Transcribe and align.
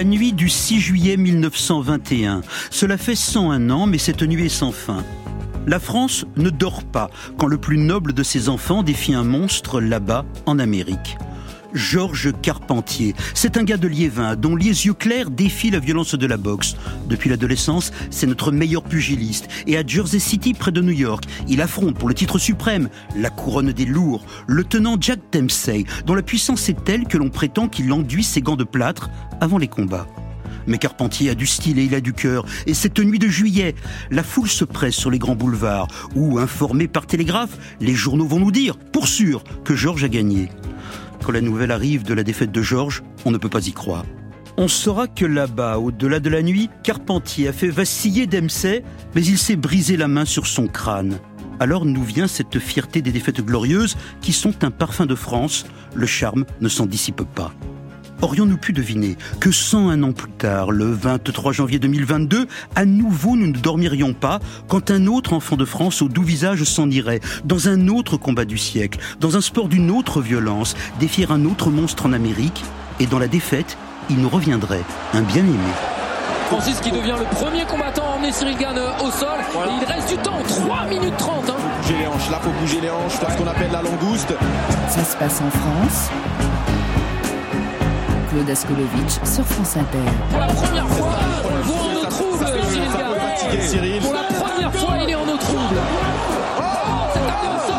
La 0.00 0.04
nuit 0.04 0.32
du 0.32 0.48
6 0.48 0.80
juillet 0.80 1.18
1921. 1.18 2.40
Cela 2.70 2.96
fait 2.96 3.14
101 3.14 3.68
ans, 3.68 3.86
mais 3.86 3.98
cette 3.98 4.22
nuit 4.22 4.46
est 4.46 4.48
sans 4.48 4.72
fin. 4.72 5.04
La 5.66 5.78
France 5.78 6.24
ne 6.36 6.48
dort 6.48 6.84
pas 6.84 7.10
quand 7.36 7.48
le 7.48 7.58
plus 7.58 7.76
noble 7.76 8.14
de 8.14 8.22
ses 8.22 8.48
enfants 8.48 8.82
défie 8.82 9.12
un 9.12 9.24
monstre 9.24 9.78
là-bas 9.78 10.24
en 10.46 10.58
Amérique. 10.58 11.18
Georges 11.74 12.32
Carpentier. 12.42 13.14
C'est 13.34 13.56
un 13.56 13.62
gars 13.62 13.76
de 13.76 13.88
Liévin 13.88 14.36
dont 14.36 14.56
les 14.56 14.86
yeux 14.86 14.94
clairs 14.94 15.30
défient 15.30 15.70
la 15.70 15.78
violence 15.78 16.14
de 16.14 16.26
la 16.26 16.36
boxe. 16.36 16.76
Depuis 17.08 17.30
l'adolescence, 17.30 17.92
c'est 18.10 18.26
notre 18.26 18.52
meilleur 18.52 18.82
pugiliste. 18.82 19.48
Et 19.66 19.76
à 19.76 19.86
Jersey 19.86 20.18
City, 20.18 20.54
près 20.54 20.72
de 20.72 20.80
New 20.80 20.92
York, 20.92 21.24
il 21.48 21.60
affronte 21.60 21.96
pour 21.96 22.08
le 22.08 22.14
titre 22.14 22.38
suprême 22.38 22.88
la 23.16 23.30
couronne 23.30 23.72
des 23.72 23.86
lourds, 23.86 24.24
le 24.46 24.64
tenant 24.64 24.96
Jack 25.00 25.20
Dempsey, 25.32 25.84
dont 26.06 26.14
la 26.14 26.22
puissance 26.22 26.68
est 26.68 26.84
telle 26.84 27.06
que 27.06 27.18
l'on 27.18 27.30
prétend 27.30 27.68
qu'il 27.68 27.92
enduit 27.92 28.24
ses 28.24 28.42
gants 28.42 28.56
de 28.56 28.64
plâtre 28.64 29.10
avant 29.40 29.58
les 29.58 29.68
combats. 29.68 30.06
Mais 30.66 30.78
Carpentier 30.78 31.30
a 31.30 31.34
du 31.34 31.46
style 31.46 31.78
et 31.78 31.84
il 31.84 31.94
a 31.94 32.00
du 32.00 32.12
cœur. 32.12 32.44
Et 32.66 32.74
cette 32.74 32.98
nuit 32.98 33.18
de 33.18 33.28
juillet, 33.28 33.74
la 34.10 34.22
foule 34.22 34.48
se 34.48 34.64
presse 34.64 34.94
sur 34.94 35.10
les 35.10 35.18
grands 35.18 35.34
boulevards, 35.34 35.88
où, 36.14 36.38
informés 36.38 36.88
par 36.88 37.06
télégraphe, 37.06 37.58
les 37.80 37.94
journaux 37.94 38.26
vont 38.26 38.40
nous 38.40 38.52
dire, 38.52 38.76
pour 38.76 39.08
sûr, 39.08 39.42
que 39.64 39.74
Georges 39.74 40.04
a 40.04 40.08
gagné. 40.08 40.48
Quand 41.24 41.32
la 41.32 41.40
nouvelle 41.40 41.70
arrive 41.70 42.02
de 42.02 42.14
la 42.14 42.22
défaite 42.22 42.52
de 42.52 42.62
Georges, 42.62 43.02
on 43.24 43.30
ne 43.30 43.38
peut 43.38 43.48
pas 43.48 43.66
y 43.66 43.72
croire. 43.72 44.04
On 44.56 44.68
saura 44.68 45.06
que 45.06 45.24
là-bas, 45.24 45.78
au-delà 45.78 46.20
de 46.20 46.28
la 46.28 46.42
nuit, 46.42 46.68
Carpentier 46.82 47.48
a 47.48 47.52
fait 47.52 47.68
vaciller 47.68 48.26
Dempsey, 48.26 48.82
mais 49.14 49.24
il 49.24 49.38
s'est 49.38 49.56
brisé 49.56 49.96
la 49.96 50.08
main 50.08 50.24
sur 50.24 50.46
son 50.46 50.66
crâne. 50.66 51.18
Alors 51.60 51.84
nous 51.84 52.02
vient 52.02 52.26
cette 52.26 52.58
fierté 52.58 53.02
des 53.02 53.12
défaites 53.12 53.44
glorieuses 53.44 53.96
qui 54.20 54.32
sont 54.32 54.64
un 54.64 54.70
parfum 54.70 55.06
de 55.06 55.14
France. 55.14 55.66
Le 55.94 56.06
charme 56.06 56.46
ne 56.60 56.68
s'en 56.68 56.86
dissipe 56.86 57.22
pas. 57.34 57.52
Aurions-nous 58.22 58.58
pu 58.58 58.74
deviner 58.74 59.16
que 59.40 59.50
101 59.50 60.02
ans 60.02 60.12
plus 60.12 60.30
tard, 60.30 60.72
le 60.72 60.92
23 60.92 61.52
janvier 61.52 61.78
2022, 61.78 62.46
à 62.74 62.84
nouveau 62.84 63.34
nous 63.34 63.46
ne 63.46 63.56
dormirions 63.56 64.12
pas 64.12 64.40
quand 64.68 64.90
un 64.90 65.06
autre 65.06 65.32
enfant 65.32 65.56
de 65.56 65.64
France 65.64 66.02
au 66.02 66.08
doux 66.08 66.22
visage 66.22 66.64
s'en 66.64 66.90
irait, 66.90 67.20
dans 67.44 67.68
un 67.68 67.88
autre 67.88 68.18
combat 68.18 68.44
du 68.44 68.58
siècle, 68.58 68.98
dans 69.20 69.38
un 69.38 69.40
sport 69.40 69.68
d'une 69.68 69.90
autre 69.90 70.20
violence, 70.20 70.74
défier 70.98 71.26
un 71.30 71.46
autre 71.46 71.70
monstre 71.70 72.04
en 72.04 72.12
Amérique, 72.12 72.62
et 72.98 73.06
dans 73.06 73.18
la 73.18 73.28
défaite, 73.28 73.78
il 74.10 74.18
nous 74.18 74.28
reviendrait 74.28 74.84
un 75.14 75.22
bien-aimé. 75.22 75.56
Francis 76.50 76.80
qui 76.80 76.90
devient 76.90 77.14
le 77.18 77.36
premier 77.36 77.64
combattant 77.64 78.02
à 78.02 78.16
emmener 78.16 78.32
Cyril 78.32 78.58
Gann 78.58 78.76
au 78.76 79.10
sol. 79.12 79.38
Et 79.38 79.80
il 79.80 79.84
reste 79.86 80.10
du 80.10 80.16
temps, 80.16 80.42
3 80.46 80.86
minutes 80.86 81.16
30. 81.16 81.48
Hein. 81.48 81.54
Bouger 81.80 81.98
les 82.00 82.06
hanches, 82.06 82.30
là 82.30 82.40
faut 82.42 82.50
bouger 82.60 82.80
les 82.82 82.90
hanches, 82.90 83.12
ce 83.14 83.38
qu'on 83.38 83.46
appelle 83.46 83.70
la 83.72 83.82
langouste. 83.82 84.34
Ça 84.88 85.04
se 85.04 85.16
passe 85.16 85.40
en 85.40 85.50
France. 85.50 86.10
Claude 88.30 88.48
Askolovitch 88.48 89.14
sur 89.24 89.44
France 89.44 89.76
Inter. 89.76 89.98
Pour 90.30 90.38
la 90.38 90.46
première 90.46 90.88
fois, 90.88 91.18
on 91.44 91.56
le 91.56 91.62
voit 91.62 91.82
en 91.82 91.94
eau 91.96 92.04
trouble, 92.08 92.46
Cyril. 92.70 93.60
Cyril. 93.60 94.00
Pour 94.02 94.14
la 94.14 94.22
première 94.22 94.72
fois, 94.72 94.94
il 95.02 95.10
est 95.10 95.14
en 95.16 95.22
eau 95.22 95.36
trouble. 95.36 95.80
Oh, 96.56 96.62
au 96.62 97.58
sol. 97.66 97.74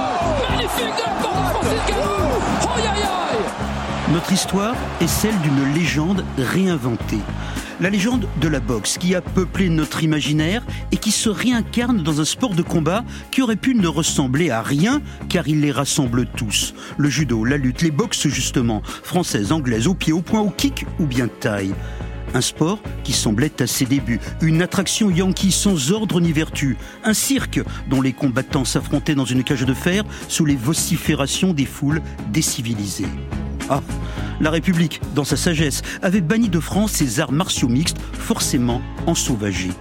Magnifique 0.49 0.93
de 0.97 1.01
la 1.03 1.13
part 1.23 1.39
de 1.39 1.47
Francis 1.51 1.81
Gann. 1.87 1.97
Oh, 2.63 2.67
aïe, 2.75 2.87
aïe. 2.87 4.11
Notre 4.11 4.31
histoire 4.33 4.75
est 4.99 5.07
celle 5.07 5.39
d'une 5.39 5.73
légende 5.73 6.25
réinventée. 6.37 7.21
La 7.81 7.89
légende 7.89 8.27
de 8.39 8.47
la 8.47 8.59
boxe 8.59 8.99
qui 8.99 9.15
a 9.15 9.21
peuplé 9.21 9.67
notre 9.67 10.03
imaginaire 10.03 10.63
et 10.91 10.97
qui 10.97 11.09
se 11.09 11.29
réincarne 11.29 12.03
dans 12.03 12.21
un 12.21 12.25
sport 12.25 12.53
de 12.53 12.61
combat 12.61 13.03
qui 13.31 13.41
aurait 13.41 13.55
pu 13.55 13.73
ne 13.73 13.87
ressembler 13.87 14.51
à 14.51 14.61
rien 14.61 15.01
car 15.29 15.47
il 15.47 15.61
les 15.61 15.71
rassemble 15.71 16.27
tous. 16.27 16.75
Le 16.99 17.09
judo, 17.09 17.43
la 17.43 17.57
lutte, 17.57 17.81
les 17.81 17.89
boxes 17.89 18.27
justement, 18.27 18.83
françaises, 18.85 19.51
anglaises, 19.51 19.87
au 19.87 19.95
pied, 19.95 20.13
au 20.13 20.21
point, 20.21 20.41
au 20.41 20.51
kick 20.51 20.85
ou 20.99 21.07
bien 21.07 21.27
taille. 21.27 21.73
Un 22.35 22.41
sport 22.41 22.77
qui 23.03 23.13
semblait 23.13 23.59
à 23.63 23.65
ses 23.65 23.85
débuts, 23.85 24.19
une 24.43 24.61
attraction 24.61 25.09
yankee 25.09 25.51
sans 25.51 25.91
ordre 25.91 26.21
ni 26.21 26.33
vertu, 26.33 26.77
un 27.03 27.15
cirque 27.15 27.61
dont 27.89 28.03
les 28.03 28.13
combattants 28.13 28.63
s'affrontaient 28.63 29.15
dans 29.15 29.25
une 29.25 29.43
cage 29.43 29.65
de 29.65 29.73
fer 29.73 30.03
sous 30.27 30.45
les 30.45 30.55
vociférations 30.55 31.51
des 31.51 31.65
foules 31.65 32.03
décivilisées. 32.31 33.09
Ah, 33.73 33.81
la 34.41 34.49
République, 34.49 34.99
dans 35.15 35.23
sa 35.23 35.37
sagesse, 35.37 35.81
avait 36.01 36.19
banni 36.19 36.49
de 36.49 36.59
France 36.59 36.91
ses 36.91 37.21
arts 37.21 37.31
martiaux 37.31 37.69
mixtes, 37.69 37.95
forcément 38.11 38.81
ensauvagés. 39.07 39.71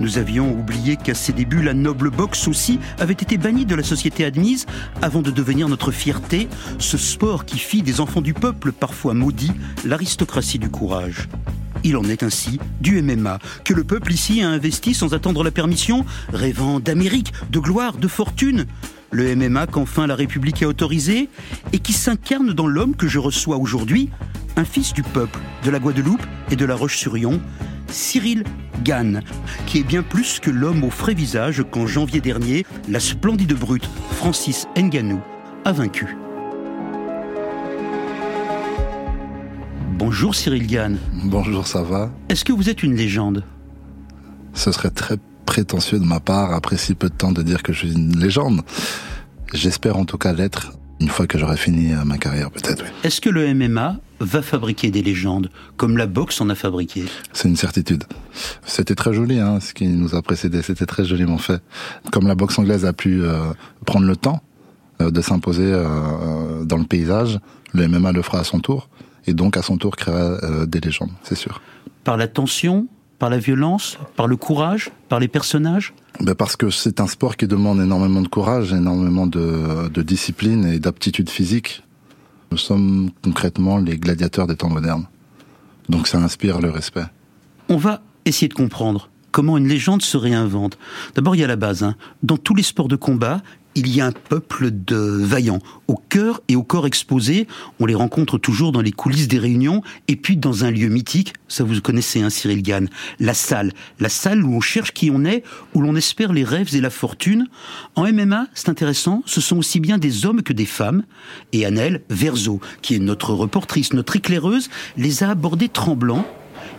Nous 0.00 0.18
avions 0.18 0.58
oublié 0.58 0.96
qu'à 0.96 1.14
ses 1.14 1.32
débuts, 1.32 1.62
la 1.62 1.72
noble 1.72 2.10
boxe 2.10 2.48
aussi 2.48 2.80
avait 2.98 3.12
été 3.12 3.38
bannie 3.38 3.64
de 3.64 3.76
la 3.76 3.84
société 3.84 4.24
admise 4.24 4.66
avant 5.02 5.22
de 5.22 5.30
devenir 5.30 5.68
notre 5.68 5.92
fierté, 5.92 6.48
ce 6.80 6.98
sport 6.98 7.44
qui 7.44 7.60
fit 7.60 7.82
des 7.82 8.00
enfants 8.00 8.22
du 8.22 8.34
peuple, 8.34 8.72
parfois 8.72 9.14
maudits, 9.14 9.52
l'aristocratie 9.84 10.58
du 10.58 10.68
courage. 10.68 11.28
Il 11.84 11.96
en 11.96 12.02
est 12.02 12.24
ainsi 12.24 12.58
du 12.80 13.00
MMA, 13.00 13.38
que 13.64 13.72
le 13.72 13.84
peuple 13.84 14.12
ici 14.12 14.42
a 14.42 14.48
investi 14.48 14.94
sans 14.94 15.14
attendre 15.14 15.44
la 15.44 15.52
permission, 15.52 16.04
rêvant 16.32 16.80
d'Amérique, 16.80 17.32
de 17.50 17.60
gloire, 17.60 17.98
de 17.98 18.08
fortune. 18.08 18.66
Le 19.12 19.34
MMA 19.34 19.66
qu'enfin 19.66 20.06
la 20.06 20.14
République 20.14 20.62
a 20.62 20.68
autorisé 20.68 21.28
et 21.72 21.78
qui 21.80 21.92
s'incarne 21.92 22.52
dans 22.52 22.68
l'homme 22.68 22.94
que 22.94 23.08
je 23.08 23.18
reçois 23.18 23.56
aujourd'hui, 23.56 24.08
un 24.56 24.64
fils 24.64 24.92
du 24.92 25.02
peuple, 25.02 25.40
de 25.64 25.70
la 25.70 25.80
Guadeloupe 25.80 26.24
et 26.50 26.56
de 26.56 26.64
la 26.64 26.76
Roche-sur-Yon, 26.76 27.40
Cyril 27.88 28.44
Gann, 28.84 29.22
qui 29.66 29.78
est 29.78 29.84
bien 29.84 30.02
plus 30.02 30.38
que 30.38 30.50
l'homme 30.50 30.84
au 30.84 30.90
frais 30.90 31.14
visage 31.14 31.64
qu'en 31.70 31.88
janvier 31.88 32.20
dernier, 32.20 32.64
la 32.88 33.00
splendide 33.00 33.54
brute 33.54 33.88
Francis 34.12 34.68
Nganou 34.76 35.20
a 35.64 35.72
vaincu. 35.72 36.16
Bonjour 39.98 40.34
Cyril 40.36 40.66
Gann. 40.66 40.98
Bonjour, 41.24 41.66
ça 41.66 41.82
va? 41.82 42.12
Est-ce 42.28 42.44
que 42.44 42.52
vous 42.52 42.70
êtes 42.70 42.82
une 42.84 42.94
légende? 42.94 43.44
Ce 44.54 44.72
serait 44.72 44.90
très 44.90 45.16
prétentieux 45.50 45.98
de 45.98 46.04
ma 46.04 46.20
part, 46.20 46.54
après 46.54 46.76
si 46.76 46.94
peu 46.94 47.08
de 47.08 47.14
temps, 47.14 47.32
de 47.32 47.42
dire 47.42 47.64
que 47.64 47.72
je 47.72 47.78
suis 47.80 47.92
une 47.92 48.16
légende. 48.20 48.60
J'espère 49.52 49.96
en 49.96 50.04
tout 50.04 50.16
cas 50.16 50.32
l'être 50.32 50.70
une 51.00 51.08
fois 51.08 51.26
que 51.26 51.38
j'aurai 51.38 51.56
fini 51.56 51.92
euh, 51.92 52.04
ma 52.04 52.18
carrière, 52.18 52.52
peut-être, 52.52 52.84
oui. 52.84 52.90
Est-ce 53.02 53.20
que 53.20 53.30
le 53.30 53.52
MMA 53.52 53.96
va 54.20 54.42
fabriquer 54.42 54.92
des 54.92 55.02
légendes, 55.02 55.50
comme 55.76 55.96
la 55.96 56.06
boxe 56.06 56.40
en 56.40 56.50
a 56.50 56.54
fabriqué? 56.54 57.02
C'est 57.32 57.48
une 57.48 57.56
certitude. 57.56 58.04
C'était 58.64 58.94
très 58.94 59.12
joli, 59.12 59.40
hein, 59.40 59.58
ce 59.58 59.74
qui 59.74 59.88
nous 59.88 60.14
a 60.14 60.22
précédé. 60.22 60.62
C'était 60.62 60.86
très 60.86 61.04
joliment 61.04 61.38
fait. 61.38 61.60
Comme 62.12 62.28
la 62.28 62.36
boxe 62.36 62.56
anglaise 62.56 62.84
a 62.84 62.92
pu 62.92 63.20
euh, 63.20 63.52
prendre 63.86 64.06
le 64.06 64.14
temps 64.14 64.44
euh, 65.00 65.10
de 65.10 65.20
s'imposer 65.20 65.66
euh, 65.66 66.64
dans 66.64 66.76
le 66.76 66.84
paysage, 66.84 67.40
le 67.72 67.88
MMA 67.88 68.12
le 68.12 68.22
fera 68.22 68.38
à 68.38 68.44
son 68.44 68.60
tour, 68.60 68.88
et 69.26 69.34
donc 69.34 69.56
à 69.56 69.62
son 69.62 69.78
tour 69.78 69.96
créera 69.96 70.38
des 70.66 70.78
légendes, 70.78 71.10
c'est 71.24 71.34
sûr. 71.34 71.60
Par 72.04 72.16
la 72.16 72.28
tension 72.28 72.86
Par 73.20 73.30
la 73.30 73.38
violence 73.38 73.98
Par 74.16 74.26
le 74.26 74.36
courage 74.36 74.90
Par 75.08 75.20
les 75.20 75.28
personnages 75.28 75.94
Ben 76.20 76.34
parce 76.34 76.56
que 76.56 76.70
c'est 76.70 77.00
un 77.00 77.06
sport 77.06 77.36
qui 77.36 77.46
demande 77.46 77.78
énormément 77.80 78.22
de 78.22 78.28
courage, 78.28 78.72
énormément 78.72 79.26
de, 79.28 79.88
de 79.88 80.02
discipline 80.02 80.64
et 80.66 80.78
d'aptitude 80.80 81.30
physique. 81.30 81.82
Nous 82.50 82.58
sommes 82.58 83.10
concrètement 83.22 83.78
les 83.78 83.96
gladiateurs 83.96 84.46
des 84.48 84.56
temps 84.56 84.70
modernes. 84.70 85.06
Donc 85.88 86.08
ça 86.08 86.18
inspire 86.18 86.60
le 86.60 86.70
respect. 86.70 87.04
On 87.68 87.76
va 87.76 88.00
essayer 88.24 88.48
de 88.48 88.54
comprendre 88.54 89.08
comment 89.32 89.56
une 89.56 89.68
légende 89.68 90.02
se 90.02 90.16
réinvente. 90.16 90.76
D'abord, 91.14 91.36
il 91.36 91.40
y 91.40 91.44
a 91.44 91.46
la 91.46 91.56
base. 91.56 91.84
hein. 91.84 91.94
Dans 92.24 92.36
tous 92.36 92.54
les 92.56 92.64
sports 92.64 92.88
de 92.88 92.96
combat, 92.96 93.40
il 93.74 93.94
y 93.94 94.00
a 94.00 94.06
un 94.06 94.12
peuple 94.12 94.70
de 94.70 94.96
vaillants, 94.96 95.60
au 95.86 95.94
cœur 95.94 96.42
et 96.48 96.56
au 96.56 96.62
corps 96.62 96.86
exposés. 96.86 97.46
On 97.78 97.86
les 97.86 97.94
rencontre 97.94 98.38
toujours 98.38 98.72
dans 98.72 98.80
les 98.80 98.90
coulisses 98.92 99.28
des 99.28 99.38
réunions, 99.38 99.82
et 100.08 100.16
puis 100.16 100.36
dans 100.36 100.64
un 100.64 100.70
lieu 100.70 100.88
mythique, 100.88 101.34
ça 101.48 101.64
vous 101.64 101.80
connaissez, 101.80 102.20
hein, 102.20 102.30
Cyril 102.30 102.62
Gann, 102.62 102.88
la 103.18 103.34
salle. 103.34 103.72
La 103.98 104.08
salle 104.08 104.44
où 104.44 104.54
on 104.54 104.60
cherche 104.60 104.92
qui 104.92 105.10
on 105.10 105.24
est, 105.24 105.44
où 105.74 105.80
l'on 105.80 105.94
espère 105.96 106.32
les 106.32 106.44
rêves 106.44 106.74
et 106.74 106.80
la 106.80 106.90
fortune. 106.90 107.46
En 107.94 108.10
MMA, 108.10 108.46
c'est 108.54 108.68
intéressant, 108.68 109.22
ce 109.26 109.40
sont 109.40 109.58
aussi 109.58 109.80
bien 109.80 109.98
des 109.98 110.26
hommes 110.26 110.42
que 110.42 110.52
des 110.52 110.66
femmes. 110.66 111.04
Et 111.52 111.64
Annelle 111.64 112.02
Verzo, 112.10 112.60
qui 112.82 112.96
est 112.96 112.98
notre 112.98 113.32
reportrice, 113.34 113.92
notre 113.92 114.16
éclaireuse, 114.16 114.68
les 114.96 115.22
a 115.22 115.30
abordés 115.30 115.68
tremblants, 115.68 116.26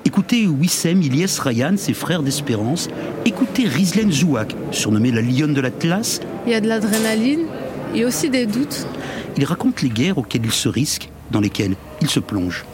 Écoutez 0.03 0.47
Wissem 0.47 0.99
Ilyes 1.03 1.39
Ryan, 1.39 1.75
ses 1.77 1.93
frères 1.93 2.23
d'espérance. 2.23 2.89
Écoutez 3.23 3.67
Rizlen 3.67 4.11
Zouak, 4.11 4.55
surnommée 4.71 5.11
la 5.11 5.21
lionne 5.21 5.53
de 5.53 5.61
l'Atlas. 5.61 6.21
Il 6.47 6.51
y 6.51 6.55
a 6.55 6.59
de 6.59 6.67
l'adrénaline 6.67 7.41
et 7.93 8.03
aussi 8.03 8.31
des 8.31 8.47
doutes. 8.47 8.87
Il 9.37 9.45
raconte 9.45 9.83
les 9.83 9.89
guerres 9.89 10.17
auxquelles 10.17 10.45
il 10.45 10.51
se 10.51 10.67
risque, 10.67 11.09
dans 11.29 11.39
lesquelles 11.39 11.75
il 12.01 12.09
se 12.09 12.19
plonge. 12.19 12.65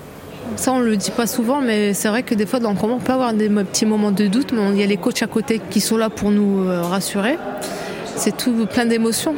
Ça, 0.55 0.71
on 0.71 0.79
le 0.79 0.95
dit 0.95 1.11
pas 1.11 1.27
souvent, 1.27 1.61
mais 1.61 1.93
c'est 1.93 2.07
vrai 2.07 2.23
que 2.23 2.33
des 2.33 2.45
fois, 2.45 2.59
dans 2.61 2.71
le 2.71 2.77
combat, 2.77 2.93
on 2.93 2.99
peut 2.99 3.11
avoir 3.11 3.33
des 3.33 3.49
petits 3.49 3.85
moments 3.85 4.11
de 4.11 4.27
doute, 4.27 4.53
mais 4.53 4.61
il 4.71 4.77
y 4.77 4.83
a 4.83 4.87
les 4.87 4.95
coachs 4.95 5.21
à 5.21 5.27
côté 5.27 5.59
qui 5.69 5.81
sont 5.81 5.97
là 5.97 6.09
pour 6.09 6.31
nous 6.31 6.63
euh, 6.63 6.81
rassurer. 6.81 7.37
C'est 8.15 8.37
tout 8.37 8.65
plein 8.67 8.85
d'émotions. 8.85 9.35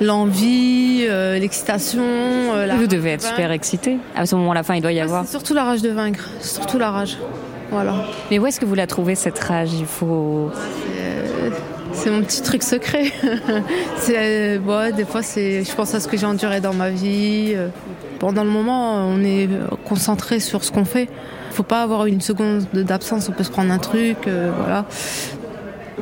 L'envie, 0.00 1.04
euh, 1.08 1.38
l'excitation. 1.38 2.02
euh, 2.02 2.68
Vous 2.78 2.86
devez 2.86 3.10
de 3.10 3.14
être 3.14 3.26
super 3.26 3.50
excité. 3.50 3.98
À 4.16 4.26
ce 4.26 4.34
moment, 4.36 4.52
la 4.52 4.62
fin, 4.62 4.74
il 4.74 4.82
doit 4.82 4.92
y 4.92 4.96
Ouais, 4.96 5.00
avoir. 5.02 5.24
C'est 5.24 5.30
surtout 5.32 5.54
la 5.54 5.64
rage 5.64 5.82
de 5.82 5.90
vaincre, 5.90 6.28
surtout 6.40 6.78
la 6.78 6.90
rage. 6.90 7.18
Voilà. 7.70 7.94
Mais 8.30 8.38
où 8.38 8.46
est-ce 8.46 8.60
que 8.60 8.64
vous 8.64 8.74
la 8.74 8.86
trouvez 8.86 9.14
cette 9.14 9.38
rage? 9.38 9.70
Il 9.74 9.86
faut. 9.86 10.50
C'est 11.92 12.10
mon 12.10 12.22
petit 12.22 12.42
truc 12.42 12.62
secret. 12.62 13.04
c'est, 13.96 14.16
euh, 14.16 14.58
ouais, 14.58 14.92
des 14.92 15.04
fois, 15.04 15.22
c'est, 15.22 15.64
je 15.64 15.74
pense 15.74 15.94
à 15.94 16.00
ce 16.00 16.06
que 16.06 16.16
j'ai 16.16 16.26
enduré 16.26 16.60
dans 16.60 16.74
ma 16.74 16.90
vie. 16.90 17.56
Pendant 18.20 18.44
le 18.44 18.50
moment, 18.50 18.96
on 19.06 19.22
est 19.24 19.48
concentré 19.84 20.38
sur 20.38 20.62
ce 20.64 20.70
qu'on 20.70 20.84
fait. 20.84 21.08
Il 21.50 21.54
faut 21.54 21.62
pas 21.64 21.82
avoir 21.82 22.06
une 22.06 22.20
seconde 22.20 22.66
d'absence, 22.72 23.28
on 23.28 23.32
peut 23.32 23.42
se 23.42 23.50
prendre 23.50 23.72
un 23.72 23.78
truc, 23.78 24.28
euh, 24.28 24.52
voilà. 24.56 24.84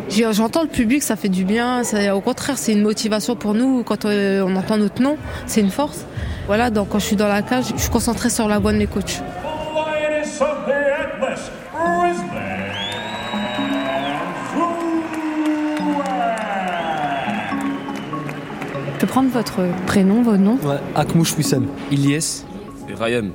J'entends 0.09 0.63
le 0.63 0.69
public, 0.69 1.03
ça 1.03 1.17
fait 1.17 1.29
du 1.29 1.45
bien. 1.45 1.83
au 2.15 2.21
contraire, 2.21 2.59
c'est 2.59 2.73
une 2.73 2.83
motivation 2.83 3.37
pour 3.37 3.55
nous. 3.55 3.83
Quand 3.83 4.05
euh, 4.05 4.43
on 4.47 4.55
entend 4.57 4.77
notre 4.77 5.03
nom, 5.03 5.17
c'est 5.47 5.61
une 5.61 5.71
force. 5.71 6.05
Voilà, 6.47 6.71
donc 6.71 6.89
quand 6.91 6.99
je 6.99 7.07
suis 7.07 7.17
dans 7.17 7.29
la 7.29 7.43
cage, 7.43 7.67
je 7.75 7.81
suis 7.81 7.91
concentré 7.91 8.31
sur 8.31 8.49
la 8.49 8.59
voix 8.59 8.73
de 8.73 8.79
mes 8.79 8.87
coachs. 8.87 9.21
Je 18.95 19.01
peux 19.01 19.07
prendre 19.07 19.29
votre 19.31 19.61
prénom, 19.87 20.23
votre 20.23 20.39
nom? 20.39 20.59
Ouais, 20.63 20.77
Akmouche 20.95 21.37
Wissem. 21.37 21.67
Ilyes. 21.91 22.45
Et 22.89 22.95
Ryan, 22.95 23.27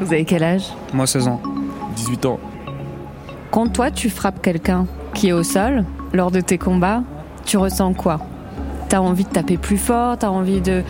Vous 0.00 0.12
avez 0.12 0.24
quel 0.24 0.44
âge? 0.44 0.64
Moi 0.92 1.06
16 1.06 1.28
ans. 1.28 1.40
18 1.96 2.26
ans. 2.26 2.38
Quand 3.50 3.68
toi 3.68 3.90
tu 3.90 4.10
frappes 4.10 4.40
quelqu'un? 4.42 4.86
Qui 5.14 5.28
est 5.28 5.32
au 5.32 5.42
sol, 5.42 5.84
lors 6.12 6.30
de 6.30 6.40
tes 6.40 6.58
combats, 6.58 7.02
tu 7.44 7.56
ressens 7.56 7.92
quoi? 7.94 8.20
T'as 8.88 9.00
envie 9.00 9.24
de 9.24 9.30
taper 9.30 9.56
plus 9.56 9.78
fort 9.78 10.18
T'as 10.18 10.28
envie 10.28 10.60
de... 10.60 10.82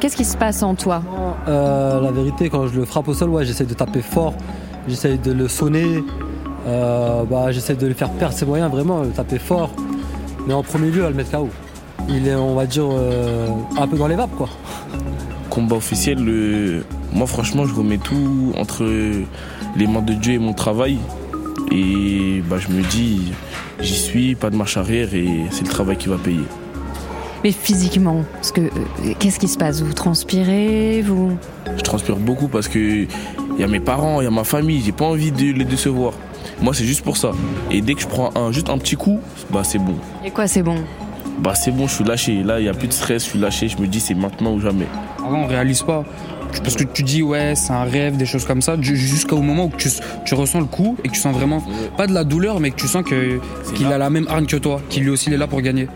Qu'est-ce 0.00 0.16
qui 0.16 0.24
se 0.24 0.36
passe 0.36 0.62
en 0.62 0.74
toi? 0.76 1.02
Euh, 1.48 2.00
la 2.00 2.12
vérité, 2.12 2.48
quand 2.50 2.68
je 2.68 2.78
le 2.78 2.84
frappe 2.84 3.08
au 3.08 3.14
sol, 3.14 3.30
ouais, 3.30 3.44
j'essaie 3.44 3.64
de 3.64 3.74
taper 3.74 4.00
fort. 4.00 4.34
J'essaie 4.86 5.18
de 5.18 5.32
le 5.32 5.48
sonner. 5.48 6.04
Euh, 6.68 7.24
bah, 7.24 7.50
j'essaie 7.50 7.74
de 7.74 7.84
lui 7.86 7.94
faire 7.94 8.10
perdre 8.10 8.34
ses 8.34 8.46
moyens, 8.46 8.70
vraiment, 8.70 9.02
le 9.02 9.08
taper 9.08 9.38
fort. 9.40 9.70
Mais 10.46 10.54
en 10.54 10.62
premier 10.62 10.90
lieu, 10.90 11.04
à 11.04 11.08
le 11.10 11.16
mettre 11.16 11.32
KO. 11.32 11.48
Il 12.08 12.28
est, 12.28 12.36
on 12.36 12.54
va 12.54 12.64
dire, 12.66 12.84
euh, 12.88 13.48
un 13.76 13.86
peu 13.88 13.96
dans 13.98 14.06
les 14.06 14.14
vapes, 14.14 14.34
quoi. 14.36 14.48
Combat 15.50 15.76
officiel, 15.76 16.24
le- 16.24 16.84
moi 17.12 17.26
franchement, 17.26 17.66
je 17.66 17.74
remets 17.74 17.98
tout 17.98 18.52
entre 18.56 18.84
les 18.84 19.86
mains 19.88 20.02
de 20.02 20.12
Dieu 20.14 20.34
et 20.34 20.38
mon 20.38 20.52
travail. 20.52 20.98
Et 21.72 22.40
bah, 22.48 22.56
je 22.58 22.68
me 22.68 22.82
dis, 22.82 23.32
j'y 23.80 23.94
suis, 23.94 24.34
pas 24.34 24.50
de 24.50 24.56
marche 24.56 24.76
arrière 24.76 25.14
et 25.14 25.26
c'est 25.50 25.64
le 25.64 25.70
travail 25.70 25.96
qui 25.96 26.08
va 26.08 26.18
payer. 26.18 26.44
Mais 27.44 27.52
physiquement, 27.52 28.24
parce 28.32 28.50
que 28.50 28.62
euh, 28.62 29.14
qu'est-ce 29.18 29.38
qui 29.38 29.46
se 29.48 29.58
passe? 29.58 29.80
Vous 29.82 29.92
transpirez 29.92 31.02
Vous? 31.02 31.38
Je 31.76 31.82
transpire 31.82 32.16
beaucoup 32.16 32.48
parce 32.48 32.66
que 32.66 32.78
il 32.78 33.60
y 33.60 33.64
a 33.64 33.68
mes 33.68 33.80
parents, 33.80 34.20
il 34.20 34.24
y 34.24 34.26
a 34.26 34.30
ma 34.30 34.44
famille, 34.44 34.82
j'ai 34.84 34.92
pas 34.92 35.04
envie 35.04 35.30
de 35.30 35.52
les 35.52 35.64
décevoir. 35.64 36.14
Moi, 36.60 36.74
c'est 36.74 36.84
juste 36.84 37.02
pour 37.02 37.16
ça. 37.16 37.30
Et 37.70 37.80
dès 37.80 37.94
que 37.94 38.00
je 38.00 38.08
prends 38.08 38.30
un, 38.36 38.50
juste 38.50 38.68
un 38.68 38.78
petit 38.78 38.96
coup, 38.96 39.20
bah 39.50 39.62
c'est 39.62 39.78
bon. 39.78 39.94
Et 40.24 40.30
quoi, 40.30 40.48
c'est 40.48 40.62
bon? 40.62 40.76
Bah 41.38 41.54
c'est 41.54 41.70
bon, 41.70 41.86
je 41.86 41.94
suis 41.94 42.04
lâché. 42.04 42.42
Là, 42.42 42.58
il 42.58 42.66
y 42.66 42.68
a 42.68 42.74
plus 42.74 42.88
de 42.88 42.92
stress, 42.92 43.24
je 43.24 43.30
suis 43.30 43.38
lâché. 43.38 43.68
Je 43.68 43.78
me 43.78 43.86
dis, 43.86 44.00
c'est 44.00 44.14
maintenant 44.14 44.52
ou 44.54 44.60
jamais. 44.60 44.86
Avant, 45.18 45.42
on 45.42 45.46
réalise 45.46 45.82
pas. 45.82 46.04
Parce 46.62 46.76
que 46.76 46.84
tu 46.84 47.02
dis, 47.02 47.22
ouais, 47.22 47.54
c'est 47.54 47.72
un 47.72 47.84
rêve, 47.84 48.16
des 48.16 48.26
choses 48.26 48.44
comme 48.44 48.62
ça, 48.62 48.76
ju- 48.80 48.96
jusqu'au 48.96 49.40
moment 49.40 49.66
où 49.66 49.72
tu, 49.76 49.88
tu 50.24 50.34
ressens 50.34 50.60
le 50.60 50.66
coup 50.66 50.96
et 51.04 51.08
que 51.08 51.12
tu 51.14 51.20
sens 51.20 51.34
vraiment, 51.34 51.62
pas 51.96 52.06
de 52.06 52.12
la 52.14 52.24
douleur, 52.24 52.58
mais 52.60 52.70
que 52.70 52.76
tu 52.76 52.88
sens 52.88 53.04
que- 53.04 53.40
qu'il 53.74 53.86
a 53.86 53.98
la 53.98 54.10
même 54.10 54.26
hargne 54.28 54.46
que 54.46 54.56
toi, 54.56 54.80
qu'il 54.88 55.04
lui 55.04 55.10
aussi 55.10 55.28
il 55.28 55.34
est 55.34 55.38
là 55.38 55.46
pour 55.46 55.60
gagner. 55.60 55.88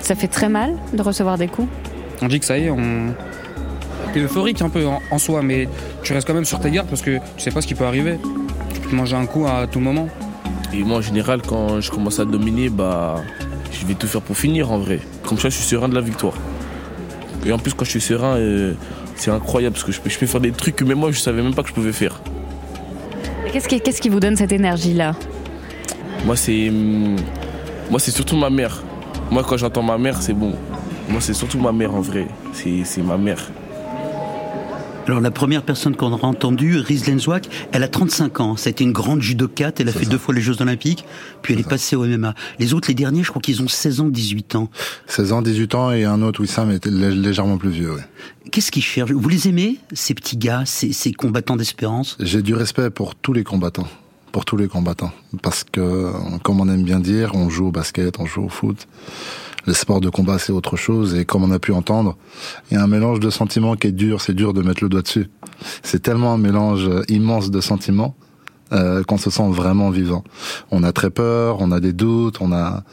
Ça 0.00 0.14
fait 0.14 0.28
très 0.28 0.48
mal 0.48 0.74
de 0.92 1.02
recevoir 1.02 1.38
des 1.38 1.48
coups? 1.48 1.68
On 2.22 2.28
dit 2.28 2.38
que 2.40 2.46
ça 2.46 2.58
y 2.58 2.64
est, 2.64 2.70
on. 2.70 3.14
T'es 4.12 4.20
euphorique 4.20 4.62
un 4.62 4.68
peu 4.68 4.86
en, 4.86 5.00
en 5.10 5.18
soi, 5.18 5.42
mais 5.42 5.68
tu 6.02 6.12
restes 6.12 6.26
quand 6.26 6.34
même 6.34 6.44
sur 6.44 6.60
tes 6.60 6.70
gardes 6.70 6.88
parce 6.88 7.02
que 7.02 7.16
tu 7.36 7.42
sais 7.42 7.50
pas 7.50 7.60
ce 7.60 7.66
qui 7.66 7.74
peut 7.74 7.84
arriver. 7.84 8.18
Tu 8.72 8.80
peux 8.80 8.94
manger 8.96 9.16
un 9.16 9.26
coup 9.26 9.46
à 9.46 9.66
tout 9.66 9.80
moment. 9.80 10.08
Et 10.72 10.82
moi, 10.82 10.98
en 10.98 11.02
général, 11.02 11.42
quand 11.42 11.80
je 11.80 11.90
commence 11.90 12.18
à 12.20 12.24
dominer, 12.24 12.68
bah, 12.68 13.16
je 13.72 13.84
vais 13.86 13.94
tout 13.94 14.06
faire 14.06 14.20
pour 14.22 14.36
finir 14.36 14.70
en 14.72 14.78
vrai. 14.78 15.00
Comme 15.24 15.38
ça, 15.38 15.48
je 15.48 15.54
suis 15.56 15.64
serein 15.64 15.88
de 15.88 15.94
la 15.94 16.00
victoire. 16.00 16.34
Et 17.44 17.52
en 17.52 17.58
plus, 17.58 17.72
quand 17.74 17.84
je 17.84 17.90
suis 17.90 18.00
serein, 18.00 18.36
euh, 18.36 18.74
c'est 19.16 19.30
incroyable 19.30 19.74
parce 19.74 19.84
que 19.84 19.92
je 19.92 20.00
peux, 20.00 20.10
je 20.10 20.18
peux 20.18 20.26
faire 20.26 20.40
des 20.40 20.52
trucs 20.52 20.76
que 20.76 20.84
même 20.84 20.98
moi, 20.98 21.10
je 21.10 21.18
savais 21.18 21.42
même 21.42 21.54
pas 21.54 21.62
que 21.62 21.68
je 21.68 21.74
pouvais 21.74 21.92
faire. 21.92 22.20
Qu'est-ce 23.52 23.68
qui, 23.68 23.80
qu'est-ce 23.80 24.00
qui 24.00 24.08
vous 24.08 24.20
donne 24.20 24.36
cette 24.36 24.52
énergie-là? 24.52 25.14
Moi, 26.24 26.36
c'est, 26.36 26.68
hum, 26.68 27.16
moi, 27.90 27.98
c'est 27.98 28.10
surtout 28.10 28.36
ma 28.36 28.50
mère. 28.50 28.82
Moi, 29.30 29.42
quand 29.42 29.56
j'entends 29.56 29.82
ma 29.82 29.98
mère, 29.98 30.20
c'est 30.22 30.34
bon. 30.34 30.52
Moi, 31.08 31.20
c'est 31.20 31.34
surtout 31.34 31.58
ma 31.58 31.72
mère 31.72 31.94
en 31.94 32.00
vrai. 32.00 32.26
C'est, 32.52 32.84
c'est 32.84 33.02
ma 33.02 33.16
mère. 33.16 33.50
Alors 35.06 35.20
la 35.20 35.30
première 35.30 35.62
personne 35.62 35.94
qu'on 35.94 36.10
aura 36.12 36.26
entendue, 36.26 36.78
Riz 36.78 37.04
Lenzouak, 37.06 37.48
elle 37.70 37.84
a 37.84 37.88
35 37.88 38.40
ans. 38.40 38.56
Ça 38.56 38.68
a 38.68 38.70
été 38.72 38.82
une 38.82 38.90
grande 38.92 39.22
judokate. 39.22 39.78
Elle 39.80 39.88
a 39.88 39.92
fait 39.92 40.04
ça. 40.04 40.10
deux 40.10 40.18
fois 40.18 40.34
les 40.34 40.40
Jeux 40.40 40.60
Olympiques. 40.60 41.04
Puis 41.42 41.54
elle 41.54 41.60
est 41.60 41.68
passée 41.68 41.94
au 41.94 42.04
MMA. 42.04 42.34
Les 42.58 42.74
autres, 42.74 42.88
les 42.88 42.94
derniers, 42.94 43.22
je 43.22 43.30
crois 43.30 43.40
qu'ils 43.40 43.62
ont 43.62 43.68
16 43.68 44.00
ans, 44.00 44.08
18 44.08 44.56
ans. 44.56 44.68
16 45.06 45.32
ans, 45.32 45.42
18 45.42 45.74
ans 45.76 45.92
et 45.92 46.04
un 46.04 46.22
autre 46.22 46.40
Wissam 46.40 46.72
était 46.72 46.90
lé- 46.90 47.14
légèrement 47.14 47.56
plus 47.56 47.70
vieux. 47.70 47.92
ouais. 47.94 48.02
Qu'est-ce 48.50 48.72
qu'ils 48.72 48.82
cherchent? 48.82 49.12
Vous 49.12 49.28
les 49.28 49.46
aimez, 49.46 49.76
ces 49.92 50.12
petits 50.14 50.36
gars, 50.36 50.64
ces, 50.66 50.92
ces 50.92 51.12
combattants 51.12 51.56
d'espérance? 51.56 52.16
J'ai 52.18 52.42
du 52.42 52.54
respect 52.54 52.90
pour 52.90 53.14
tous 53.14 53.32
les 53.32 53.44
combattants. 53.44 53.88
Pour 54.32 54.44
tous 54.44 54.56
les 54.56 54.66
combattants. 54.66 55.12
Parce 55.40 55.62
que, 55.64 56.10
comme 56.42 56.60
on 56.60 56.68
aime 56.68 56.82
bien 56.82 56.98
dire, 56.98 57.30
on 57.34 57.48
joue 57.48 57.68
au 57.68 57.70
basket, 57.72 58.18
on 58.18 58.26
joue 58.26 58.42
au 58.44 58.48
foot. 58.48 58.86
Le 59.66 59.72
sport 59.72 60.00
de 60.00 60.08
combat, 60.10 60.38
c'est 60.38 60.52
autre 60.52 60.76
chose. 60.76 61.14
Et 61.14 61.24
comme 61.24 61.42
on 61.42 61.50
a 61.50 61.58
pu 61.58 61.72
entendre, 61.72 62.16
il 62.70 62.74
y 62.74 62.76
a 62.76 62.82
un 62.82 62.86
mélange 62.86 63.20
de 63.20 63.30
sentiments 63.30 63.76
qui 63.76 63.88
est 63.88 63.92
dur. 63.92 64.20
C'est 64.20 64.34
dur 64.34 64.52
de 64.52 64.62
mettre 64.62 64.82
le 64.82 64.88
doigt 64.88 65.02
dessus. 65.02 65.28
C'est 65.82 66.00
tellement 66.00 66.32
un 66.32 66.38
mélange 66.38 66.88
immense 67.08 67.50
de 67.50 67.60
sentiments 67.60 68.14
euh, 68.72 69.02
qu'on 69.04 69.18
se 69.18 69.30
sent 69.30 69.48
vraiment 69.50 69.90
vivant. 69.90 70.24
On 70.70 70.82
a 70.82 70.92
très 70.92 71.10
peur, 71.10 71.58
on 71.60 71.72
a 71.72 71.80
des 71.80 71.92
doutes, 71.92 72.40
on 72.40 72.52
a, 72.52 72.84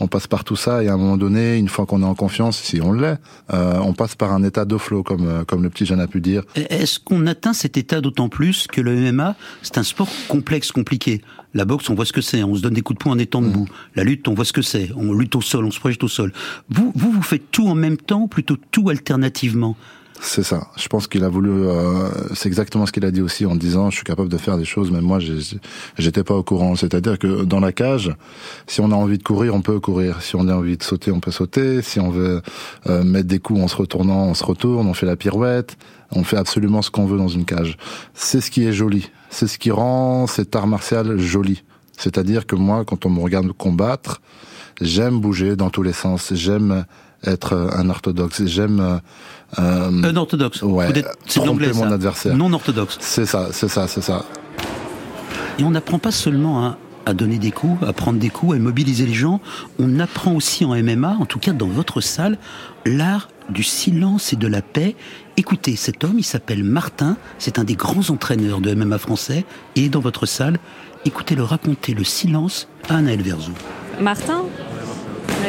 on 0.00 0.08
passe 0.08 0.26
par 0.26 0.44
tout 0.44 0.56
ça. 0.56 0.82
Et 0.82 0.88
à 0.88 0.94
un 0.94 0.96
moment 0.96 1.16
donné, 1.16 1.56
une 1.56 1.68
fois 1.68 1.86
qu'on 1.86 2.02
est 2.02 2.06
en 2.06 2.14
confiance, 2.14 2.58
si 2.58 2.80
on 2.80 2.92
l'est, 2.92 3.18
euh, 3.52 3.78
on 3.78 3.92
passe 3.92 4.14
par 4.14 4.32
un 4.32 4.42
état 4.42 4.64
de 4.64 4.76
flow, 4.76 5.02
comme 5.02 5.28
euh, 5.28 5.44
comme 5.44 5.62
le 5.62 5.70
petit 5.70 5.86
jeune 5.86 6.00
a 6.00 6.06
pu 6.06 6.20
dire. 6.20 6.42
Est-ce 6.54 6.98
qu'on 6.98 7.26
atteint 7.26 7.52
cet 7.52 7.76
état 7.76 8.00
d'autant 8.00 8.28
plus 8.28 8.66
que 8.66 8.80
le 8.80 8.94
MMA, 9.12 9.36
c'est 9.62 9.78
un 9.78 9.82
sport 9.82 10.08
complexe, 10.28 10.72
compliqué? 10.72 11.20
La 11.52 11.64
boxe, 11.64 11.90
on 11.90 11.94
voit 11.94 12.04
ce 12.04 12.12
que 12.12 12.20
c'est, 12.20 12.42
on 12.44 12.54
se 12.54 12.62
donne 12.62 12.74
des 12.74 12.82
coups 12.82 12.98
de 12.98 13.02
poing 13.02 13.12
en 13.12 13.18
étant 13.18 13.42
debout. 13.42 13.66
La 13.96 14.04
lutte, 14.04 14.28
on 14.28 14.34
voit 14.34 14.44
ce 14.44 14.52
que 14.52 14.62
c'est, 14.62 14.90
on 14.96 15.12
lutte 15.12 15.34
au 15.34 15.40
sol, 15.40 15.64
on 15.64 15.70
se 15.70 15.80
projette 15.80 16.04
au 16.04 16.08
sol. 16.08 16.32
Vous, 16.68 16.92
vous, 16.94 17.10
vous 17.10 17.22
faites 17.22 17.50
tout 17.50 17.68
en 17.68 17.74
même 17.74 17.96
temps 17.96 18.22
ou 18.22 18.28
plutôt 18.28 18.56
tout 18.70 18.88
alternativement? 18.88 19.76
C'est 20.22 20.42
ça. 20.42 20.68
Je 20.76 20.86
pense 20.88 21.06
qu'il 21.06 21.24
a 21.24 21.28
voulu. 21.28 21.50
euh, 21.50 22.10
c'est 22.34 22.46
exactement 22.46 22.84
ce 22.84 22.92
qu'il 22.92 23.06
a 23.06 23.10
dit 23.10 23.22
aussi 23.22 23.46
en 23.46 23.56
disant 23.56 23.88
je 23.88 23.96
suis 23.96 24.04
capable 24.04 24.28
de 24.28 24.36
faire 24.36 24.58
des 24.58 24.66
choses, 24.66 24.90
mais 24.90 25.00
moi 25.00 25.18
j'étais 25.98 26.24
pas 26.24 26.34
au 26.34 26.42
courant. 26.42 26.76
C'est-à-dire 26.76 27.18
que 27.18 27.44
dans 27.44 27.58
la 27.58 27.72
cage, 27.72 28.14
si 28.66 28.82
on 28.82 28.90
a 28.92 28.94
envie 28.94 29.16
de 29.16 29.22
courir, 29.22 29.54
on 29.54 29.62
peut 29.62 29.80
courir. 29.80 30.20
Si 30.20 30.36
on 30.36 30.46
a 30.48 30.54
envie 30.54 30.76
de 30.76 30.82
sauter, 30.82 31.10
on 31.10 31.20
peut 31.20 31.30
sauter. 31.30 31.80
Si 31.80 32.00
on 32.00 32.10
veut 32.10 32.42
euh, 32.86 33.02
mettre 33.02 33.28
des 33.28 33.38
coups 33.38 33.62
en 33.62 33.68
se 33.68 33.76
retournant, 33.76 34.26
on 34.26 34.34
se 34.34 34.44
retourne. 34.44 34.86
On 34.86 34.94
fait 34.94 35.06
la 35.06 35.16
pirouette. 35.16 35.78
On 36.12 36.22
fait 36.22 36.36
absolument 36.36 36.82
ce 36.82 36.90
qu'on 36.90 37.06
veut 37.06 37.18
dans 37.18 37.28
une 37.28 37.46
cage. 37.46 37.78
C'est 38.12 38.42
ce 38.42 38.50
qui 38.50 38.66
est 38.66 38.72
joli. 38.72 39.10
C'est 39.30 39.46
ce 39.46 39.58
qui 39.58 39.70
rend 39.70 40.26
cet 40.26 40.54
art 40.54 40.66
martial 40.66 41.18
joli. 41.18 41.62
C'est-à-dire 41.96 42.46
que 42.46 42.56
moi, 42.56 42.84
quand 42.84 43.06
on 43.06 43.10
me 43.10 43.20
regarde 43.20 43.50
combattre, 43.52 44.20
j'aime 44.80 45.18
bouger 45.18 45.56
dans 45.56 45.70
tous 45.70 45.82
les 45.82 45.92
sens. 45.92 46.34
J'aime 46.34 46.84
être 47.24 47.54
un 47.76 47.88
orthodoxe. 47.90 48.44
J'aime 48.46 48.80
euh, 48.80 48.96
euh, 49.58 50.02
Un 50.04 50.16
orthodoxe. 50.16 50.62
Ouais, 50.62 50.86
Vous 50.92 50.98
êtes- 50.98 51.06
c'est 51.26 51.40
tromper 51.40 51.46
l'anglais, 51.66 51.72
mon 51.72 51.88
ça. 51.88 51.94
adversaire. 51.94 52.36
Non 52.36 52.52
orthodoxe. 52.52 52.96
C'est 53.00 53.26
ça, 53.26 53.48
c'est 53.52 53.68
ça, 53.68 53.86
c'est 53.88 54.02
ça. 54.02 54.24
Et 55.58 55.64
on 55.64 55.70
n'apprend 55.70 55.98
pas 55.98 56.10
seulement 56.12 56.64
à, 56.64 56.78
à 57.06 57.12
donner 57.14 57.38
des 57.38 57.50
coups, 57.50 57.82
à 57.86 57.92
prendre 57.92 58.18
des 58.18 58.30
coups, 58.30 58.56
à 58.56 58.58
mobiliser 58.58 59.06
les 59.06 59.14
gens. 59.14 59.40
On 59.78 60.00
apprend 60.00 60.32
aussi 60.34 60.64
en 60.64 60.74
MMA, 60.74 61.16
en 61.20 61.26
tout 61.26 61.38
cas 61.38 61.52
dans 61.52 61.66
votre 61.66 62.00
salle, 62.00 62.38
l'art 62.86 63.28
du 63.50 63.62
silence 63.62 64.32
et 64.32 64.36
de 64.36 64.46
la 64.46 64.62
paix. 64.62 64.94
Écoutez, 65.36 65.76
cet 65.76 66.04
homme, 66.04 66.18
il 66.18 66.24
s'appelle 66.24 66.62
Martin. 66.64 67.16
C'est 67.38 67.58
un 67.58 67.64
des 67.64 67.74
grands 67.74 68.08
entraîneurs 68.10 68.60
de 68.60 68.72
MMA 68.74 68.98
français. 68.98 69.44
Et 69.76 69.88
dans 69.88 70.00
votre 70.00 70.24
salle, 70.24 70.58
écoutez-le 71.04 71.42
raconter 71.42 71.92
le 71.94 72.04
silence 72.04 72.68
à 72.88 72.96
Anaël 72.96 73.22
Verzou. 73.22 73.52
Martin 74.00 74.44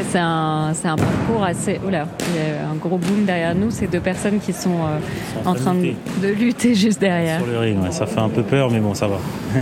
c'est 0.09 0.19
un, 0.19 0.71
c'est 0.73 0.87
un 0.87 0.95
parcours 0.95 1.43
assez. 1.43 1.79
Oula, 1.85 2.07
il 2.29 2.35
y 2.35 2.39
a 2.39 2.69
un 2.69 2.75
gros 2.75 2.97
boom 2.97 3.25
derrière 3.25 3.55
nous. 3.55 3.71
C'est 3.71 3.87
deux 3.87 3.99
personnes 3.99 4.39
qui 4.39 4.53
sont 4.53 4.75
euh, 4.75 4.99
en 5.45 5.53
train 5.53 5.73
de, 5.73 5.93
de 6.21 6.27
lutter 6.27 6.75
juste 6.75 6.99
derrière. 6.99 7.39
Sur 7.39 7.47
le 7.47 7.59
ring, 7.59 7.81
ouais, 7.81 7.91
ça 7.91 8.05
fait 8.05 8.19
un 8.19 8.29
peu 8.29 8.43
peur, 8.43 8.69
mais 8.71 8.79
bon, 8.79 8.93
ça 8.93 9.07
va. 9.07 9.17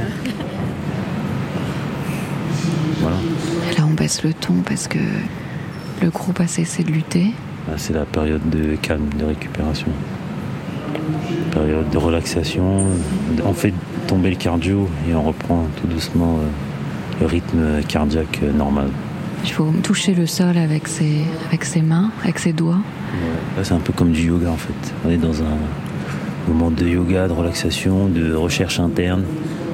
voilà, 2.99 3.17
Là, 3.77 3.83
on 3.89 3.93
baisse 3.93 4.23
le 4.23 4.33
ton 4.33 4.55
parce 4.67 4.87
que 4.87 4.99
le 6.01 6.09
groupe 6.09 6.39
a 6.39 6.47
cessé 6.47 6.83
de 6.83 6.91
lutter. 6.91 7.33
Là, 7.67 7.73
c'est 7.77 7.93
la 7.93 8.05
période 8.05 8.49
de 8.49 8.75
calme, 8.75 9.09
de 9.17 9.25
récupération. 9.25 9.87
Période 11.51 11.89
de 11.89 11.97
relaxation. 11.97 12.85
On 13.45 13.53
fait 13.53 13.73
tomber 14.07 14.29
le 14.31 14.35
cardio 14.35 14.89
et 15.09 15.13
on 15.13 15.23
reprend 15.23 15.67
tout 15.79 15.87
doucement 15.87 16.37
euh, 16.37 16.47
le 17.21 17.25
rythme 17.27 17.81
cardiaque 17.87 18.39
euh, 18.43 18.51
normal. 18.51 18.87
Il 19.43 19.51
faut 19.51 19.71
toucher 19.83 20.13
le 20.13 20.27
sol 20.27 20.57
avec 20.57 20.87
ses, 20.87 21.21
avec 21.47 21.63
ses 21.65 21.81
mains, 21.81 22.11
avec 22.23 22.39
ses 22.39 22.53
doigts. 22.53 22.79
C'est 23.63 23.73
un 23.73 23.79
peu 23.79 23.93
comme 23.93 24.11
du 24.11 24.27
yoga 24.27 24.49
en 24.51 24.57
fait. 24.57 24.93
On 25.05 25.09
est 25.09 25.17
dans 25.17 25.41
un 25.41 25.57
moment 26.47 26.71
de 26.71 26.85
yoga, 26.87 27.27
de 27.27 27.33
relaxation, 27.33 28.07
de 28.07 28.33
recherche 28.33 28.79
interne, 28.79 29.23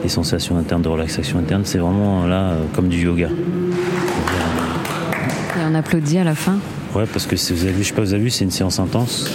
des 0.03 0.09
sensations 0.09 0.57
internes, 0.57 0.81
de 0.81 0.89
relaxation 0.89 1.39
interne. 1.39 1.63
C'est 1.65 1.77
vraiment 1.77 2.25
là 2.25 2.51
euh, 2.51 2.65
comme 2.73 2.89
du 2.89 3.03
yoga. 3.03 3.29
Et 5.57 5.61
on 5.67 5.73
applaudit 5.75 6.17
à 6.19 6.23
la 6.23 6.35
fin. 6.35 6.57
Ouais, 6.93 7.05
parce 7.11 7.25
que 7.25 7.35
si 7.35 7.53
vous 7.53 7.63
avez 7.63 7.73
vu, 7.73 7.83
je 7.83 7.89
sais 7.89 7.93
pas, 7.93 8.01
vous 8.01 8.13
avez 8.13 8.23
vu, 8.23 8.29
c'est 8.29 8.43
une 8.45 8.51
séance 8.51 8.79
intense. 8.79 9.31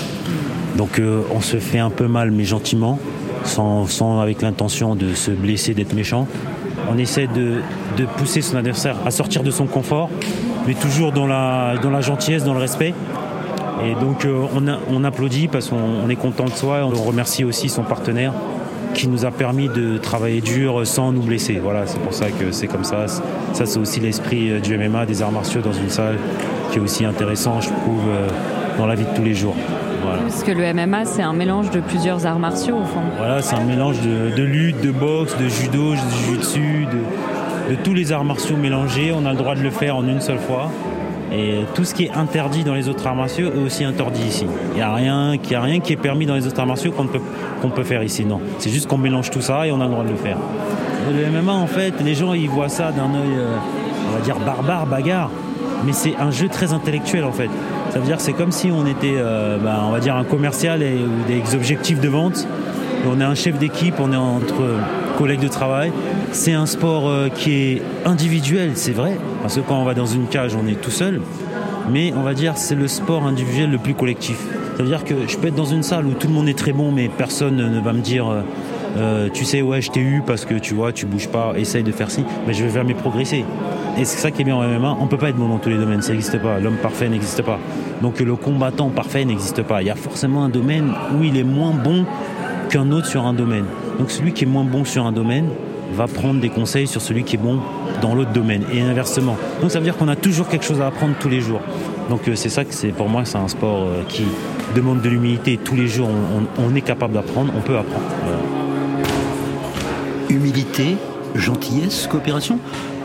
Donc 0.76 0.98
euh, 0.98 1.22
on 1.34 1.40
se 1.40 1.56
fait 1.58 1.78
un 1.78 1.90
peu 1.90 2.06
mal, 2.06 2.30
mais 2.30 2.44
gentiment, 2.44 2.98
sans, 3.44 3.86
sans 3.86 4.20
avec 4.20 4.42
l'intention 4.42 4.94
de 4.94 5.14
se 5.14 5.30
blesser, 5.30 5.74
d'être 5.74 5.94
méchant. 5.94 6.26
On 6.88 6.98
essaie 6.98 7.26
de, 7.26 7.60
pousser 8.16 8.40
son 8.40 8.56
adversaire 8.56 8.96
à 9.04 9.10
sortir 9.10 9.42
de 9.42 9.50
son 9.50 9.66
confort, 9.66 10.08
mais 10.66 10.74
toujours 10.74 11.12
dans 11.12 11.26
la, 11.26 11.74
gentillesse, 12.00 12.44
dans 12.44 12.54
le 12.54 12.60
respect. 12.60 12.94
Et 13.84 13.94
donc 13.94 14.24
euh, 14.24 14.46
on, 14.54 14.64
on 14.90 15.04
applaudit 15.04 15.48
parce 15.48 15.68
qu'on 15.68 15.76
on 16.04 16.08
est 16.10 16.16
content 16.16 16.44
de 16.44 16.50
soi 16.50 16.82
on 16.84 17.02
remercie 17.02 17.44
aussi 17.44 17.70
son 17.70 17.82
partenaire 17.82 18.34
qui 18.94 19.08
nous 19.08 19.24
a 19.24 19.30
permis 19.30 19.68
de 19.68 19.98
travailler 19.98 20.40
dur 20.40 20.86
sans 20.86 21.12
nous 21.12 21.22
blesser. 21.22 21.58
Voilà, 21.62 21.86
c'est 21.86 22.00
pour 22.00 22.12
ça 22.12 22.30
que 22.30 22.50
c'est 22.50 22.66
comme 22.66 22.84
ça. 22.84 23.06
Ça, 23.06 23.66
c'est 23.66 23.78
aussi 23.78 24.00
l'esprit 24.00 24.50
euh, 24.50 24.60
du 24.60 24.76
MMA, 24.76 25.06
des 25.06 25.22
arts 25.22 25.32
martiaux 25.32 25.60
dans 25.60 25.72
une 25.72 25.88
salle 25.88 26.18
qui 26.70 26.78
est 26.78 26.80
aussi 26.80 27.04
intéressant, 27.04 27.60
je 27.60 27.68
trouve, 27.68 28.02
euh, 28.08 28.28
dans 28.78 28.86
la 28.86 28.94
vie 28.94 29.04
de 29.04 29.14
tous 29.14 29.24
les 29.24 29.34
jours. 29.34 29.56
Voilà. 30.02 30.22
Parce 30.22 30.42
que 30.42 30.52
le 30.52 30.72
MMA, 30.72 31.04
c'est 31.04 31.22
un 31.22 31.32
mélange 31.32 31.70
de 31.70 31.80
plusieurs 31.80 32.26
arts 32.26 32.38
martiaux, 32.38 32.76
au 32.76 32.84
fond. 32.84 33.00
Voilà, 33.18 33.42
c'est 33.42 33.56
un 33.56 33.64
mélange 33.64 34.00
de, 34.00 34.34
de 34.34 34.42
lutte, 34.42 34.80
de 34.80 34.90
boxe, 34.90 35.36
de 35.38 35.48
judo, 35.48 35.92
de 35.92 35.96
jiu-jitsu, 35.96 36.86
de, 36.86 37.74
de 37.74 37.80
tous 37.82 37.94
les 37.94 38.12
arts 38.12 38.24
martiaux 38.24 38.56
mélangés. 38.56 39.12
On 39.14 39.26
a 39.26 39.30
le 39.32 39.36
droit 39.38 39.54
de 39.54 39.60
le 39.62 39.70
faire 39.70 39.96
en 39.96 40.06
une 40.06 40.20
seule 40.20 40.38
fois. 40.38 40.70
Et 41.32 41.60
tout 41.74 41.84
ce 41.84 41.94
qui 41.94 42.06
est 42.06 42.10
interdit 42.12 42.64
dans 42.64 42.74
les 42.74 42.88
autres 42.88 43.06
arts 43.06 43.14
martiaux 43.14 43.50
est 43.54 43.58
aussi 43.64 43.84
interdit 43.84 44.22
ici. 44.26 44.46
Il 44.72 44.76
n'y 44.76 44.82
a, 44.82 44.92
rien 44.92 45.36
qui- 45.40 45.50
il 45.50 45.52
y 45.52 45.56
a 45.56 45.60
rien 45.60 45.78
qui 45.78 45.92
est 45.92 45.96
permis 45.96 46.26
dans 46.26 46.34
les 46.34 46.44
autres 46.46 46.58
arts 46.58 46.66
martiaux 46.66 46.90
qu'on 46.90 47.06
peut, 47.06 47.20
qu'on 47.62 47.68
peut 47.70 47.84
faire 47.84 48.02
ici. 48.02 48.24
Non, 48.24 48.40
c'est 48.58 48.70
juste 48.70 48.88
qu'on 48.88 48.98
mélange 48.98 49.30
tout 49.30 49.40
ça 49.40 49.64
et 49.66 49.70
on 49.70 49.80
a 49.80 49.84
le 49.84 49.90
droit 49.90 50.02
de 50.04 50.08
le 50.10 50.16
faire. 50.16 50.36
Le 51.12 51.26
MMA, 51.30 51.52
en 51.52 51.66
fait, 51.68 51.94
les 52.04 52.14
gens 52.16 52.32
ils 52.34 52.48
voient 52.48 52.68
ça 52.68 52.90
d'un 52.90 53.04
œil, 53.14 53.36
euh, 53.38 53.54
on 54.10 54.16
va 54.16 54.20
dire 54.24 54.36
barbare, 54.44 54.86
bagarre. 54.86 55.30
Mais 55.86 55.92
c'est 55.92 56.14
un 56.18 56.30
jeu 56.32 56.48
très 56.48 56.72
intellectuel 56.72 57.22
en 57.24 57.32
fait. 57.32 57.48
Ça 57.90 57.98
veut 57.98 58.06
dire 58.06 58.16
que 58.16 58.22
c'est 58.22 58.32
comme 58.32 58.52
si 58.52 58.70
on 58.70 58.86
était, 58.86 59.16
euh, 59.16 59.58
bah, 59.58 59.82
on 59.84 59.90
va 59.90 59.98
dire, 59.98 60.14
un 60.14 60.24
commercial 60.24 60.82
et, 60.82 60.98
des 61.26 61.54
objectifs 61.54 62.00
de 62.00 62.08
vente. 62.08 62.46
On 63.06 63.20
est 63.20 63.24
un 63.24 63.34
chef 63.34 63.58
d'équipe, 63.58 63.94
on 63.98 64.12
est 64.12 64.16
entre 64.16 64.62
collègues 65.18 65.40
de 65.40 65.48
travail. 65.48 65.92
C'est 66.32 66.52
un 66.52 66.66
sport 66.66 67.08
euh, 67.08 67.28
qui 67.28 67.52
est 67.52 67.82
individuel, 68.04 68.72
c'est 68.74 68.92
vrai, 68.92 69.16
parce 69.42 69.56
que 69.56 69.60
quand 69.60 69.80
on 69.80 69.84
va 69.84 69.94
dans 69.94 70.06
une 70.06 70.26
cage, 70.26 70.54
on 70.54 70.68
est 70.68 70.80
tout 70.80 70.90
seul. 70.90 71.20
Mais 71.90 72.12
on 72.16 72.22
va 72.22 72.34
dire 72.34 72.56
c'est 72.56 72.76
le 72.76 72.86
sport 72.86 73.24
individuel 73.24 73.70
le 73.70 73.78
plus 73.78 73.94
collectif. 73.94 74.38
Ça 74.76 74.82
veut 74.84 74.88
dire 74.88 75.02
que 75.02 75.14
je 75.26 75.36
peux 75.36 75.48
être 75.48 75.56
dans 75.56 75.64
une 75.64 75.82
salle 75.82 76.06
où 76.06 76.12
tout 76.12 76.28
le 76.28 76.34
monde 76.34 76.48
est 76.48 76.56
très 76.56 76.72
bon, 76.72 76.92
mais 76.92 77.08
personne 77.08 77.56
ne 77.56 77.80
va 77.80 77.92
me 77.92 78.00
dire, 78.00 78.44
euh, 78.96 79.28
tu 79.32 79.44
sais, 79.44 79.62
ouais, 79.62 79.80
je 79.80 79.90
t'ai 79.90 80.00
eu 80.00 80.22
parce 80.24 80.44
que 80.44 80.54
tu 80.54 80.74
vois, 80.74 80.92
tu 80.92 81.06
bouges 81.06 81.28
pas, 81.28 81.54
essaye 81.56 81.82
de 81.82 81.92
faire 81.92 82.10
ci, 82.10 82.24
mais 82.46 82.54
je 82.54 82.64
vais 82.64 82.70
jamais 82.70 82.94
progresser. 82.94 83.44
Et 84.00 84.06
c'est 84.06 84.16
ça 84.16 84.30
qui 84.30 84.40
est 84.40 84.44
bien 84.46 84.56
en 84.56 84.66
MMA, 84.66 84.96
on 84.98 85.06
peut 85.08 85.18
pas 85.18 85.28
être 85.28 85.36
bon 85.36 85.48
dans 85.48 85.58
tous 85.58 85.68
les 85.68 85.76
domaines, 85.76 86.00
ça 86.00 86.12
n'existe 86.12 86.40
pas. 86.40 86.58
L'homme 86.58 86.78
parfait 86.78 87.06
n'existe 87.10 87.42
pas. 87.42 87.58
Donc 88.00 88.18
le 88.18 88.34
combattant 88.34 88.88
parfait 88.88 89.26
n'existe 89.26 89.62
pas. 89.62 89.82
Il 89.82 89.88
y 89.88 89.90
a 89.90 89.94
forcément 89.94 90.42
un 90.42 90.48
domaine 90.48 90.94
où 91.14 91.22
il 91.22 91.36
est 91.36 91.44
moins 91.44 91.72
bon 91.72 92.06
qu'un 92.70 92.92
autre 92.92 93.06
sur 93.06 93.26
un 93.26 93.34
domaine. 93.34 93.66
Donc 93.98 94.10
celui 94.10 94.32
qui 94.32 94.44
est 94.44 94.46
moins 94.46 94.64
bon 94.64 94.86
sur 94.86 95.04
un 95.04 95.12
domaine 95.12 95.50
va 95.92 96.06
prendre 96.06 96.40
des 96.40 96.48
conseils 96.48 96.86
sur 96.86 97.02
celui 97.02 97.24
qui 97.24 97.36
est 97.36 97.38
bon 97.38 97.58
dans 98.00 98.14
l'autre 98.14 98.32
domaine 98.32 98.62
et 98.72 98.80
inversement. 98.80 99.36
Donc 99.60 99.70
ça 99.70 99.80
veut 99.80 99.84
dire 99.84 99.98
qu'on 99.98 100.08
a 100.08 100.16
toujours 100.16 100.48
quelque 100.48 100.64
chose 100.64 100.80
à 100.80 100.86
apprendre 100.86 101.16
tous 101.20 101.28
les 101.28 101.42
jours. 101.42 101.60
Donc 102.08 102.26
euh, 102.26 102.36
c'est 102.36 102.48
ça 102.48 102.64
que 102.64 102.72
c'est 102.72 102.92
pour 102.92 103.10
moi 103.10 103.26
c'est 103.26 103.36
un 103.36 103.48
sport 103.48 103.82
euh, 103.82 104.02
qui 104.08 104.24
demande 104.74 105.02
de 105.02 105.10
l'humilité. 105.10 105.58
Tous 105.62 105.76
les 105.76 105.88
jours 105.88 106.08
on, 106.58 106.74
est 106.74 106.80
capable 106.80 107.12
d'apprendre, 107.12 107.52
on 107.54 107.60
peut 107.60 107.76
apprendre. 107.76 108.06
Humilité, 110.30 110.96
gentillesse, 111.34 112.06
coopération. 112.06 112.58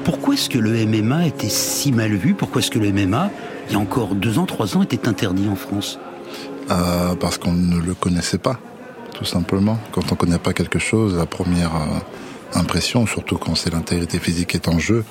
Pourquoi 0.05 0.35
est-ce 0.35 0.50
que 0.50 0.59
le 0.59 0.85
MMA 0.85 1.25
était 1.25 1.50
si 1.50 1.91
mal 1.91 2.13
vu? 2.13 2.35
Pourquoi 2.35 2.62
est-ce 2.62 2.69
que 2.69 2.77
le 2.77 2.91
MMA, 2.91 3.31
il 3.67 3.74
y 3.74 3.75
a 3.75 3.79
encore 3.79 4.13
deux 4.13 4.38
ans, 4.38 4.45
trois 4.45 4.77
ans, 4.77 4.83
était 4.83 5.07
interdit 5.07 5.50
en 5.50 5.55
France? 5.55 5.97
Euh, 6.69 7.15
parce 7.15 7.39
qu'on 7.39 7.53
ne 7.53 7.79
le 7.79 7.95
connaissait 7.95 8.38
pas, 8.38 8.59
tout 9.15 9.25
simplement. 9.25 9.79
Quand 9.91 10.12
on 10.12 10.15
connaît 10.15 10.38
pas 10.38 10.53
quelque 10.53 10.77
chose, 10.77 11.17
la 11.17 11.25
première 11.25 11.75
euh, 11.75 12.59
impression, 12.59 13.07
surtout 13.07 13.38
quand 13.38 13.55
c'est 13.55 13.74
l'intégrité 13.74 14.19
physique 14.19 14.50
qui 14.50 14.57
est 14.57 14.67
en 14.67 14.77
jeu, 14.77 15.03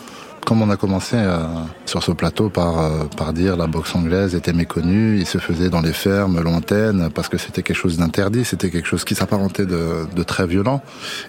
comme 0.45 0.63
on 0.63 0.71
a 0.71 0.77
commencé 0.77 1.17
euh, 1.17 1.39
sur 1.87 2.03
ce 2.03 2.13
plateau 2.13 2.49
par, 2.49 2.79
euh, 2.79 3.05
par 3.17 3.33
dire 3.33 3.57
la 3.57 3.67
boxe 3.67 3.95
anglaise 3.95 4.35
était 4.35 4.53
méconnue, 4.53 5.19
il 5.19 5.27
se 5.27 5.39
faisait 5.39 5.71
dans 5.71 5.81
les 5.81 5.93
fermes 5.93 6.41
lointaines 6.41 7.09
parce 7.15 7.29
que 7.29 7.39
c'était 7.39 7.63
quelque 7.63 7.77
chose 7.77 7.97
d'interdit, 7.97 8.45
c'était 8.45 8.71
quelque 8.71 8.87
chose 8.87 9.05
qui 9.05 9.15
s'apparentait 9.15 9.67
de, 9.67 10.23
très 10.27 10.47
violent. 10.47 10.83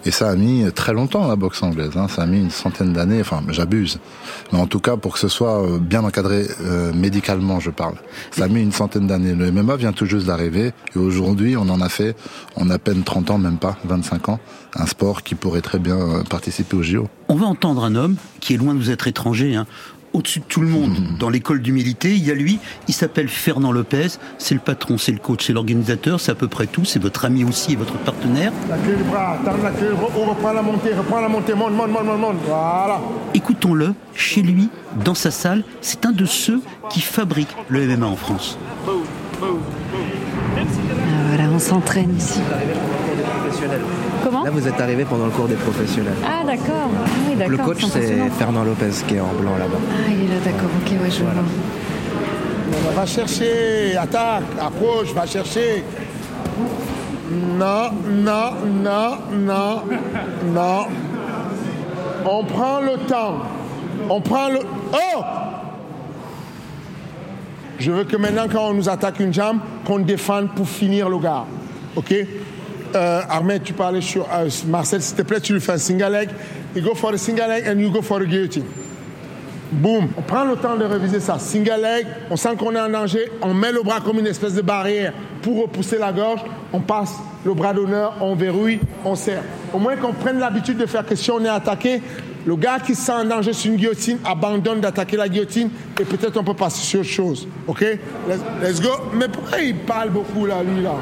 Et 0.05 0.11
ça 0.11 0.29
a 0.29 0.35
mis 0.35 0.71
très 0.73 0.93
longtemps 0.93 1.27
la 1.27 1.35
boxe 1.35 1.61
anglaise, 1.63 1.91
hein. 1.95 2.07
ça 2.07 2.23
a 2.23 2.25
mis 2.25 2.39
une 2.39 2.49
centaine 2.49 2.93
d'années, 2.93 3.21
enfin 3.21 3.41
j'abuse. 3.49 3.99
Mais 4.51 4.59
en 4.59 4.67
tout 4.67 4.79
cas 4.79 4.97
pour 4.97 5.13
que 5.13 5.19
ce 5.19 5.27
soit 5.27 5.61
euh, 5.61 5.79
bien 5.79 6.03
encadré 6.03 6.47
euh, 6.61 6.93
médicalement, 6.93 7.59
je 7.59 7.71
parle. 7.71 7.95
Ça 8.31 8.45
a 8.45 8.47
mis 8.47 8.61
une 8.61 8.71
centaine 8.71 9.07
d'années. 9.07 9.33
Le 9.33 9.51
MMA 9.51 9.75
vient 9.75 9.93
tout 9.93 10.05
juste 10.05 10.27
d'arriver 10.27 10.73
et 10.95 10.99
aujourd'hui 10.99 11.57
on 11.57 11.69
en 11.69 11.81
a 11.81 11.89
fait, 11.89 12.15
a 12.57 12.73
à 12.73 12.79
peine 12.79 13.03
30 13.03 13.31
ans, 13.31 13.37
même 13.37 13.57
pas, 13.57 13.77
25 13.85 14.29
ans, 14.29 14.39
un 14.75 14.85
sport 14.85 15.23
qui 15.23 15.35
pourrait 15.35 15.61
très 15.61 15.79
bien 15.79 16.23
participer 16.29 16.75
au 16.75 16.83
JO. 16.83 17.07
On 17.27 17.35
va 17.35 17.45
entendre 17.47 17.83
un 17.83 17.95
homme 17.95 18.15
qui 18.39 18.53
est 18.53 18.57
loin 18.57 18.73
de 18.73 18.79
vous 18.79 18.91
être 18.91 19.07
étranger, 19.07 19.55
hein, 19.55 19.65
au-dessus 20.13 20.39
de 20.39 20.45
tout 20.45 20.61
le 20.61 20.67
monde, 20.67 20.95
dans 21.19 21.29
l'école 21.29 21.59
d'humilité. 21.61 22.13
Il 22.13 22.23
y 22.23 22.31
a 22.31 22.35
lui, 22.35 22.59
il 22.87 22.93
s'appelle 22.93 23.27
Fernand 23.27 23.71
Lopez, 23.71 24.07
c'est 24.37 24.53
le 24.53 24.59
patron, 24.61 24.97
c'est 24.97 25.11
le 25.11 25.17
coach, 25.17 25.45
c'est 25.47 25.53
l'organisateur, 25.53 26.19
c'est 26.19 26.31
à 26.31 26.35
peu 26.35 26.47
près 26.47 26.67
tout, 26.67 26.85
c'est 26.85 27.01
votre 27.01 27.25
ami 27.25 27.43
aussi 27.43 27.73
et 27.73 27.75
votre 27.75 27.97
partenaire. 27.97 28.51
La 28.69 28.77
clé 28.77 28.95
du 28.95 29.03
bras, 29.03 29.37
tendre 29.43 29.57
la 29.63 29.71
re- 29.71 30.11
on 30.15 30.25
reprend 30.29 30.53
la 30.53 30.61
montée, 30.61 30.93
reprend 30.93 31.19
la 31.19 31.27
montée, 31.27 31.53
monte, 31.55 31.73
monte, 31.73 31.89
monte, 31.89 32.05
monte, 32.05 32.19
monte. 32.19 32.35
Voilà. 32.45 33.01
Écoutons-le, 33.33 33.93
chez 34.13 34.41
lui, 34.41 34.69
dans 35.03 35.15
sa 35.15 35.31
salle, 35.31 35.63
c'est 35.81 36.05
un 36.05 36.11
de 36.11 36.25
ceux 36.25 36.61
qui 36.89 37.01
fabriquent 37.01 37.55
le 37.69 37.85
MMA 37.87 38.05
en 38.05 38.15
France. 38.15 38.57
Ah, 38.87 38.89
voilà, 41.27 41.49
on 41.53 41.59
s'entraîne 41.59 42.15
ici. 42.15 42.39
Comment 44.23 44.43
Là, 44.43 44.49
vous 44.49 44.67
êtes 44.67 44.79
arrivé 44.79 45.05
pendant 45.05 45.25
le 45.25 45.31
cours 45.31 45.47
des 45.47 45.55
professionnels. 45.55 46.13
Ah, 46.25 46.43
d'accord. 46.45 46.89
Ah 46.93 47.09
oui, 47.29 47.35
d'accord. 47.35 47.51
Le 47.51 47.63
coach, 47.63 47.85
c'est. 47.85 48.29
Fernand 48.37 48.63
Lopez 48.63 48.91
qui 49.07 49.15
est 49.15 49.19
en 49.19 49.33
blanc 49.33 49.57
là-bas. 49.57 49.77
Ah, 49.91 50.09
il 50.11 50.25
est 50.25 50.33
là, 50.33 50.39
d'accord. 50.43 50.69
Ok, 50.81 50.91
ouais, 51.01 51.11
je 51.11 51.21
vois. 51.21 51.31
On 52.87 52.95
va 52.95 53.05
chercher, 53.05 53.95
attaque, 53.97 54.43
approche, 54.59 55.13
va 55.13 55.25
chercher. 55.25 55.83
Non, 57.31 57.91
non, 58.07 58.51
non, 58.83 59.17
non, 59.33 59.81
non. 60.53 60.87
On 62.25 62.43
prend 62.43 62.81
le 62.81 62.97
temps. 63.07 63.39
On 64.09 64.21
prend 64.21 64.49
le... 64.49 64.59
Oh 64.93 65.21
Je 67.79 67.91
veux 67.91 68.03
que 68.03 68.17
maintenant, 68.17 68.45
quand 68.51 68.69
on 68.69 68.73
nous 68.73 68.89
attaque 68.89 69.19
une 69.19 69.33
jambe, 69.33 69.59
qu'on 69.85 69.99
défende 69.99 70.49
pour 70.55 70.67
finir 70.67 71.09
le 71.09 71.19
gars. 71.19 71.45
OK? 71.95 72.13
Ahmed, 72.95 73.63
tu 73.63 73.73
parlais 73.73 74.01
sur 74.01 74.27
euh, 74.31 74.49
Marcel, 74.67 75.01
s'il 75.01 75.15
te 75.15 75.21
plaît, 75.21 75.39
tu 75.39 75.53
lui 75.53 75.61
fais 75.61 75.73
un 75.73 75.77
single 75.77 76.11
leg. 76.11 76.29
You 76.75 76.81
go 76.81 76.95
for 76.95 77.11
the 77.11 77.17
single 77.17 77.47
leg 77.47 77.67
and 77.67 77.79
you 77.79 77.91
go 77.91 78.01
for 78.01 78.19
the 78.19 78.25
guillotine. 78.25 78.65
Boum. 79.71 80.09
On 80.17 80.21
prend 80.21 80.45
le 80.45 80.55
temps 80.55 80.75
de 80.75 80.85
réviser 80.85 81.19
ça. 81.19 81.37
Single 81.39 81.81
leg, 81.81 82.07
on 82.29 82.35
sent 82.35 82.55
qu'on 82.57 82.73
est 82.75 82.79
en 82.79 82.89
danger, 82.89 83.31
on 83.41 83.53
met 83.53 83.71
le 83.71 83.81
bras 83.81 83.99
comme 83.99 84.19
une 84.19 84.27
espèce 84.27 84.53
de 84.53 84.61
barrière 84.61 85.13
pour 85.41 85.61
repousser 85.61 85.97
la 85.97 86.11
gorge, 86.11 86.41
on 86.71 86.79
passe 86.79 87.15
le 87.45 87.53
bras 87.53 87.73
d'honneur, 87.73 88.15
on 88.21 88.35
verrouille, 88.35 88.79
on 89.03 89.15
serre. 89.15 89.43
Au 89.73 89.79
moins 89.79 89.95
qu'on 89.95 90.13
prenne 90.13 90.39
l'habitude 90.39 90.77
de 90.77 90.85
faire 90.85 91.05
que 91.05 91.15
si 91.15 91.29
on 91.31 91.43
est 91.43 91.49
attaqué, 91.49 92.01
le 92.45 92.55
gars 92.55 92.79
qui 92.79 92.95
se 92.95 93.05
sent 93.05 93.11
en 93.11 93.25
danger 93.25 93.53
sur 93.53 93.71
une 93.71 93.77
guillotine 93.77 94.19
abandonne 94.23 94.79
d'attaquer 94.79 95.17
la 95.17 95.27
guillotine 95.27 95.69
et 95.99 96.05
peut-être 96.05 96.37
on 96.37 96.43
peut 96.43 96.53
passer 96.53 96.81
sur 96.81 96.99
autre 96.99 97.09
chose. 97.09 97.47
OK? 97.67 97.83
Let's 98.61 98.81
go. 98.81 98.89
Mais 99.13 99.27
pourquoi 99.27 99.59
il 99.59 99.75
parle 99.75 100.11
beaucoup 100.11 100.45
là, 100.45 100.61
lui 100.63 100.83
là? 100.83 100.93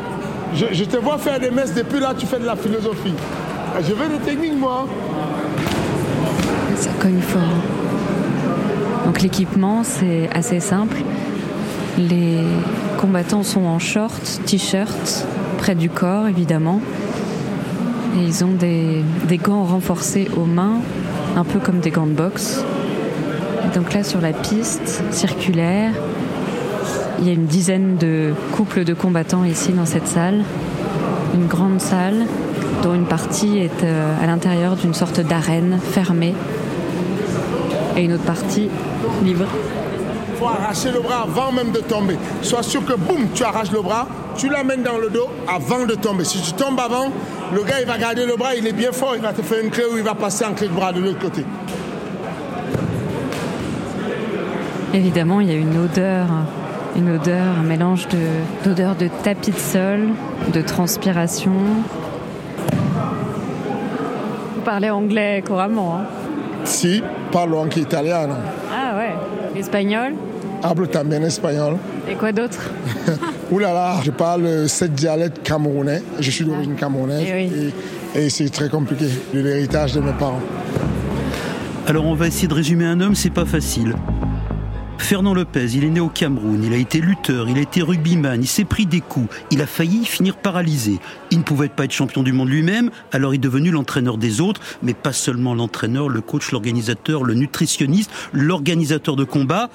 Je, 0.55 0.83
te 0.83 0.97
vois 0.97 1.17
faire 1.17 1.39
des 1.39 1.49
messes 1.49 1.73
depuis 1.73 1.99
là, 1.99 2.13
tu 2.17 2.25
fais 2.25 2.39
de 2.39 2.45
la 2.45 2.55
philosophie. 2.55 3.13
Je 3.81 3.93
veux 3.93 4.07
des 4.07 4.23
techniques, 4.23 4.57
moi. 4.57 4.87
Ça 6.75 6.89
cogne 6.99 7.21
fort. 7.21 7.41
Donc 9.05 9.21
l'équipement, 9.21 9.83
c'est 9.83 10.29
assez 10.33 10.59
simple. 10.59 10.97
Les 11.97 12.39
combattants 12.99 13.43
sont 13.43 13.65
en 13.65 13.79
short, 13.79 14.41
t-shirt, 14.45 15.25
près 15.57 15.75
du 15.75 15.89
corps 15.89 16.27
évidemment. 16.27 16.81
Et 18.17 18.23
ils 18.23 18.43
ont 18.43 18.51
des, 18.51 19.03
des 19.27 19.37
gants 19.37 19.63
renforcés 19.63 20.29
aux 20.37 20.45
mains, 20.45 20.81
un 21.35 21.43
peu 21.43 21.59
comme 21.59 21.79
des 21.79 21.89
gants 21.89 22.07
de 22.07 22.13
boxe. 22.13 22.63
Donc 23.73 23.93
là 23.93 24.03
sur 24.03 24.21
la 24.21 24.33
piste 24.33 25.03
circulaire, 25.11 25.93
il 27.19 27.27
y 27.27 27.29
a 27.29 27.33
une 27.33 27.45
dizaine 27.45 27.97
de 27.97 28.33
couples 28.53 28.83
de 28.83 28.93
combattants 28.93 29.43
ici 29.43 29.71
dans 29.71 29.85
cette 29.85 30.07
salle. 30.07 30.43
Une 31.33 31.47
grande 31.47 31.79
salle 31.79 32.25
dont 32.83 32.93
une 32.93 33.05
partie 33.05 33.57
est 33.57 33.83
euh, 33.83 34.15
à 34.21 34.27
l'intérieur 34.27 34.75
d'une 34.75 34.93
sorte 34.93 35.19
d'arène 35.19 35.79
fermée 35.81 36.33
et 37.95 38.03
une 38.03 38.13
autre 38.13 38.23
partie 38.23 38.69
libre. 39.23 39.45
Il 40.31 40.37
faut 40.37 40.47
arracher 40.47 40.91
le 40.91 40.99
bras 40.99 41.23
avant 41.23 41.51
même 41.51 41.71
de 41.71 41.79
tomber. 41.79 42.17
Sois 42.41 42.63
sûr 42.63 42.83
que 42.85 42.93
boum, 42.93 43.27
tu 43.33 43.43
arraches 43.43 43.71
le 43.71 43.81
bras, 43.81 44.07
tu 44.35 44.49
l'amènes 44.49 44.83
dans 44.83 44.97
le 44.97 45.09
dos 45.09 45.29
avant 45.47 45.85
de 45.85 45.95
tomber. 45.95 46.25
Si 46.25 46.41
tu 46.41 46.53
tombes 46.53 46.79
avant, 46.79 47.11
le 47.53 47.63
gars 47.63 47.79
il 47.79 47.87
va 47.87 47.97
garder 47.97 48.25
le 48.25 48.35
bras, 48.35 48.55
il 48.55 48.67
est 48.67 48.73
bien 48.73 48.91
fort, 48.91 49.15
il 49.15 49.21
va 49.21 49.33
te 49.33 49.41
faire 49.41 49.63
une 49.63 49.69
clé 49.69 49.83
ou 49.91 49.97
il 49.97 50.03
va 50.03 50.15
passer 50.15 50.45
en 50.45 50.53
clé 50.53 50.67
de 50.67 50.73
bras 50.73 50.91
de 50.91 50.99
l'autre 50.99 51.19
côté. 51.19 51.45
Évidemment, 54.93 55.39
il 55.39 55.47
y 55.47 55.51
a 55.51 55.55
une 55.55 55.77
odeur 55.77 56.27
une 56.95 57.09
odeur, 57.15 57.57
un 57.59 57.63
mélange 57.63 58.07
de- 58.09 58.67
d'odeur 58.69 58.95
de, 58.95 59.07
tapis 59.23 59.51
de 59.51 59.57
sol, 59.57 59.99
de 60.53 60.61
transpiration. 60.61 61.51
Vous 64.55 64.61
parlez 64.63 64.89
anglais 64.89 65.43
couramment. 65.45 65.97
hein 65.97 66.05
Si, 66.65 67.01
parlo 67.31 67.57
anche 67.59 67.77
italiano. 67.77 68.35
Ah 68.71 68.95
ouais. 68.97 69.59
Espagnol? 69.59 70.13
Hablo 70.63 70.85
también 70.85 71.23
espagnol. 71.23 71.75
Et 72.09 72.15
quoi 72.15 72.31
d'autre? 72.31 72.71
Ouh 73.51 73.59
là 73.59 73.73
là, 73.73 73.95
je 74.03 74.11
parle 74.11 74.69
sept 74.69 74.93
dialectes 74.93 75.43
camerounais. 75.43 76.01
Je 76.19 76.31
suis 76.31 76.45
d'origine 76.45 76.75
camerounaise. 76.75 77.25
Eh 77.27 77.49
Et, 78.19 78.25
et 78.25 78.29
c'est 78.29 78.49
très 78.49 78.69
compliqué, 78.69 79.05
de 79.33 79.39
l'héritage 79.41 79.93
de 79.93 79.99
mes 79.99 80.13
parents. 80.13 80.39
Alors 81.85 82.05
on 82.05 82.15
va 82.15 82.27
essayer 82.27 82.47
de 82.47 82.53
résumer 82.53 82.85
un 82.85 83.01
homme, 83.01 83.13
c'est 83.15 83.29
pas 83.33 83.43
facile. 83.45 83.93
Fernand 84.97 85.33
Lopez, 85.33 85.67
il 85.73 85.83
est 85.83 85.89
né 85.89 85.99
au 85.99 86.07
Cameroun, 86.07 86.63
il 86.63 86.73
a 86.73 86.77
été 86.77 86.99
lutteur, 86.99 87.49
il 87.49 87.57
a 87.57 87.61
été 87.61 87.81
rugbyman, 87.81 88.41
il 88.41 88.47
s'est 88.47 88.63
pris 88.63 88.85
des 88.85 89.01
coups, 89.01 89.27
il 89.51 89.61
a 89.61 89.67
failli 89.67 90.05
finir 90.05 90.37
paralysé. 90.37 90.99
Il 91.29 91.39
ne 91.39 91.43
pouvait 91.43 91.67
pas 91.67 91.85
être 91.85 91.91
champion 91.91 92.23
du 92.23 92.31
monde 92.31 92.49
lui-même, 92.49 92.89
alors 93.11 93.33
il 93.33 93.37
est 93.37 93.39
devenu 93.39 93.69
l'entraîneur 93.71 94.17
des 94.17 94.39
autres, 94.39 94.61
mais 94.81 94.93
pas 94.93 95.13
seulement 95.13 95.55
l'entraîneur, 95.55 96.09
le 96.09 96.21
coach, 96.21 96.51
l'organisateur, 96.51 97.23
le 97.23 97.33
nutritionniste, 97.33 98.11
l'organisateur 98.31 99.15
de 99.15 99.23
combat. 99.23 99.69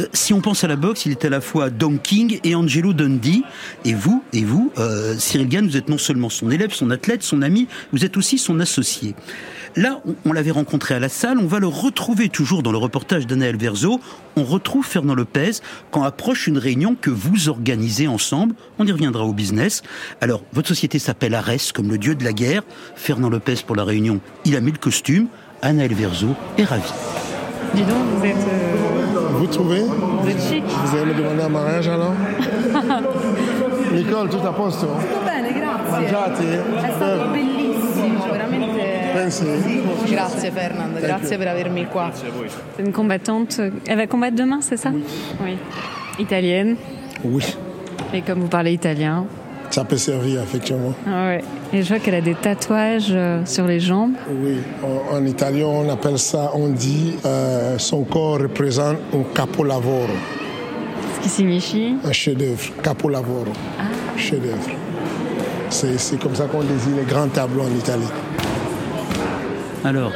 Euh, 0.00 0.06
si 0.12 0.32
on 0.32 0.40
pense 0.40 0.64
à 0.64 0.68
la 0.68 0.76
boxe, 0.76 1.06
il 1.06 1.12
est 1.12 1.24
à 1.24 1.30
la 1.30 1.40
fois 1.40 1.70
Don 1.70 1.98
King 1.98 2.40
et 2.44 2.54
Angelo 2.54 2.92
Dundee. 2.92 3.42
Et 3.84 3.94
vous, 3.94 4.22
et 4.32 4.44
vous, 4.44 4.72
euh, 4.78 5.16
Cyril 5.18 5.48
Gann, 5.48 5.66
vous 5.66 5.76
êtes 5.76 5.88
non 5.88 5.98
seulement 5.98 6.28
son 6.28 6.50
élève, 6.50 6.72
son 6.72 6.90
athlète, 6.90 7.22
son 7.22 7.42
ami, 7.42 7.68
vous 7.92 8.04
êtes 8.04 8.16
aussi 8.16 8.38
son 8.38 8.60
associé. 8.60 9.14
Là, 9.74 10.02
on, 10.26 10.32
l'avait 10.34 10.50
rencontré 10.50 10.94
à 10.94 11.00
la 11.00 11.08
salle, 11.08 11.38
on 11.38 11.46
va 11.46 11.58
le 11.58 11.66
retrouver 11.66 12.28
toujours 12.28 12.62
dans 12.62 12.72
le 12.72 12.78
reportage 12.78 13.26
d'Anaël 13.26 13.56
Verzo. 13.56 14.00
On 14.36 14.44
retrouve 14.44 14.84
Fernand 14.84 15.14
Lopez 15.14 15.52
quand 15.90 16.02
approche 16.02 16.46
une 16.46 16.58
réunion 16.58 16.94
que 16.94 17.08
vous 17.08 17.48
organisez 17.48 18.06
ensemble. 18.06 18.54
On 18.78 18.86
y 18.86 18.92
reviendra 18.92 19.24
au 19.24 19.32
business. 19.32 19.82
Alors, 20.20 20.42
votre 20.52 20.68
société 20.68 20.98
s'appelle 20.98 21.34
Arès, 21.34 21.72
comme 21.72 21.90
le 21.90 21.96
dieu 21.96 22.14
de 22.14 22.24
la 22.24 22.34
guerre. 22.34 22.62
Fernand 22.96 23.30
Lopez 23.30 23.56
pour 23.66 23.76
la 23.76 23.84
réunion, 23.84 24.20
il 24.44 24.56
a 24.56 24.60
mis 24.60 24.72
le 24.72 24.78
costume. 24.78 25.28
Anaël 25.62 25.94
Verzo 25.94 26.34
est 26.58 26.64
ravi. 26.64 26.92
Dis 27.74 27.82
donc, 27.82 28.04
vous 28.18 28.26
êtes. 28.26 28.71
Vous 29.42 29.48
trouvez? 29.48 29.80
Vous 29.80 30.28
êtes 30.28 30.40
chic. 30.40 30.62
Vous 30.64 30.96
allez 30.96 31.06
me 31.06 31.14
demander 31.14 31.42
un 31.42 31.48
mariage 31.48 31.88
alors? 31.88 32.12
Nicole, 33.92 34.28
tout 34.28 34.46
à 34.46 34.52
posto 34.52 34.86
Bene, 35.26 35.52
grazie. 35.52 35.90
Mangiate? 35.90 36.62
È 36.86 36.92
stato 36.94 37.28
bellissimo, 37.32 38.30
veramente. 38.30 39.10
Pensi? 39.12 39.44
Grazie 40.06 40.50
Fernand, 40.52 40.96
grazie 41.00 41.36
per 41.38 41.48
avermi 41.48 41.86
qua. 41.86 42.12
C'est 42.12 42.82
une 42.86 42.92
combattante. 42.92 43.58
Elle 43.84 43.96
va 43.96 44.06
combattre 44.06 44.36
demain, 44.36 44.60
c'est 44.60 44.76
ça? 44.76 44.90
Oui. 45.42 45.58
Italienne. 46.20 46.76
Oui, 47.24 47.42
Et 48.12 48.22
comme 48.22 48.38
vous 48.42 48.48
parlez 48.48 48.72
italien. 48.74 49.24
ça 49.70 49.82
peut 49.84 49.96
servir 49.98 50.40
effectivement. 50.40 50.94
Ah 51.04 51.26
ouais. 51.26 51.42
Et 51.74 51.82
je 51.82 51.88
vois 51.88 51.98
qu'elle 52.00 52.14
a 52.16 52.20
des 52.20 52.34
tatouages 52.34 53.08
euh, 53.12 53.44
sur 53.46 53.66
les 53.66 53.80
jambes. 53.80 54.12
Oui, 54.30 54.58
en, 54.82 55.16
en 55.16 55.24
italien 55.26 55.66
on 55.66 55.88
appelle 55.88 56.18
ça, 56.18 56.50
on 56.54 56.68
dit, 56.68 57.14
euh, 57.24 57.78
son 57.78 58.04
corps 58.04 58.38
représente 58.40 58.98
un 59.14 59.22
capolavoro, 59.34 60.06
Ce 61.16 61.20
qui 61.22 61.28
signifie. 61.30 61.94
un 62.04 62.12
chef-d'œuvre, 62.12 62.60
capolavoro, 62.82 63.44
chef-d'œuvre. 64.16 64.68
C'est 65.70 65.98
c'est 65.98 66.18
comme 66.20 66.34
ça 66.34 66.44
qu'on 66.44 66.62
désigne 66.62 66.96
les 66.96 67.04
grands 67.10 67.28
tableaux 67.28 67.62
en 67.62 67.74
Italie. 67.74 68.02
Alors, 69.84 70.12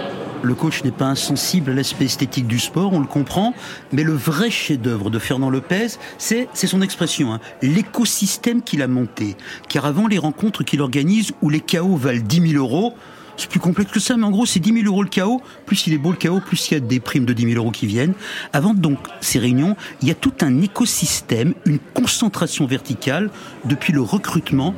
le 0.47 0.55
coach 0.55 0.85
n'est 0.85 0.91
pas 0.91 1.07
insensible 1.07 1.73
à 1.73 1.75
l'aspect 1.75 2.05
esthétique 2.05 2.47
du 2.47 2.59
sport, 2.59 2.93
on 2.93 3.01
le 3.01 3.07
comprend, 3.07 3.53
mais 3.93 4.05
le 4.05 4.13
vrai 4.13 4.51
chef-d'œuvre 4.51 5.11
de 5.11 5.19
Fernand 5.19 5.51
Lopez, 5.51 5.89
c'est 6.19 6.49
son 6.55 6.81
expression, 6.83 7.35
hein, 7.35 7.41
l'écosystème 7.63 8.63
qu'il 8.63 8.83
a 8.83 8.89
monté. 8.89 9.37
Car 9.69 9.87
avant 9.87 10.07
les 10.07 10.19
rencontres 10.19 10.63
qu'il 10.65 10.81
organise 10.81 11.33
où 11.43 11.51
les 11.51 11.61
KO 11.61 11.97
valent 11.97 12.23
10 12.25 12.53
000 12.53 12.63
euros, 12.63 12.95
c'est 13.37 13.51
plus 13.51 13.61
complexe 13.61 13.93
que 13.93 14.01
ça, 14.01 14.17
mais 14.17 14.25
en 14.25 14.31
gros, 14.31 14.47
c'est 14.47 14.61
10 14.61 14.73
000 14.83 14.87
euros 14.87 15.03
le 15.03 15.11
KO. 15.11 15.43
Plus 15.67 15.87
il 15.87 15.93
est 15.93 15.99
beau 15.99 16.11
le 16.11 16.17
KO, 16.17 16.41
plus 16.41 16.71
il 16.71 16.75
y 16.75 16.77
a 16.79 16.81
des 16.81 17.01
primes 17.01 17.27
de 17.27 17.35
10 17.35 17.53
000 17.53 17.57
euros 17.57 17.71
qui 17.71 17.87
viennent. 17.87 18.15
Avant 18.53 18.73
donc 18.73 18.99
ces 19.21 19.39
réunions, 19.39 19.77
il 20.01 20.09
y 20.09 20.11
a 20.11 20.15
tout 20.15 20.33
un 20.41 20.63
écosystème, 20.63 21.53
une 21.67 21.79
concentration 21.79 22.67
verticale 22.67 23.31
depuis 23.67 23.93
le 23.93 24.01
recrutement 24.01 24.75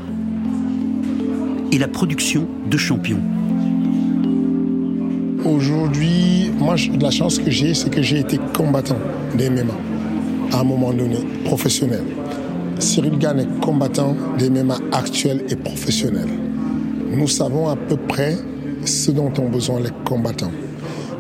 et 1.71 1.79
la 1.79 1.89
production 1.89 2.49
de 2.67 2.77
champions. 2.77 3.23
Aujourd'hui, 5.45 6.51
moi, 6.59 6.75
la 7.01 7.11
chance 7.11 7.39
que 7.39 7.51
j'ai, 7.51 7.73
c'est 7.75 7.91
que 7.91 8.03
j'ai 8.03 8.19
été 8.19 8.39
combattant 8.57 8.99
des 9.37 9.49
MMA 9.51 9.75
à 10.53 10.61
un 10.61 10.65
moment 10.65 10.93
donné, 10.93 11.17
professionnel. 11.45 12.03
Cyril 12.79 13.19
Gann 13.19 13.39
est 13.39 13.61
combattant 13.61 14.17
des 14.39 14.51
MMA 14.51 14.79
actuels 14.93 15.45
et 15.49 15.57
professionnels. 15.57 16.29
Nous 17.11 17.29
savons 17.29 17.69
à 17.69 17.77
peu 17.77 17.97
près 17.97 18.37
ce 18.85 19.11
dont 19.11 19.33
ont 19.39 19.49
besoin 19.49 19.81
les 19.81 19.91
combattants. 20.05 20.53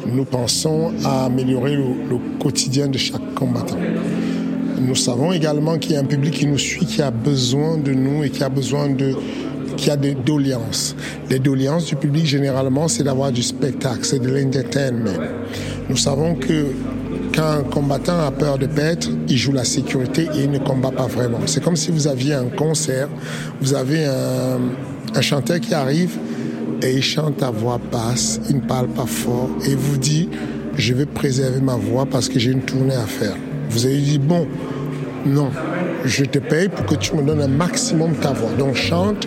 Nous 0.06 0.24
pensons 0.24 0.92
à 1.04 1.26
améliorer 1.26 1.76
le 1.76 2.38
quotidien 2.40 2.88
de 2.88 2.98
chaque 2.98 3.34
combattant. 3.34 3.78
Nous 4.80 4.94
savons 4.94 5.32
également 5.32 5.76
qu'il 5.78 5.92
y 5.92 5.96
a 5.96 6.00
un 6.00 6.04
public 6.04 6.34
qui 6.34 6.46
nous 6.46 6.58
suit, 6.58 6.86
qui 6.86 7.02
a 7.02 7.10
besoin 7.10 7.76
de 7.76 7.92
nous 7.92 8.24
et 8.24 8.30
qui 8.30 8.42
a 8.42 8.48
besoin 8.48 8.88
de 8.88 9.14
qui 9.78 9.90
a 9.90 9.96
des 9.96 10.14
doléances. 10.14 10.94
Les 11.30 11.38
doléances 11.38 11.86
du 11.86 11.96
public, 11.96 12.26
généralement, 12.26 12.88
c'est 12.88 13.04
d'avoir 13.04 13.32
du 13.32 13.42
spectacle, 13.42 14.00
c'est 14.02 14.18
de 14.18 14.28
l'entertainment. 14.28 15.18
Nous 15.88 15.96
savons 15.96 16.34
que 16.34 16.66
quand 17.34 17.48
un 17.48 17.62
combattant 17.62 18.18
a 18.18 18.30
peur 18.30 18.58
de 18.58 18.66
perdre, 18.66 19.08
il 19.28 19.38
joue 19.38 19.52
la 19.52 19.64
sécurité 19.64 20.28
et 20.34 20.42
il 20.44 20.50
ne 20.50 20.58
combat 20.58 20.90
pas 20.90 21.06
vraiment. 21.06 21.38
C'est 21.46 21.62
comme 21.62 21.76
si 21.76 21.90
vous 21.90 22.08
aviez 22.08 22.34
un 22.34 22.48
concert, 22.48 23.08
vous 23.60 23.74
avez 23.74 24.04
un, 24.04 24.58
un 25.14 25.20
chanteur 25.20 25.60
qui 25.60 25.72
arrive 25.72 26.18
et 26.82 26.92
il 26.92 27.02
chante 27.02 27.42
à 27.42 27.50
voix 27.50 27.80
basse, 27.90 28.40
il 28.50 28.56
ne 28.56 28.60
parle 28.60 28.88
pas 28.88 29.06
fort 29.06 29.48
et 29.64 29.70
il 29.70 29.76
vous 29.76 29.96
dit, 29.96 30.28
je 30.76 30.92
vais 30.92 31.06
préserver 31.06 31.60
ma 31.60 31.76
voix 31.76 32.04
parce 32.04 32.28
que 32.28 32.38
j'ai 32.38 32.50
une 32.50 32.62
tournée 32.62 32.94
à 32.94 33.06
faire. 33.06 33.36
Vous 33.70 33.86
avez 33.86 33.98
dit, 33.98 34.18
bon, 34.18 34.46
non, 35.24 35.50
je 36.04 36.24
te 36.24 36.38
paye 36.38 36.68
pour 36.68 36.86
que 36.86 36.94
tu 36.94 37.14
me 37.14 37.22
donnes 37.22 37.40
un 37.40 37.48
maximum 37.48 38.14
ta 38.14 38.32
voix. 38.32 38.50
Donc 38.58 38.74
chante, 38.74 39.26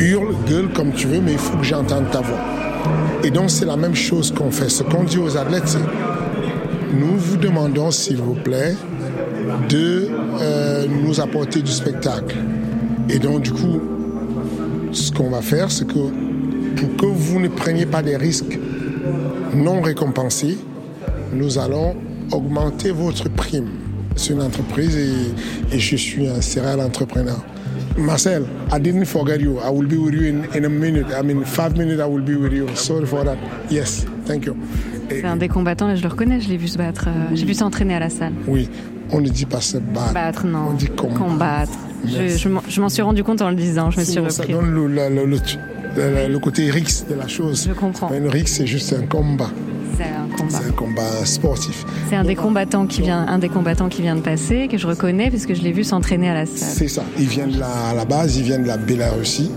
hurle, 0.00 0.34
gueule 0.48 0.68
comme 0.74 0.92
tu 0.92 1.06
veux, 1.06 1.20
mais 1.20 1.32
il 1.32 1.38
faut 1.38 1.56
que 1.56 1.64
j'entende 1.64 2.10
ta 2.10 2.20
voix. 2.20 2.40
Et 3.22 3.30
donc 3.30 3.50
c'est 3.50 3.64
la 3.64 3.76
même 3.76 3.94
chose 3.94 4.32
qu'on 4.32 4.50
fait. 4.50 4.68
Ce 4.68 4.82
qu'on 4.82 5.04
dit 5.04 5.18
aux 5.18 5.36
athlètes, 5.36 5.66
c'est 5.66 5.78
nous 6.94 7.16
vous 7.16 7.36
demandons, 7.36 7.90
s'il 7.90 8.18
vous 8.18 8.34
plaît, 8.34 8.74
de 9.68 10.08
euh, 10.40 10.86
nous 11.04 11.20
apporter 11.20 11.62
du 11.62 11.70
spectacle. 11.70 12.36
Et 13.08 13.18
donc 13.18 13.42
du 13.42 13.52
coup, 13.52 13.80
ce 14.92 15.10
qu'on 15.10 15.30
va 15.30 15.42
faire, 15.42 15.70
c'est 15.70 15.86
que 15.86 15.92
pour 15.92 16.96
que 16.96 17.06
vous 17.06 17.40
ne 17.40 17.48
preniez 17.48 17.86
pas 17.86 18.02
des 18.02 18.16
risques 18.16 18.58
non 19.54 19.80
récompensés, 19.80 20.58
nous 21.32 21.58
allons 21.58 21.96
augmenter 22.32 22.90
votre 22.90 23.28
prime. 23.28 23.83
C'est 24.16 24.32
une 24.32 24.42
entreprise 24.42 24.96
et, 24.96 25.74
et 25.74 25.78
je 25.78 25.96
suis 25.96 26.26
un 26.28 26.40
serial 26.40 26.80
entrepreneur. 26.80 27.44
Marcel, 27.96 28.44
I 28.72 28.80
didn't 28.80 29.04
forget 29.06 29.38
you. 29.40 29.58
I 29.64 29.70
will 29.70 29.86
be 29.86 29.96
with 29.96 30.14
you 30.14 30.22
in, 30.24 30.42
in 30.56 30.64
a 30.64 30.68
minute. 30.68 31.06
I 31.12 31.22
mean, 31.24 31.44
five 31.44 31.76
minutes 31.76 32.00
I 32.00 32.08
will 32.08 32.22
be 32.22 32.36
with 32.36 32.52
you. 32.52 32.66
Sorry 32.74 33.06
for 33.06 33.24
that. 33.24 33.36
Yes, 33.70 34.04
thank 34.26 34.46
you. 34.46 34.56
C'est 35.10 35.24
un 35.24 35.36
des 35.36 35.48
combattants, 35.48 35.86
là 35.86 35.94
je 35.94 36.02
le 36.02 36.08
reconnais, 36.08 36.40
je 36.40 36.48
l'ai 36.48 36.56
vu 36.56 36.66
se 36.66 36.78
battre. 36.78 37.06
euh, 37.08 37.34
J'ai 37.34 37.44
vu 37.46 37.54
s'entraîner 37.54 37.94
à 37.94 38.00
la 38.00 38.10
salle. 38.10 38.32
oui, 38.48 38.68
on 39.10 39.20
ne 39.20 39.28
dit 39.28 39.44
pas 39.46 39.60
se 39.60 39.76
battre. 39.78 40.12
Battre, 40.14 40.46
non. 40.46 40.68
On 40.70 40.72
dit 40.72 40.86
combattre. 40.88 41.18
Combattre. 41.20 41.72
Je, 42.06 42.36
je 42.36 42.48
m'en- 42.48 42.62
je 42.68 42.80
m'en 42.80 42.88
suis 42.88 43.02
rendu 43.02 43.22
compte 43.22 43.42
en 43.42 43.50
le 43.50 43.56
disant, 43.56 43.90
je 43.90 43.98
me 44.00 44.04
suis 44.04 44.14
Sinon, 44.14 44.30
ça 44.30 44.42
repris. 44.42 44.54
donne 44.54 44.70
le, 44.74 44.86
le- 44.88 45.08
le- 45.26 46.28
le- 46.32 46.38
côté 46.38 46.70
rixe 46.70 47.04
de 47.08 47.14
la 47.14 47.28
chose. 47.28 47.64
Je 47.68 47.72
comprends. 47.74 48.10
Un 48.10 48.28
rixe, 48.30 48.54
c'est 48.54 48.66
juste 48.66 48.92
un 48.94 49.06
combat. 49.06 49.50
C'est 49.96 50.04
un 50.04 50.36
combat. 50.36 50.58
C'est 50.58 50.68
un 50.68 50.72
combat 50.72 51.24
sportif. 51.24 51.84
C'est 52.08 52.16
un 52.16 52.24
des 52.24 52.34
combattants 52.34 52.86
qui 52.86 53.02
vient, 53.02 53.26
un 53.26 53.38
des 53.38 53.48
combattants 53.48 53.88
qui 53.88 54.02
vient 54.02 54.16
de 54.16 54.20
passer, 54.20 54.68
que 54.68 54.78
je 54.78 54.86
reconnais 54.86 55.30
puisque 55.30 55.54
je 55.54 55.62
l'ai 55.62 55.72
vu 55.72 55.84
s'entraîner 55.84 56.30
à 56.30 56.34
la 56.34 56.46
salle. 56.46 56.68
C'est 56.74 56.88
ça. 56.88 57.04
Il 57.18 57.26
vient 57.26 57.46
de 57.46 57.58
la, 57.58 57.88
à 57.90 57.94
la 57.94 58.04
base, 58.04 58.36
il 58.36 58.44
vient 58.44 58.58
de 58.58 58.66
la 58.66 58.76
Bélarussie. 58.76 59.50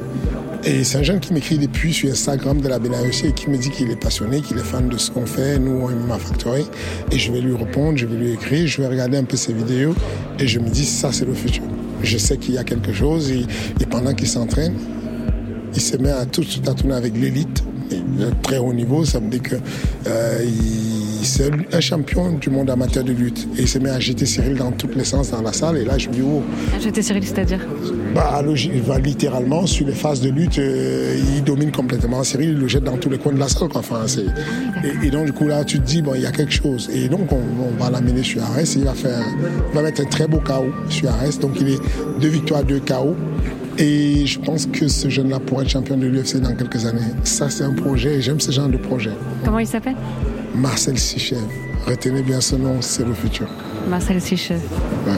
Et 0.64 0.84
c'est 0.84 0.98
un 0.98 1.04
jeune 1.04 1.20
qui 1.20 1.34
m'écrit 1.34 1.58
depuis 1.58 1.94
sur 1.94 2.10
Instagram 2.12 2.60
de 2.60 2.68
la 2.68 2.78
Bélarussie 2.80 3.28
et 3.28 3.32
qui 3.32 3.50
me 3.50 3.58
dit 3.58 3.70
qu'il 3.70 3.90
est 3.90 3.96
passionné, 3.96 4.42
qu'il 4.42 4.58
est 4.58 4.64
fan 4.64 4.90
de 4.90 4.98
ce 4.98 5.12
qu'on 5.12 5.26
fait, 5.26 5.60
nous, 5.60 5.84
au 5.84 5.90
MMA 5.90 6.18
Factory. 6.18 6.66
Et 7.12 7.18
je 7.18 7.32
vais 7.32 7.40
lui 7.40 7.56
répondre, 7.56 7.98
je 7.98 8.06
vais 8.06 8.18
lui 8.18 8.34
écrire, 8.34 8.68
je 8.68 8.82
vais 8.82 8.88
regarder 8.88 9.18
un 9.18 9.24
peu 9.24 9.38
ses 9.38 9.54
vidéos 9.54 9.96
et 10.40 10.48
je 10.48 10.60
me 10.60 10.68
dis, 10.70 10.86
ça, 10.86 11.12
c'est 11.12 11.26
le 11.26 11.34
futur. 11.34 11.64
Je 12.04 12.18
sais 12.18 12.38
qu'il 12.38 12.56
y 12.56 12.58
a 12.58 12.64
quelque 12.64 12.92
chose 12.92 13.32
et, 13.32 13.46
et 13.80 13.86
pendant 13.86 14.14
qu'il 14.14 14.28
s'entraîne, 14.28 14.74
il 15.74 15.82
se 15.82 15.96
met 15.98 16.12
à 16.12 16.26
tout 16.26 16.42
de 16.42 16.48
suite 16.48 16.68
à 16.68 16.74
tourner 16.74 16.96
avec 16.96 17.16
l'élite 17.16 17.64
de 17.96 18.32
très 18.42 18.58
haut 18.58 18.74
niveau, 18.74 19.06
ça 19.06 19.20
me 19.20 19.30
dit 19.30 19.40
que 19.40 19.56
euh, 20.08 20.46
c'est 21.24 21.52
un 21.74 21.80
champion 21.80 22.34
du 22.34 22.50
monde 22.50 22.70
amateur 22.70 23.04
de 23.04 23.12
lutte. 23.12 23.48
Et 23.58 23.62
il 23.62 23.68
se 23.68 23.80
met 23.80 23.90
à 23.90 23.96
agiter 23.96 24.26
Cyril 24.26 24.56
dans 24.56 24.72
tous 24.72 24.90
les 24.96 25.04
sens 25.04 25.32
dans 25.32 25.42
la 25.42 25.54
salle. 25.54 25.78
Et 25.78 25.86
là, 25.86 25.98
je 25.98 26.10
me 26.10 26.14
dis, 26.14 26.22
oh, 26.22 26.42
J'étais 26.80 27.02
Cyril, 27.02 27.26
c'est-à-dire 27.26 27.60
bah, 28.14 28.42
va 28.86 29.00
littéralement 29.00 29.66
sur 29.66 29.86
les 29.86 29.94
phases 29.94 30.22
de 30.22 30.30
lutte, 30.30 30.58
euh, 30.60 31.20
il 31.36 31.44
domine 31.44 31.72
complètement 31.72 32.24
Cyril, 32.24 32.50
il 32.50 32.58
le 32.58 32.68
jette 32.68 32.84
dans 32.84 32.98
tous 32.98 33.10
les 33.10 33.18
coins 33.18 33.34
de 33.34 33.40
la 33.40 33.48
salle. 33.48 33.70
Quoi. 33.70 33.82
Enfin, 33.82 34.02
c'est... 34.08 34.26
Et, 34.84 35.08
et 35.08 35.10
donc, 35.10 35.26
du 35.26 35.34
coup, 35.34 35.48
là, 35.48 35.64
tu 35.64 35.80
te 35.80 35.86
dis, 35.86 36.02
bon, 36.02 36.16
il 36.16 36.22
y 36.22 36.26
a 36.26 36.32
quelque 36.32 36.54
chose. 36.54 36.90
Et 36.94 37.10
donc, 37.10 37.32
on, 37.32 37.36
on 37.38 37.84
va 37.84 37.90
l'amener 37.90 38.24
sur 38.24 38.42
Arès. 38.44 38.76
Il 38.76 38.86
va, 38.86 38.94
faire, 38.94 39.24
il 39.72 39.76
va 39.76 39.82
mettre 39.82 40.02
un 40.02 40.06
très 40.06 40.28
beau 40.28 40.40
KO 40.40 40.68
sur 40.90 41.10
Arès. 41.10 41.40
Donc, 41.40 41.54
il 41.60 41.70
est 41.70 41.80
deux 42.22 42.30
victoires, 42.30 42.64
deux 42.64 42.80
KO. 42.80 43.16
Et 43.80 44.26
je 44.26 44.40
pense 44.40 44.66
que 44.66 44.88
ce 44.88 45.08
jeune-là 45.08 45.40
pourrait 45.40 45.64
être 45.64 45.70
champion 45.70 45.98
de 45.98 46.08
l'UFC 46.08 46.38
dans 46.38 46.56
quelques 46.56 46.86
années. 46.86 47.02
Ça, 47.24 47.50
c'est 47.50 47.64
un 47.64 47.74
projet 47.74 48.16
et 48.16 48.22
j'aime 48.22 48.40
ce 48.40 48.52
genre 48.52 48.70
de 48.70 48.78
projet. 48.78 49.12
Comment 49.46 49.60
il 49.60 49.68
s'appelle? 49.68 49.96
Marcel 50.56 50.98
Sichev. 50.98 51.42
Retenez 51.86 52.24
bien 52.24 52.42
ce 52.42 52.56
nom, 52.56 52.82
c'est 52.82 53.06
le 53.06 53.14
futur. 53.14 53.48
Marcel 53.88 54.20
Sichev. 54.20 54.60
Ouais. 55.06 55.14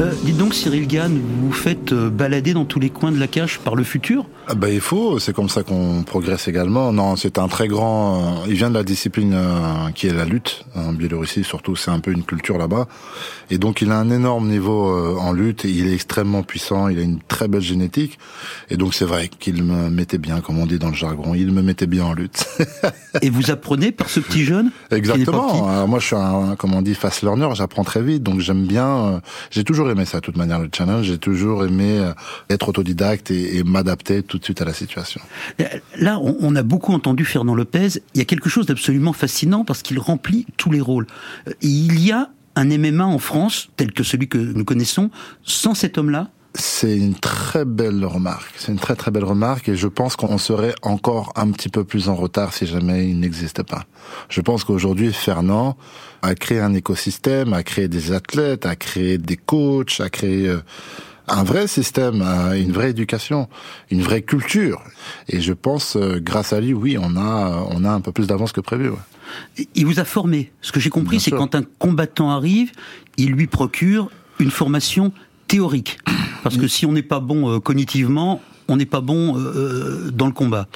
Euh, 0.00 0.12
dites 0.24 0.38
donc, 0.38 0.54
Cyril 0.54 0.86
Gann, 0.86 1.12
vous 1.12 1.48
vous 1.48 1.52
faites 1.52 1.92
euh, 1.92 2.08
balader 2.08 2.54
dans 2.54 2.64
tous 2.64 2.80
les 2.80 2.88
coins 2.88 3.12
de 3.12 3.20
la 3.20 3.26
cage 3.26 3.58
par 3.58 3.74
le 3.74 3.84
futur? 3.84 4.24
Ah 4.46 4.54
bah, 4.54 4.70
il 4.70 4.80
faut, 4.80 5.18
c'est 5.18 5.34
comme 5.34 5.50
ça 5.50 5.62
qu'on 5.62 6.04
progresse 6.04 6.48
également. 6.48 6.90
Non, 6.90 7.16
c'est 7.16 7.38
un 7.38 7.48
très 7.48 7.68
grand. 7.68 8.40
euh, 8.44 8.46
il 8.48 8.54
vient 8.54 8.70
de 8.70 8.74
la 8.74 8.82
discipline 8.82 9.36
qui 9.94 10.06
est 10.06 10.14
la 10.14 10.24
lutte 10.24 10.64
en 10.74 10.94
Biélorussie, 10.94 11.44
surtout 11.44 11.76
c'est 11.76 11.90
un 11.90 12.00
peu 12.00 12.12
une 12.12 12.22
culture 12.22 12.56
là-bas. 12.56 12.88
Et 13.50 13.58
donc 13.58 13.82
il 13.82 13.90
a 13.90 13.98
un 13.98 14.10
énorme 14.10 14.48
niveau 14.48 15.18
en 15.18 15.32
lutte. 15.32 15.64
Il 15.64 15.86
est 15.86 15.94
extrêmement 15.94 16.42
puissant. 16.42 16.88
Il 16.88 16.98
a 16.98 17.02
une 17.02 17.18
très 17.20 17.48
belle 17.48 17.60
génétique. 17.60 18.18
Et 18.70 18.76
donc 18.76 18.94
c'est 18.94 19.04
vrai 19.04 19.28
qu'il 19.28 19.62
me 19.62 19.90
mettait 19.90 20.18
bien, 20.18 20.40
comme 20.40 20.58
on 20.58 20.66
dit 20.66 20.78
dans 20.78 20.88
le 20.88 20.94
jargon. 20.94 21.34
Il 21.34 21.52
me 21.52 21.62
mettait 21.62 21.86
bien 21.86 22.04
en 22.04 22.14
lutte. 22.14 22.46
Et 23.22 23.28
vous 23.28 23.50
apprenez 23.50 23.92
par 23.92 24.08
ce 24.08 24.20
petit 24.20 24.44
jeune 24.44 24.70
petit? 24.88 24.98
Exactement. 24.98 25.86
Moi, 25.86 25.98
je 25.98 26.06
suis 26.06 26.16
un, 26.16 26.54
comme 26.56 26.74
on 26.74 26.82
dit, 26.82 26.94
fast 26.94 27.22
learner. 27.22 27.48
J'apprends 27.54 27.84
très 27.84 28.02
vite, 28.02 28.22
donc 28.22 28.40
j'aime 28.40 28.66
bien. 28.66 29.20
j'ai 29.50 29.64
toujours 29.64 29.89
aimé 29.90 30.04
ça, 30.04 30.18
de 30.18 30.24
toute 30.24 30.36
manière, 30.36 30.58
le 30.58 30.68
challenge. 30.74 31.06
J'ai 31.06 31.18
toujours 31.18 31.64
aimé 31.64 31.98
euh, 31.98 32.12
être 32.48 32.68
autodidacte 32.68 33.30
et, 33.30 33.62
m'adapter 33.64 34.22
tout 34.22 34.38
de 34.38 34.44
suite 34.44 34.62
à 34.62 34.64
la 34.64 34.72
situation. 34.72 35.20
Là, 35.96 36.18
on, 36.18 36.36
on 36.40 36.56
a 36.56 36.62
beaucoup 36.62 36.92
entendu 36.92 37.24
Fernand 37.24 37.54
Lopez. 37.54 38.00
Il 38.14 38.18
y 38.18 38.20
a 38.20 38.24
quelque 38.24 38.48
chose 38.48 38.66
d'absolument 38.66 39.12
fascinant 39.12 39.64
parce 39.64 39.82
qu'il 39.82 39.98
remplit 39.98 40.46
tous 40.56 40.70
les 40.70 40.80
rôles. 40.80 41.06
Euh, 41.48 41.52
il 41.60 42.00
y 42.00 42.12
a 42.12 42.30
un 42.56 42.64
MMA 42.64 43.04
en 43.04 43.18
France, 43.18 43.70
tel 43.76 43.92
que 43.92 44.02
celui 44.02 44.28
que 44.28 44.38
nous 44.38 44.64
connaissons, 44.64 45.10
sans 45.42 45.74
cet 45.74 45.98
homme-là 45.98 46.30
C'est 46.54 46.96
une 46.96 47.14
très 47.14 47.64
belle 47.64 48.04
remarque. 48.04 48.52
C'est 48.56 48.72
une 48.72 48.78
très 48.78 48.96
très 48.96 49.10
belle 49.10 49.24
remarque 49.24 49.68
et 49.68 49.76
je 49.76 49.86
pense 49.86 50.16
qu'on 50.16 50.36
serait 50.36 50.74
encore 50.82 51.32
un 51.36 51.50
petit 51.52 51.68
peu 51.68 51.84
plus 51.84 52.08
en 52.08 52.16
retard 52.16 52.52
si 52.52 52.66
jamais 52.66 53.08
il 53.08 53.20
n'existait 53.20 53.64
pas. 53.64 53.84
Je 54.28 54.40
pense 54.40 54.64
qu'aujourd'hui, 54.64 55.12
Fernand 55.12 55.76
a 56.22 56.34
créé 56.34 56.58
un 56.58 56.74
écosystème, 56.74 57.52
a 57.52 57.62
créé 57.62 57.86
des 57.86 58.12
athlètes, 58.12 58.66
a 58.66 58.74
créé 58.74 59.16
des 59.16 59.36
coachs, 59.36 60.00
a 60.00 60.10
créé 60.10 60.48
euh, 60.48 60.60
un 61.28 61.44
vrai 61.44 61.68
système, 61.68 62.20
euh, 62.20 62.60
une 62.60 62.72
vraie 62.72 62.90
éducation, 62.90 63.48
une 63.90 64.02
vraie 64.02 64.22
culture. 64.22 64.82
Et 65.28 65.40
je 65.40 65.52
pense, 65.52 65.96
euh, 65.96 66.18
grâce 66.20 66.52
à 66.52 66.60
lui, 66.60 66.74
oui, 66.74 66.98
on 67.00 67.16
a 67.16 67.64
on 67.70 67.84
a 67.84 67.90
un 67.90 68.00
peu 68.00 68.10
plus 68.10 68.26
d'avance 68.26 68.50
que 68.50 68.60
prévu. 68.60 68.88
ouais. 68.88 69.66
Il 69.76 69.86
vous 69.86 70.00
a 70.00 70.04
formé. 70.04 70.50
Ce 70.60 70.72
que 70.72 70.80
j'ai 70.80 70.90
compris, 70.90 71.20
c'est 71.20 71.30
quand 71.30 71.54
un 71.54 71.62
combattant 71.78 72.30
arrive, 72.30 72.72
il 73.16 73.30
lui 73.30 73.46
procure 73.46 74.10
une 74.40 74.50
formation 74.50 75.12
théorique. 75.46 75.98
Parce 76.42 76.56
que 76.56 76.66
si 76.66 76.86
on 76.86 76.92
n'est 76.92 77.02
pas 77.02 77.20
bon 77.20 77.50
euh, 77.50 77.60
cognitivement, 77.60 78.40
on 78.68 78.76
n'est 78.76 78.86
pas 78.86 79.00
bon 79.00 79.36
euh, 79.36 79.40
euh, 79.40 80.10
dans 80.10 80.26
le 80.26 80.32
combat. 80.32 80.66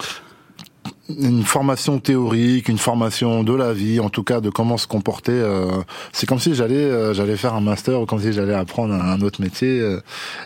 Une 1.09 1.43
formation 1.43 1.99
théorique, 1.99 2.69
une 2.69 2.79
formation 2.79 3.43
de 3.45 3.53
la 3.55 3.73
vie, 3.73 4.01
en 4.01 4.09
tout 4.09 4.23
cas 4.23 4.41
de 4.41 4.51
comment 4.51 4.79
se 4.79 4.87
comporter. 4.87 5.33
euh, 5.33 5.83
c'est 6.13 6.27
comme 6.27 6.39
si 6.41 6.55
j'allais 6.55 6.77
euh, 6.77 7.13
j'allais 7.15 7.37
faire 7.37 7.55
un 7.55 7.61
master 7.61 8.01
ou 8.01 8.07
comme 8.07 8.21
si 8.21 8.33
j'allais 8.33 8.55
apprendre 8.55 8.95
un 8.95 9.21
autre 9.21 9.43
métier. 9.43 9.81
euh, 9.81 10.01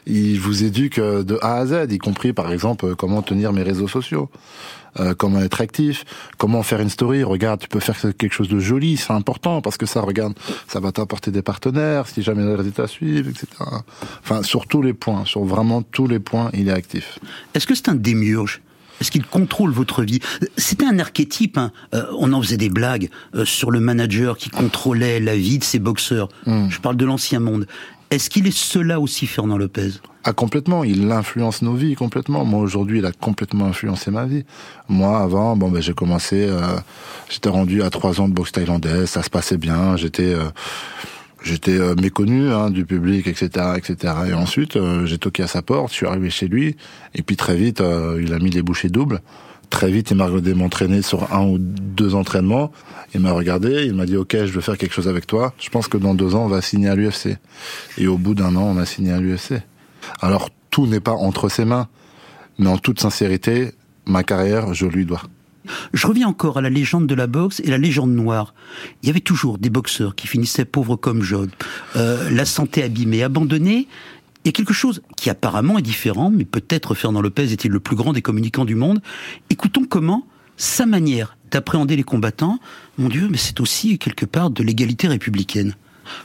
il 0.07 0.41
vous 0.41 0.65
éduque 0.65 0.99
euh, 0.99 1.23
de 1.23 1.39
A 1.43 1.57
à 1.59 1.67
Z, 1.67 1.87
y 1.91 1.99
compris 1.99 2.33
par 2.33 2.53
exemple 2.53 2.87
euh, 2.87 2.95
comment 2.97 3.23
tenir 3.23 3.53
mes 3.53 3.63
réseaux 3.63 3.89
sociaux. 3.89 4.29
euh, 5.01 5.15
comment 5.15 5.41
être 5.41 5.61
actif, 5.61 6.05
comment 6.39 6.63
faire 6.63 6.81
une 6.81 6.89
story. 6.89 7.23
Regarde, 7.23 7.61
tu 7.61 7.69
peux 7.69 7.81
faire 7.81 7.97
quelque 8.17 8.33
chose 8.33 8.49
de 8.49 8.59
joli, 8.59 8.97
c'est 8.97 9.13
important 9.13 9.61
parce 9.61 9.77
que 9.77 9.87
ça, 9.87 10.01
regarde, 10.01 10.35
ça 10.67 10.81
va 10.81 10.93
t'apporter 10.93 11.31
des 11.31 11.43
partenaires 11.43 12.09
si 12.09 12.23
jamais 12.23 12.45
les 12.45 12.55
résultats 12.55 12.87
suivent, 12.89 13.29
etc. 13.29 13.47
Enfin, 14.23 14.43
sur 14.43 14.67
tous 14.67 14.83
les 14.83 14.95
points, 14.95 15.25
sur 15.25 15.45
vraiment 15.45 15.83
tous 15.83 16.07
les 16.09 16.19
points, 16.19 16.51
il 16.53 16.69
est 16.69 16.73
actif. 16.73 17.19
Est-ce 17.55 17.67
que 17.67 17.75
c'est 17.75 17.89
un 17.91 17.95
démiurge? 17.95 18.61
Est-ce 19.01 19.11
qu'il 19.11 19.25
contrôle 19.25 19.71
votre 19.71 20.03
vie? 20.03 20.21
C'était 20.57 20.87
un 20.87 20.99
archétype. 20.99 21.59
hein. 21.59 21.73
Euh, 21.95 22.05
on 22.19 22.33
en 22.33 22.43
faisait 22.43 22.57
des 22.57 22.71
blagues 22.71 23.11
euh, 23.35 23.45
sur 23.45 23.71
le 23.71 23.81
manager 23.81 24.37
qui 24.37 24.51
contrôlait 24.51 25.21
la 25.21 25.37
vie 25.37 25.59
de 25.59 25.65
ses 25.65 25.79
boxeurs. 25.79 26.29
Je 26.47 26.79
parle 26.81 26.97
de 26.97 27.05
l'ancien 27.05 27.41
monde. 27.41 27.67
Est-ce 28.11 28.31
qu'il 28.31 28.47
est 28.47 28.57
cela 28.57 29.01
aussi, 29.01 29.27
Fernand 29.27 29.59
Lopez? 29.59 29.91
Ah 30.25 30.33
complètement, 30.33 30.83
il 30.83 31.11
influence 31.13 31.61
nos 31.63 31.75
vies 31.75 31.95
complètement. 31.95 32.45
Moi 32.45 32.61
aujourd'hui, 32.61 32.99
il 33.01 33.07
a 33.07 33.13
complètement 33.13 33.67
influencé 33.67 34.11
ma 34.11 34.25
vie. 34.25 34.45
Moi 34.89 35.19
avant, 35.21 35.57
bon 35.57 35.71
ben 35.71 35.83
j'ai 35.83 35.93
commencé, 35.93 36.47
euh, 36.49 36.61
j'étais 37.29 37.51
rendu 37.51 37.83
à 37.83 37.91
trois 37.91 38.21
ans 38.21 38.29
de 38.29 38.33
boxe 38.35 38.53
thaïlandaise, 38.53 39.11
ça 39.11 39.23
se 39.23 39.29
passait 39.31 39.59
bien, 39.59 39.97
j'étais 39.97 40.35
euh, 40.35 40.45
j'étais 41.43 41.79
euh, 41.79 41.95
méconnu 41.95 42.51
hein, 42.51 42.71
du 42.71 42.85
public, 42.85 43.27
etc., 43.27 43.75
etc. 43.77 44.15
Et 44.29 44.33
ensuite, 44.33 44.77
euh, 44.77 45.07
j'ai 45.07 45.19
toqué 45.19 45.43
à 45.43 45.47
sa 45.47 45.63
porte, 45.63 45.91
je 45.91 45.97
suis 45.97 46.07
arrivé 46.07 46.31
chez 46.31 46.49
lui, 46.49 46.77
et 47.15 47.23
puis 47.23 47.37
très 47.37 47.57
vite, 47.57 47.81
euh, 47.81 48.21
il 48.23 48.33
a 48.33 48.39
mis 48.39 48.51
les 48.51 48.63
bouchées 48.63 48.89
doubles. 48.89 49.21
Très 49.71 49.91
vite, 49.91 50.11
il 50.11 50.17
m'a 50.17 50.27
regardé 50.27 50.55
m'entraîner 50.55 51.03
sur 51.03 51.33
un 51.35 51.45
ou 51.47 51.59
deux 51.59 52.15
entraînements. 52.15 52.73
Il 53.15 53.21
m'a 53.21 53.33
regardé, 53.33 53.85
il 53.85 53.95
m'a 53.95 54.07
dit 54.07 54.17
OK, 54.17 54.33
je 54.33 54.51
veux 54.51 54.63
faire 54.63 54.79
quelque 54.79 54.95
chose 54.95 55.09
avec 55.09 55.27
toi. 55.27 55.53
Je 55.59 55.69
pense 55.69 55.89
que 55.89 55.99
dans 55.99 56.15
deux 56.15 56.35
ans, 56.35 56.45
on 56.45 56.49
va 56.49 56.63
signer 56.63 56.89
à 56.89 56.95
l'UFC. 56.95 57.37
Et 57.99 58.07
au 58.07 58.17
bout 58.17 58.35
d'un 58.35 58.57
an, 58.57 58.63
on 58.63 58.79
a 58.79 58.87
signé 58.87 59.13
à 59.13 59.21
l'UFC. 59.21 59.61
Alors 60.21 60.49
tout 60.71 60.87
n'est 60.87 61.01
pas 61.01 61.13
entre 61.13 61.51
ses 61.51 61.67
mains, 61.67 61.89
mais 62.59 62.69
en 62.69 62.79
toute 62.79 62.99
sincérité, 62.99 63.73
ma 64.07 64.23
carrière, 64.23 64.73
je 64.73 64.87
lui 64.87 65.05
dois. 65.05 65.23
Je 65.93 66.07
reviens 66.07 66.29
encore 66.29 66.59
à 66.59 66.61
la 66.61 66.71
légende 66.71 67.07
de 67.07 67.15
la 67.15 67.27
boxe 67.27 67.61
et 67.61 67.69
la 67.69 67.79
légende 67.79 68.13
noire. 68.13 68.55
Il 69.03 69.07
y 69.07 69.11
avait 69.11 69.21
toujours 69.21 69.59
des 69.59 69.71
boxeurs 69.71 70.15
qui 70.15 70.27
finissaient 70.27 70.65
pauvres 70.65 70.97
comme 70.97 71.23
Job, 71.23 71.51
euh, 71.97 72.31
la 72.31 72.45
santé 72.45 72.83
abîmée, 72.83 73.23
abandonnée. 73.23 73.89
Il 74.45 74.49
y 74.49 74.51
a 74.51 74.53
quelque 74.53 74.73
chose 74.73 75.03
qui 75.17 75.31
apparemment 75.31 75.79
est 75.79 75.83
différent, 75.83 76.31
mais 76.31 76.45
peut-être 76.45 76.95
Fernand 76.95 77.21
Lopez 77.21 77.53
est-il 77.53 77.71
le 77.71 77.81
plus 77.81 77.97
grand 77.97 78.13
des 78.13 78.23
communicants 78.23 78.65
du 78.65 78.75
monde. 78.75 79.01
Écoutons 79.51 79.85
comment 79.89 80.27
sa 80.57 80.87
manière 80.87 81.37
d'appréhender 81.51 81.97
les 81.97 82.03
combattants, 82.03 82.59
mon 82.99 83.09
Dieu, 83.09 83.29
mais 83.31 83.39
c'est 83.39 83.61
aussi 83.61 83.99
quelque 83.99 84.27
part 84.27 84.51
de 84.51 84.63
l'égalité 84.63 85.09
républicaine. 85.09 85.75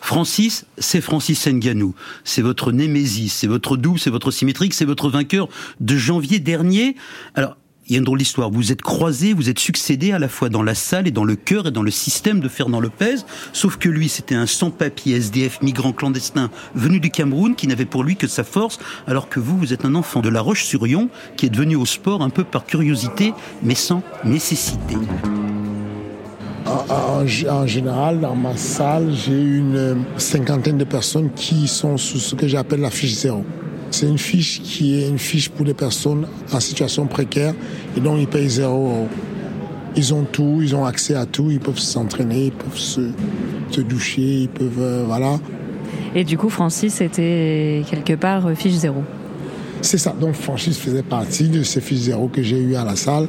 Francis, 0.01 0.65
c'est 0.77 1.01
Francis 1.01 1.47
Nganou. 1.47 1.93
C'est 2.23 2.41
votre 2.41 2.71
némésis, 2.71 3.33
c'est 3.33 3.47
votre 3.47 3.77
double, 3.77 3.99
c'est 3.99 4.09
votre 4.09 4.31
symétrique, 4.31 4.73
c'est 4.73 4.85
votre 4.85 5.09
vainqueur 5.09 5.49
de 5.79 5.97
janvier 5.97 6.39
dernier. 6.39 6.95
Alors, 7.35 7.57
il 7.87 7.93
y 7.93 7.95
a 7.95 7.97
une 7.99 8.05
drôle 8.05 8.19
d'histoire. 8.19 8.49
Vous 8.49 8.71
êtes 8.71 8.81
croisés, 8.81 9.33
vous 9.33 9.49
êtes 9.49 9.59
succédés 9.59 10.11
à 10.11 10.19
la 10.19 10.29
fois 10.29 10.49
dans 10.49 10.63
la 10.63 10.75
salle 10.75 11.07
et 11.07 11.11
dans 11.11 11.25
le 11.25 11.35
cœur 11.35 11.67
et 11.67 11.71
dans 11.71 11.83
le 11.83 11.91
système 11.91 12.39
de 12.39 12.47
Fernand 12.47 12.79
Lopez. 12.79 13.15
Sauf 13.51 13.77
que 13.77 13.89
lui, 13.89 14.09
c'était 14.09 14.35
un 14.35 14.45
sans-papier 14.45 15.15
SDF 15.15 15.61
migrant 15.61 15.91
clandestin 15.91 16.49
venu 16.75 16.99
du 16.99 17.09
Cameroun 17.09 17.55
qui 17.55 17.67
n'avait 17.67 17.85
pour 17.85 18.03
lui 18.03 18.15
que 18.15 18.27
sa 18.27 18.43
force, 18.43 18.79
alors 19.07 19.29
que 19.29 19.39
vous, 19.39 19.57
vous 19.57 19.73
êtes 19.73 19.85
un 19.85 19.95
enfant 19.95 20.21
de 20.21 20.29
la 20.29 20.41
Roche-sur-Yon 20.41 21.09
qui 21.35 21.47
est 21.47 21.49
devenu 21.49 21.75
au 21.75 21.85
sport 21.85 22.21
un 22.21 22.29
peu 22.29 22.43
par 22.43 22.65
curiosité, 22.65 23.33
mais 23.61 23.75
sans 23.75 24.01
nécessité. 24.23 24.95
En, 26.65 27.25
général, 27.67 28.21
dans 28.21 28.35
ma 28.35 28.55
salle, 28.55 29.13
j'ai 29.13 29.39
une 29.39 30.05
cinquantaine 30.17 30.77
de 30.77 30.85
personnes 30.85 31.29
qui 31.35 31.67
sont 31.67 31.97
sous 31.97 32.19
ce 32.19 32.35
que 32.35 32.47
j'appelle 32.47 32.81
la 32.81 32.89
fiche 32.89 33.13
zéro. 33.13 33.43
C'est 33.93 34.07
une 34.07 34.17
fiche 34.17 34.59
qui 34.63 34.99
est 34.99 35.07
une 35.07 35.19
fiche 35.19 35.49
pour 35.49 35.67
les 35.67 35.75
personnes 35.75 36.25
en 36.51 36.59
situation 36.59 37.05
précaire 37.05 37.53
et 37.95 37.99
donc 37.99 38.17
ils 38.19 38.27
payent 38.27 38.49
zéro 38.49 38.87
euro. 38.87 39.07
Ils 39.95 40.15
ont 40.15 40.23
tout, 40.23 40.61
ils 40.63 40.75
ont 40.75 40.83
accès 40.83 41.13
à 41.13 41.27
tout, 41.27 41.51
ils 41.51 41.59
peuvent 41.59 41.77
s'entraîner, 41.77 42.45
ils 42.45 42.51
peuvent 42.51 42.75
se, 42.75 43.11
se 43.69 43.81
doucher, 43.81 44.41
ils 44.41 44.49
peuvent... 44.49 44.81
euh, 44.81 45.03
voilà. 45.05 45.39
Et 46.15 46.23
du 46.23 46.39
coup, 46.39 46.49
Francis 46.49 47.01
était 47.01 47.83
quelque 47.87 48.13
part 48.13 48.47
euh, 48.47 48.55
fiche 48.55 48.73
zéro. 48.73 49.03
C'est 49.81 49.99
ça. 49.99 50.15
Donc 50.19 50.33
Francis 50.33 50.75
faisait 50.75 51.03
partie 51.03 51.47
de 51.49 51.61
ces 51.61 51.79
fiches 51.79 52.05
zéro 52.05 52.29
que 52.29 52.41
j'ai 52.41 52.57
eu 52.57 52.73
à 52.75 52.83
la 52.83 52.95
salle, 52.95 53.27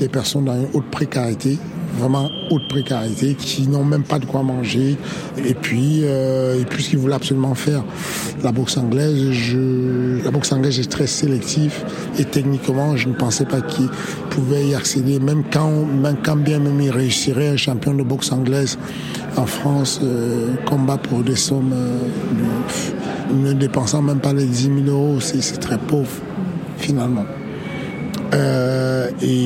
des 0.00 0.08
personnes 0.08 0.46
dans 0.46 0.56
une 0.56 0.66
haute 0.72 0.90
précarité, 0.90 1.56
vraiment 1.98 2.30
haute 2.50 2.66
précarité, 2.68 3.34
qui 3.34 3.68
n'ont 3.68 3.84
même 3.84 4.04
pas 4.04 4.18
de 4.18 4.24
quoi 4.24 4.42
manger. 4.42 4.96
Et 5.44 5.54
puis, 5.54 6.00
euh, 6.02 6.60
et 6.60 6.64
puis 6.64 6.82
ce 6.82 6.90
qu'ils 6.90 6.98
voulaient 6.98 7.14
absolument 7.14 7.54
faire, 7.54 7.84
la 8.42 8.52
boxe 8.52 8.76
anglaise, 8.76 9.18
la 10.24 10.30
boxe 10.30 10.52
anglaise 10.52 10.78
est 10.78 10.90
très 10.90 11.06
sélective 11.06 11.74
et 12.18 12.24
techniquement, 12.24 12.96
je 12.96 13.08
ne 13.08 13.14
pensais 13.14 13.44
pas 13.44 13.60
qu'ils 13.60 13.88
pouvaient 14.30 14.68
y 14.68 14.74
accéder, 14.74 15.18
même 15.18 15.42
quand, 15.50 15.70
même 15.70 16.16
quand 16.22 16.36
bien 16.36 16.58
même 16.58 16.80
il 16.80 16.90
réussirait, 16.90 17.48
un 17.48 17.56
champion 17.56 17.94
de 17.94 18.02
boxe 18.02 18.32
anglaise 18.32 18.78
en 19.36 19.46
France 19.46 20.00
euh, 20.02 20.54
combat 20.66 20.98
pour 20.98 21.22
des 21.22 21.36
sommes 21.36 21.72
euh, 21.72 23.34
ne 23.34 23.52
dépensant 23.52 24.02
même 24.02 24.20
pas 24.20 24.32
les 24.32 24.46
10 24.46 24.84
000 24.84 24.88
euros, 24.88 25.20
c'est 25.20 25.40
c'est 25.40 25.58
très 25.58 25.78
pauvre 25.78 26.10
finalement. 26.78 27.26
Euh, 28.32 29.10
et 29.22 29.39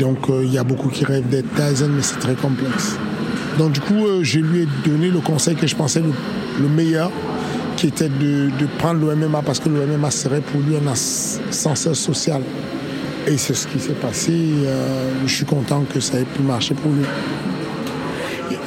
donc, 0.00 0.30
euh, 0.30 0.42
il 0.44 0.52
y 0.52 0.58
a 0.58 0.64
beaucoup 0.64 0.88
qui 0.88 1.04
rêvent 1.04 1.28
d'être 1.28 1.48
Tyson, 1.54 1.90
mais 1.94 2.02
c'est 2.02 2.18
très 2.18 2.34
complexe. 2.34 2.96
Donc, 3.58 3.72
du 3.72 3.80
coup, 3.80 4.06
euh, 4.06 4.20
je 4.22 4.40
lui 4.40 4.62
ai 4.62 4.68
donné 4.84 5.10
le 5.10 5.20
conseil 5.20 5.54
que 5.54 5.66
je 5.66 5.76
pensais 5.76 6.00
le, 6.00 6.12
le 6.60 6.68
meilleur, 6.68 7.12
qui 7.76 7.88
était 7.88 8.08
de, 8.08 8.50
de 8.58 8.66
prendre 8.78 9.06
le 9.06 9.14
MMA 9.14 9.42
parce 9.42 9.60
que 9.60 9.68
le 9.68 9.86
MMA 9.86 10.10
serait 10.10 10.40
pour 10.40 10.60
lui 10.62 10.76
un 10.76 10.90
ascenseur 10.90 11.94
social. 11.94 12.42
Et 13.26 13.36
c'est 13.36 13.54
ce 13.54 13.66
qui 13.66 13.78
s'est 13.78 13.92
passé. 13.92 14.32
Euh, 14.32 15.10
je 15.26 15.34
suis 15.34 15.44
content 15.44 15.84
que 15.92 16.00
ça 16.00 16.18
ait 16.18 16.24
pu 16.24 16.42
marcher 16.42 16.74
pour 16.74 16.92
lui. 16.92 17.04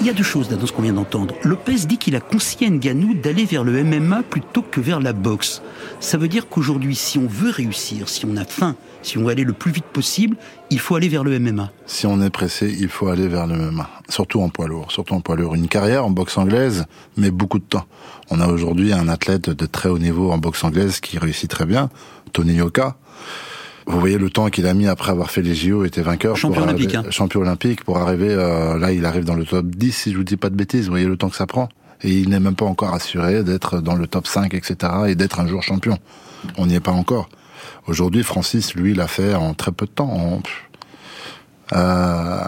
Il 0.04 0.08
y 0.08 0.10
a 0.10 0.14
deux 0.14 0.22
choses 0.22 0.50
dans 0.50 0.68
ce 0.68 0.74
qu'on 0.74 0.82
vient 0.82 0.92
d'entendre. 0.92 1.34
Lopez 1.44 1.86
dit 1.88 1.98
qu'il 1.98 2.18
a 2.18 2.20
conseillé 2.20 2.70
Nganou 2.70 3.14
d'aller 3.14 3.46
vers 3.46 3.64
le 3.64 3.86
MMA 3.86 4.24
plutôt 4.24 4.62
que 4.62 4.82
vers 4.82 5.00
la 5.00 5.14
boxe. 5.14 5.62
Ça 6.02 6.18
veut 6.18 6.28
dire 6.28 6.50
qu'aujourd'hui, 6.50 6.94
si 6.94 7.18
on 7.18 7.26
veut 7.26 7.52
réussir, 7.52 8.10
si 8.10 8.26
on 8.26 8.36
a 8.36 8.44
faim, 8.44 8.76
si 9.02 9.18
on 9.18 9.24
veut 9.24 9.30
aller 9.30 9.46
le 9.46 9.54
plus 9.54 9.72
vite 9.72 9.86
possible, 9.86 10.36
il 10.70 10.80
faut 10.80 10.98
aller 10.98 11.08
vers 11.08 11.24
le 11.24 11.40
MMA. 11.40 11.72
Si 11.86 12.06
on 12.06 12.22
est 12.22 12.30
pressé, 12.30 12.76
il 12.78 12.90
faut 12.90 13.08
aller 13.08 13.30
vers 13.30 13.48
le 13.48 13.56
MMA. 13.56 13.90
Surtout 14.10 14.42
en 14.42 14.50
poids 14.50 14.68
lourd. 14.68 14.92
Surtout 14.92 15.14
en 15.14 15.22
poids 15.22 15.38
lourd. 15.38 15.56
Une 15.56 15.70
carrière 15.70 16.06
en 16.06 16.10
boxe 16.10 16.38
anglaise, 16.38 16.84
mais 17.16 17.32
beaucoup 17.32 17.60
de 17.60 17.64
temps. 17.64 17.86
On 18.30 18.42
a 18.42 18.48
aujourd'hui 18.50 18.92
un 18.92 19.08
athlète 19.08 19.52
de 19.52 19.66
très 19.66 19.88
haut 19.88 20.00
niveau 20.00 20.34
en 20.34 20.38
boxe 20.38 20.66
anglaise 20.66 21.00
qui 21.00 21.18
réussit 21.18 21.50
très 21.50 21.66
bien, 21.66 21.90
Tony 22.34 22.56
Yoka. 22.56 22.98
Vous 23.86 24.00
voyez 24.00 24.18
le 24.18 24.30
temps 24.30 24.50
qu'il 24.50 24.66
a 24.68 24.74
mis 24.74 24.88
après 24.88 25.12
avoir 25.12 25.30
fait 25.32 25.42
les 25.42 25.56
JO, 25.56 25.84
était 25.86 26.02
vainqueur. 26.02 26.36
Champion 26.38 26.62
pour 26.62 26.64
olympique, 26.70 26.94
arriver- 26.96 27.08
hein. 27.08 27.12
Champion 27.12 27.42
olympique 27.42 27.84
pour 27.84 27.98
arriver, 27.98 28.30
euh, 28.32 28.78
là 28.80 28.92
il 28.94 29.06
arrive 29.06 29.26
dans 29.26 29.36
le 29.36 29.46
top 29.46 29.66
10 29.68 29.92
si 29.92 30.12
je 30.12 30.18
vous 30.18 30.24
dis 30.24 30.38
pas 30.38 30.50
de 30.50 30.56
bêtises. 30.56 30.86
Vous 30.86 30.92
voyez 30.92 31.06
le 31.08 31.18
temps 31.18 31.30
que 31.30 31.36
ça 31.36 31.48
prend. 31.48 31.70
Et 32.02 32.12
il 32.20 32.30
n'est 32.30 32.40
même 32.40 32.56
pas 32.56 32.66
encore 32.66 32.94
assuré 32.94 33.44
d'être 33.44 33.80
dans 33.80 33.96
le 33.96 34.08
top 34.08 34.28
5, 34.28 34.54
etc. 34.54 34.76
et 35.08 35.16
d'être 35.16 35.40
un 35.40 35.48
jour 35.48 35.64
champion. 35.64 35.98
On 36.58 36.66
n'y 36.66 36.76
est 36.76 36.80
pas 36.82 36.92
encore. 36.92 37.30
Aujourd'hui, 37.88 38.24
Francis, 38.24 38.74
lui, 38.76 38.94
l'a 38.94 39.08
fait 39.08 39.36
en 39.36 39.54
très 39.54 39.72
peu 39.72 39.86
de 39.86 39.92
temps. 39.92 40.10
En, 40.12 40.42
euh, 41.74 42.42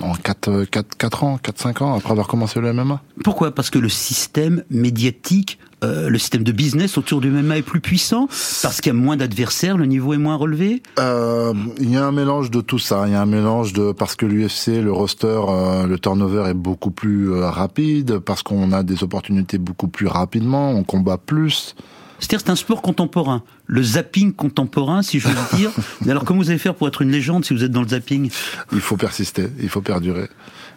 en 0.00 0.14
4, 0.14 0.64
4, 0.64 0.96
4 0.96 1.24
ans, 1.24 1.38
4, 1.38 1.60
5 1.60 1.82
ans 1.82 1.94
après 1.96 2.12
avoir 2.12 2.28
commencé 2.28 2.60
le 2.60 2.72
MMA. 2.72 3.02
Pourquoi? 3.24 3.52
Parce 3.54 3.70
que 3.70 3.78
le 3.78 3.88
système 3.88 4.62
médiatique, 4.70 5.58
euh, 5.84 6.08
le 6.08 6.18
système 6.18 6.42
de 6.42 6.52
business 6.52 6.98
autour 6.98 7.20
du 7.20 7.30
MMA 7.30 7.58
est 7.58 7.62
plus 7.62 7.80
puissant 7.80 8.26
Parce 8.62 8.80
qu'il 8.80 8.92
y 8.92 8.96
a 8.96 8.98
moins 8.98 9.16
d'adversaires, 9.16 9.76
le 9.76 9.86
niveau 9.86 10.14
est 10.14 10.18
moins 10.18 10.36
relevé 10.36 10.82
Euh, 10.98 11.52
il 11.78 11.90
y 11.90 11.96
a 11.96 12.06
un 12.06 12.12
mélange 12.12 12.50
de 12.50 12.60
tout 12.60 12.78
ça. 12.78 13.04
Il 13.06 13.12
y 13.12 13.16
a 13.16 13.20
un 13.20 13.26
mélange 13.26 13.72
de 13.72 13.92
parce 13.92 14.16
que 14.16 14.26
l'UFC, 14.26 14.82
le 14.82 14.92
roster, 14.92 15.40
euh, 15.48 15.86
le 15.86 15.98
turnover 15.98 16.48
est 16.48 16.54
beaucoup 16.54 16.90
plus 16.90 17.32
euh, 17.32 17.48
rapide, 17.48 18.18
parce 18.18 18.42
qu'on 18.42 18.72
a 18.72 18.82
des 18.82 19.02
opportunités 19.02 19.58
beaucoup 19.58 19.88
plus 19.88 20.06
rapidement, 20.06 20.70
on 20.70 20.84
combat 20.84 21.18
plus. 21.18 21.74
C'est-à-dire 22.18 22.40
c'est 22.40 22.50
un 22.50 22.56
sport 22.56 22.80
contemporain, 22.80 23.42
le 23.66 23.82
zapping 23.82 24.32
contemporain, 24.32 25.02
si 25.02 25.18
je 25.18 25.28
veux 25.28 25.56
dire. 25.56 25.70
Mais 26.04 26.12
alors 26.12 26.24
comment 26.24 26.40
vous 26.40 26.50
allez 26.50 26.58
faire 26.58 26.74
pour 26.74 26.88
être 26.88 27.02
une 27.02 27.10
légende 27.10 27.44
si 27.44 27.52
vous 27.52 27.64
êtes 27.64 27.72
dans 27.72 27.82
le 27.82 27.88
zapping? 27.88 28.30
Il 28.72 28.80
faut 28.80 28.96
persister, 28.96 29.48
il 29.60 29.68
faut 29.68 29.82
perdurer. 29.82 30.28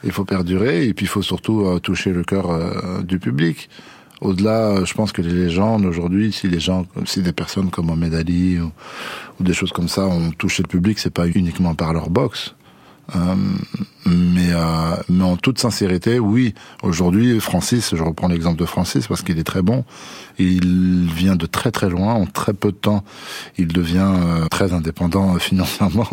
Il 0.04 0.12
faut 0.12 0.26
perdurer 0.26 0.88
et 0.88 0.93
puis 0.93 1.06
il 1.06 1.10
faut 1.10 1.24
surtout 1.24 1.80
toucher 1.80 2.12
le 2.12 2.24
cœur 2.24 3.04
du 3.04 3.17
public. 3.17 3.70
Au-delà, 4.22 4.70
euh, 4.70 4.86
je 4.86 4.94
pense 4.94 5.12
que 5.12 5.22
les 5.22 5.32
légendes 5.32 5.86
aujourd'hui, 5.86 6.32
si 6.32 6.48
les 6.48 6.60
gens, 6.60 6.86
si 7.06 7.22
des 7.22 7.34
personnes 7.34 7.70
comme 7.70 7.88
Mohamed 7.88 8.14
Ali 8.16 8.60
ou, 8.60 8.72
des 9.40 9.54
choses 9.54 9.72
comme 9.72 9.88
ça 9.88 10.06
ont 10.06 10.32
touché 10.32 10.64
le 10.64 10.68
public, 10.68 10.98
c'est 10.98 11.14
pas 11.14 11.28
uniquement 11.28 11.76
par 11.76 11.94
leur 11.94 12.10
boxe. 12.10 12.56
Euh, 13.16 13.36
mais, 14.06 14.52
euh, 14.52 14.96
mais 15.10 15.24
en 15.24 15.38
toute 15.38 15.60
sincérité, 15.60 16.20
oui. 16.20 16.54
Aujourd'hui, 16.84 17.40
Francis, 17.40 17.96
je 17.96 18.04
reprends 18.04 18.28
l'exemple 18.28 18.60
de 18.60 18.66
Francis 18.66 19.08
parce 19.08 19.22
qu'il 19.22 19.40
est 19.40 19.44
très 19.44 19.62
bon. 19.62 19.86
Il 20.40 21.10
vient 21.14 21.36
de 21.36 21.46
très 21.46 21.72
très 21.72 21.90
loin. 21.90 22.14
En 22.14 22.26
très 22.26 22.54
peu 22.54 22.72
de 22.72 22.78
temps, 22.78 23.04
il 23.58 23.68
devient 23.68 24.12
euh, 24.14 24.48
très 24.48 24.74
indépendant 24.74 25.36
financièrement. 25.40 26.08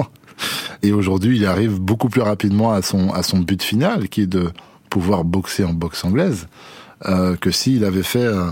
Et 0.83 0.93
aujourd'hui, 0.93 1.37
il 1.38 1.47
arrive 1.47 1.81
beaucoup 1.81 2.09
plus 2.09 2.23
rapidement 2.23 2.73
à 2.73 2.83
son 2.83 3.12
à 3.12 3.23
son 3.23 3.38
but 3.38 3.62
final, 3.62 4.09
qui 4.09 4.23
est 4.23 4.27
de 4.27 4.51
pouvoir 4.90 5.25
boxer 5.25 5.64
en 5.64 5.73
boxe 5.73 6.05
anglaise, 6.05 6.47
euh, 7.07 7.37
que 7.37 7.51
s'il 7.51 7.85
avait 7.85 8.03
fait 8.03 8.25
euh, 8.25 8.51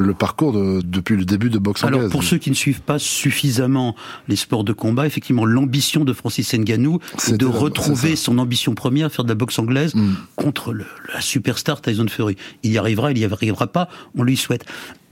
le 0.00 0.14
parcours 0.14 0.52
de- 0.52 0.80
depuis 0.80 1.16
le 1.16 1.24
début 1.24 1.50
de 1.50 1.58
boxe 1.58 1.82
anglaise. 1.82 1.98
Alors 1.98 2.10
pour 2.10 2.22
ceux 2.22 2.38
qui 2.38 2.50
ne 2.50 2.54
suivent 2.54 2.82
pas 2.82 2.98
suffisamment 3.00 3.96
les 4.28 4.36
sports 4.36 4.62
de 4.64 4.72
combat, 4.72 5.06
effectivement 5.06 5.44
l'ambition 5.44 6.04
de 6.04 6.12
Francis 6.12 6.52
Ngannou, 6.54 7.00
c'est 7.18 7.36
de 7.36 7.46
retrouver 7.46 8.14
son 8.14 8.38
ambition 8.38 8.74
première, 8.74 9.10
faire 9.10 9.24
de 9.24 9.28
la 9.30 9.34
boxe 9.34 9.58
anglaise 9.58 9.94
Mm. 9.94 10.14
contre 10.36 10.72
le- 10.72 10.86
la 11.12 11.20
superstar 11.20 11.80
Tyson 11.82 12.06
Fury. 12.08 12.36
Il 12.62 12.70
y 12.72 12.78
arrivera, 12.78 13.10
il 13.10 13.18
y 13.18 13.24
arrivera 13.24 13.66
pas, 13.66 13.88
on 14.16 14.22
lui 14.22 14.36
souhaite. 14.36 14.64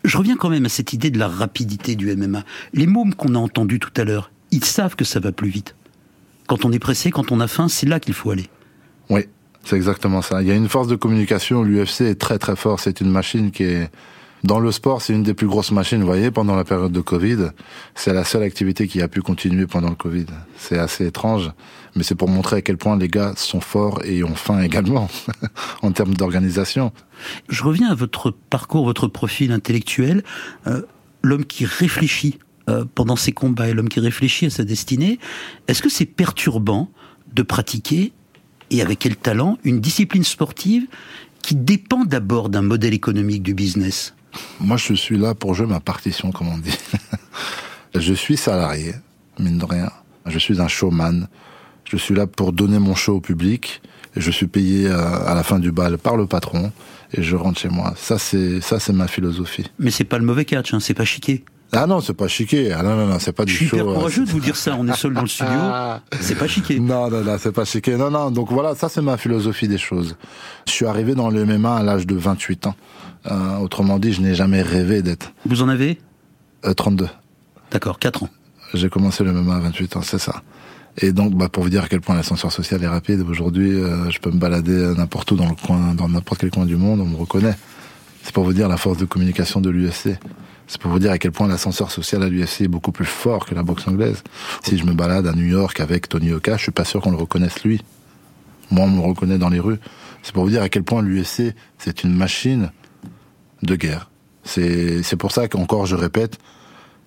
Je 0.05 0.17
reviens 0.19 0.37
quand 0.37 0.51
même 0.51 0.67
à 0.67 0.69
cette 0.69 0.93
idée 0.93 1.11
de 1.11 1.19
la 1.19 1.27
rapidité 1.27 1.97
du 1.97 2.11
MMA. 2.15 2.45
Les 2.73 2.87
mômes 2.87 3.15
qu'on 3.15 3.35
a 3.35 3.39
entendus 3.39 3.81
tout 3.81 3.91
à 3.97 4.05
l'heure, 4.05 4.31
ils 4.53 4.65
savent 4.65 4.95
que 4.95 5.05
ça 5.05 5.19
va 5.19 5.33
plus 5.33 5.49
vite. 5.49 5.75
Quand 6.47 6.65
on 6.65 6.71
est 6.71 6.79
pressé, 6.79 7.11
quand 7.11 7.33
on 7.33 7.41
a 7.41 7.49
faim, 7.49 7.67
c'est 7.67 7.87
là 7.87 7.99
qu'il 7.99 8.15
faut 8.15 8.31
aller. 8.31 8.47
Oui, 9.11 9.23
c'est 9.67 9.77
exactement 9.77 10.23
ça. 10.23 10.43
Il 10.43 10.49
y 10.49 10.53
a 10.53 10.55
une 10.55 10.69
force 10.69 10.87
de 10.87 10.95
communication. 10.95 11.65
L'UFC 11.65 12.03
est 12.03 12.21
très 12.21 12.39
très 12.39 12.55
fort. 12.55 12.79
C'est 12.79 13.01
une 13.01 13.11
machine 13.11 13.51
qui 13.51 13.65
est 13.65 13.91
dans 14.45 14.61
le 14.61 14.71
sport. 14.71 15.03
C'est 15.03 15.13
une 15.13 15.25
des 15.25 15.35
plus 15.35 15.49
grosses 15.49 15.73
machines. 15.73 15.99
Vous 15.99 16.07
voyez, 16.07 16.31
pendant 16.31 16.55
la 16.55 16.63
période 16.63 16.93
de 16.93 17.01
Covid, 17.01 17.49
c'est 17.97 18.13
la 18.13 18.23
seule 18.23 18.45
activité 18.45 18.87
qui 18.87 19.03
a 19.03 19.09
pu 19.09 19.23
continuer 19.23 19.67
pendant 19.67 19.89
le 19.89 19.97
Covid. 19.97 20.27
C'est 20.57 20.79
assez 20.79 21.07
étrange, 21.07 21.51
mais 21.97 22.05
c'est 22.05 22.15
pour 22.15 22.29
montrer 22.29 22.59
à 22.59 22.63
quel 22.63 22.77
point 22.77 22.97
les 22.97 23.09
gars 23.09 23.33
sont 23.37 23.61
forts 23.61 24.03
et 24.05 24.23
ont 24.23 24.37
faim 24.37 24.63
également 24.63 25.09
en 25.83 25.91
termes 25.91 26.15
d'organisation. 26.15 26.93
Je 27.49 27.65
reviens 27.65 27.91
à 27.91 27.95
votre 27.95 28.31
parcours, 28.31 28.85
votre 28.85 29.09
profil 29.09 29.51
intellectuel. 29.51 30.23
Euh, 30.69 30.83
l'homme 31.23 31.45
qui 31.45 31.65
réfléchit 31.65 32.39
euh, 32.69 32.85
pendant 32.95 33.17
ses 33.17 33.33
combats 33.33 33.69
et 33.69 33.75
l'homme 33.75 33.89
qui 33.89 33.99
réfléchit 33.99 34.47
à 34.47 34.51
sa 34.51 34.63
destinée. 34.63 35.19
Est-ce 35.67 35.83
que 35.83 35.89
c'est 35.89 36.07
perturbant 36.07 36.89
de 37.35 37.43
pratiquer, 37.43 38.13
et 38.71 38.83
avec 38.83 39.01
quel 39.01 39.17
talent, 39.17 39.59
une 39.65 39.81
discipline 39.81 40.25
sportive 40.25 40.87
qui 41.43 41.55
dépend 41.55 42.05
d'abord 42.05 42.49
d'un 42.49 42.63
modèle 42.63 42.95
économique 42.95 43.43
du 43.43 43.55
business? 43.55 44.15
Moi, 44.61 44.77
je 44.77 44.95
suis 44.95 45.17
là 45.17 45.35
pour 45.35 45.55
jouer 45.55 45.67
ma 45.67 45.81
partition, 45.81 46.33
comme 46.33 46.49
on 46.49 46.59
dit. 46.59 46.77
je 47.95 48.13
suis 48.13 48.37
salarié, 48.37 48.95
mine 49.39 49.59
de 49.59 49.65
rien. 49.65 49.91
Je 50.27 50.39
suis 50.39 50.61
un 50.61 50.69
showman. 50.69 51.29
Je 51.85 51.97
suis 51.97 52.15
là 52.15 52.27
pour 52.27 52.53
donner 52.53 52.79
mon 52.79 52.95
show 52.95 53.17
au 53.17 53.21
public. 53.21 53.81
Et 54.17 54.21
je 54.21 54.31
suis 54.31 54.47
payé 54.47 54.89
euh, 54.89 55.27
à 55.27 55.35
la 55.35 55.43
fin 55.43 55.59
du 55.59 55.71
bal 55.73 55.99
par 55.99 56.17
le 56.17 56.27
patron. 56.27 56.73
Et 57.13 57.23
je 57.23 57.37
rentre 57.37 57.61
chez 57.61 57.69
moi. 57.69 57.95
Ça, 57.97 58.19
c'est 58.19 58.61
ça, 58.61 58.81
c'est 58.81 58.93
ma 58.93 59.07
philosophie. 59.07 59.71
Mais 59.79 59.91
c'est 59.91 60.05
pas 60.05 60.19
le 60.19 60.25
mauvais 60.25 60.45
catch, 60.45 60.75
hein, 60.75 60.81
c'est 60.81 60.95
pas 60.95 61.05
chiqué. 61.05 61.45
Ah 61.73 61.87
non, 61.87 62.01
c'est 62.01 62.15
pas 62.15 62.29
chiqué. 62.29 62.73
Ah 62.73 62.83
non, 62.83 62.97
non, 62.97 63.07
non, 63.07 63.19
c'est 63.19 63.33
pas 63.33 63.45
du 63.45 63.53
Je 63.53 63.57
suis 63.59 63.67
show. 63.67 63.77
hyper 63.77 63.87
courageux 63.95 64.25
de 64.25 64.31
vous 64.31 64.41
dire 64.41 64.57
ça, 64.57 64.77
on 64.79 64.87
est 64.89 64.97
seul 64.97 65.15
dans 65.15 65.23
le 65.23 65.27
studio. 65.27 65.53
C'est 66.21 66.37
pas 66.37 66.47
chiqué. 66.47 66.79
Non, 66.79 67.11
non, 67.11 67.23
non, 67.23 67.37
c'est 67.41 67.53
pas 67.53 67.65
chiqué. 67.65 67.97
Non, 67.97 68.11
non. 68.11 68.31
Donc 68.31 68.51
voilà, 68.53 68.75
ça 68.75 68.89
c'est 68.89 69.03
ma 69.03 69.17
philosophie 69.17 69.69
des 69.69 69.79
choses. 69.79 70.17
Je 70.67 70.73
suis 70.73 70.87
arrivé 70.87 71.15
dans 71.15 71.29
le 71.29 71.45
MMA 71.45 71.77
à 71.77 71.83
l'âge 71.83 72.07
de 72.07 72.15
28 72.15 72.69
ans. 72.69 72.75
Euh, 73.31 73.57
autrement 73.59 73.99
dit, 73.99 74.13
je 74.13 74.21
n'ai 74.21 74.35
jamais 74.35 74.63
rêvé 74.63 75.03
d'être. 75.03 75.33
Vous 75.45 75.63
en 75.63 75.69
avez? 75.69 75.99
Euh, 76.65 76.73
32. 76.73 77.09
D'accord, 77.73 77.99
4 77.99 78.23
ans. 78.23 78.29
J'ai 78.75 78.89
commencé 78.89 79.25
le 79.25 79.33
MMA 79.33 79.57
à 79.57 79.61
28 79.61 79.97
ans, 79.97 80.03
c'est 80.03 80.19
ça. 80.19 80.43
Et 80.99 81.13
donc, 81.13 81.35
bah, 81.35 81.49
pour 81.49 81.63
vous 81.65 81.69
dire 81.69 81.83
à 81.85 81.89
quel 81.89 82.01
point 82.01 82.15
l'ascenseur 82.15 82.53
social 82.53 82.83
est 82.83 82.89
rapide, 82.89 83.23
aujourd'hui, 83.29 83.71
euh, 83.73 84.09
je 84.11 84.19
peux 84.21 84.31
me 84.31 84.39
balader 84.39 84.95
n'importe 84.97 85.33
où 85.33 85.37
dans 85.37 85.49
le 85.49 85.55
coin, 85.55 85.95
dans 85.95 86.09
n'importe 86.09 86.41
quel 86.41 86.51
coin 86.51 86.65
du 86.65 86.77
monde, 86.77 87.01
on 87.01 87.07
me 87.07 87.17
reconnaît. 87.17 87.57
C'est 88.23 88.33
pour 88.33 88.45
vous 88.45 88.53
dire 88.55 88.69
la 88.69 88.77
force 88.77 88.97
de 88.99 89.05
communication 89.05 89.61
de 89.61 89.69
l'UFC. 89.71 90.19
C'est 90.67 90.81
pour 90.81 90.91
vous 90.91 90.99
dire 90.99 91.13
à 91.13 91.19
quel 91.19 91.33
point 91.33 91.47
l'ascenseur 91.47 91.91
social 91.91 92.23
à 92.23 92.29
l'UFC 92.29 92.63
est 92.63 92.69
beaucoup 92.69 92.93
plus 92.93 93.05
fort 93.05 93.47
que 93.47 93.55
la 93.55 93.63
boxe 93.63 93.87
anglaise. 93.87 94.23
Si 94.65 94.77
je 94.77 94.85
me 94.85 94.93
balade 94.93 95.27
à 95.27 95.33
New 95.33 95.47
York 95.47 95.79
avec 95.81 96.09
Tony 96.09 96.33
Oka, 96.33 96.57
je 96.57 96.63
suis 96.63 96.73
pas 96.73 96.85
sûr 96.85 97.01
qu'on 97.01 97.13
le 97.13 97.17
reconnaisse 97.17 97.63
lui. 97.63 97.83
Moi, 98.71 98.85
on 98.85 98.91
me 98.91 99.01
reconnaît 99.01 99.39
dans 99.39 99.49
les 99.49 99.61
rues. 99.61 99.79
C'est 100.23 100.35
pour 100.35 100.43
vous 100.43 100.51
dire 100.51 100.63
à 100.63 100.69
quel 100.69 100.83
point 100.83 101.03
l'UFC, 101.03 101.55
c'est 101.79 102.03
une 102.03 102.15
machine 102.15 102.73
de 103.63 103.77
guerre. 103.77 104.11
C'est, 104.43 105.17
pour 105.17 105.33
ça 105.33 105.49
qu'encore, 105.49 105.87
je 105.87 105.97
répète, 105.97 106.39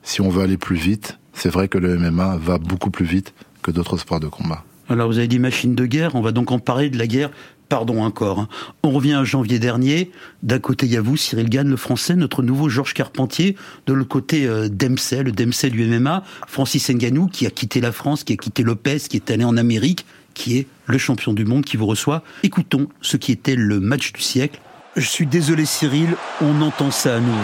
si 0.03 0.21
on 0.21 0.29
veut 0.29 0.43
aller 0.43 0.57
plus 0.57 0.75
vite, 0.75 1.19
c'est 1.33 1.49
vrai 1.49 1.67
que 1.67 1.77
le 1.77 1.97
MMA 1.97 2.37
va 2.37 2.57
beaucoup 2.57 2.91
plus 2.91 3.05
vite 3.05 3.33
que 3.61 3.71
d'autres 3.71 3.97
sports 3.97 4.19
de 4.19 4.27
combat. 4.27 4.63
Alors 4.89 5.07
vous 5.07 5.17
avez 5.17 5.27
dit 5.27 5.39
machine 5.39 5.75
de 5.75 5.85
guerre, 5.85 6.15
on 6.15 6.21
va 6.21 6.31
donc 6.31 6.51
en 6.51 6.59
parler 6.59 6.89
de 6.89 6.97
la 6.97 7.07
guerre. 7.07 7.29
Pardon 7.69 8.03
encore. 8.03 8.39
hein. 8.39 8.47
On 8.81 8.89
revient 8.89 9.13
à 9.13 9.23
janvier 9.23 9.59
dernier. 9.59 10.11
D'un 10.41 10.57
côté, 10.57 10.87
il 10.87 10.91
y 10.91 10.97
a 10.97 11.01
vous, 11.01 11.15
Cyril 11.15 11.49
Gann, 11.49 11.69
le 11.69 11.77
français, 11.77 12.15
notre 12.15 12.41
nouveau 12.41 12.67
Georges 12.67 12.95
Carpentier. 12.95 13.55
De 13.85 13.93
l'autre 13.93 14.09
côté, 14.09 14.47
euh, 14.47 14.63
le 14.63 15.31
Dempsey 15.31 15.69
du 15.69 15.85
MMA. 15.85 16.23
Francis 16.47 16.89
Ngannou, 16.89 17.27
qui 17.27 17.45
a 17.45 17.51
quitté 17.51 17.79
la 17.79 17.91
France, 17.91 18.23
qui 18.23 18.33
a 18.33 18.37
quitté 18.37 18.63
Lopez, 18.63 18.97
qui 19.07 19.17
est 19.17 19.29
allé 19.29 19.43
en 19.43 19.55
Amérique, 19.55 20.05
qui 20.33 20.57
est 20.57 20.67
le 20.87 20.97
champion 20.97 21.33
du 21.33 21.45
monde 21.45 21.63
qui 21.63 21.77
vous 21.77 21.85
reçoit. 21.85 22.23
Écoutons 22.41 22.87
ce 23.01 23.17
qui 23.17 23.31
était 23.31 23.55
le 23.55 23.79
match 23.79 24.13
du 24.13 24.21
siècle. 24.21 24.59
Je 24.95 25.07
suis 25.07 25.27
désolé, 25.27 25.65
Cyril, 25.65 26.15
on 26.41 26.61
entend 26.63 26.89
ça 26.89 27.17
à 27.17 27.19
nouveau. 27.19 27.37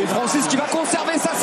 Et 0.00 0.06
Francis 0.06 0.46
qui 0.46 0.56
va 0.56 0.66
conserver 0.68 1.18
sa 1.18 1.34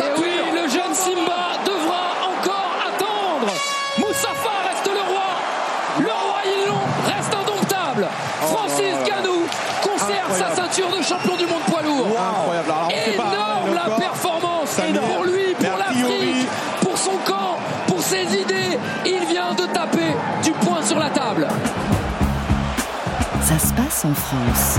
en 24.06 24.14
France. 24.14 24.78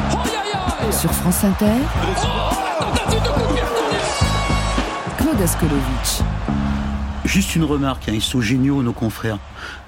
Sur 0.92 1.10
France 1.12 1.42
Inter. 1.44 1.66
Claude 5.18 5.42
Askolovitch. 5.42 6.22
Juste 7.24 7.56
une 7.56 7.64
remarque, 7.64 8.08
hein, 8.08 8.12
ils 8.14 8.22
sont 8.22 8.40
géniaux 8.40 8.82
nos 8.82 8.92
confrères. 8.92 9.38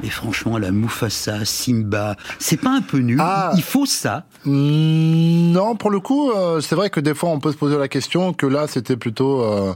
Mais 0.03 0.09
franchement, 0.09 0.59
la 0.59 0.72
Mufasa, 0.72 1.44
Simba, 1.44 2.16
c'est 2.40 2.57
pas 2.57 2.70
un 2.70 2.81
peu 2.81 2.98
nul 2.98 3.18
Ah. 3.22 3.53
Il 3.55 3.62
faut 3.62 3.87
ça. 3.87 4.24
Mm, 4.44 5.53
Non, 5.53 5.77
pour 5.77 5.90
le 5.90 6.01
coup, 6.01 6.33
euh, 6.33 6.61
c'est 6.61 6.74
vrai 6.74 6.90
que 6.90 6.98
des 6.98 7.14
fois 7.14 7.31
on 7.31 7.38
peut 7.38 7.53
se 7.53 7.57
poser 7.57 7.79
la 7.79 7.87
question 7.88 8.33
que 8.33 8.46
là 8.46 8.66
c'était 8.66 8.96
plutôt 8.96 9.42
euh, 9.42 9.72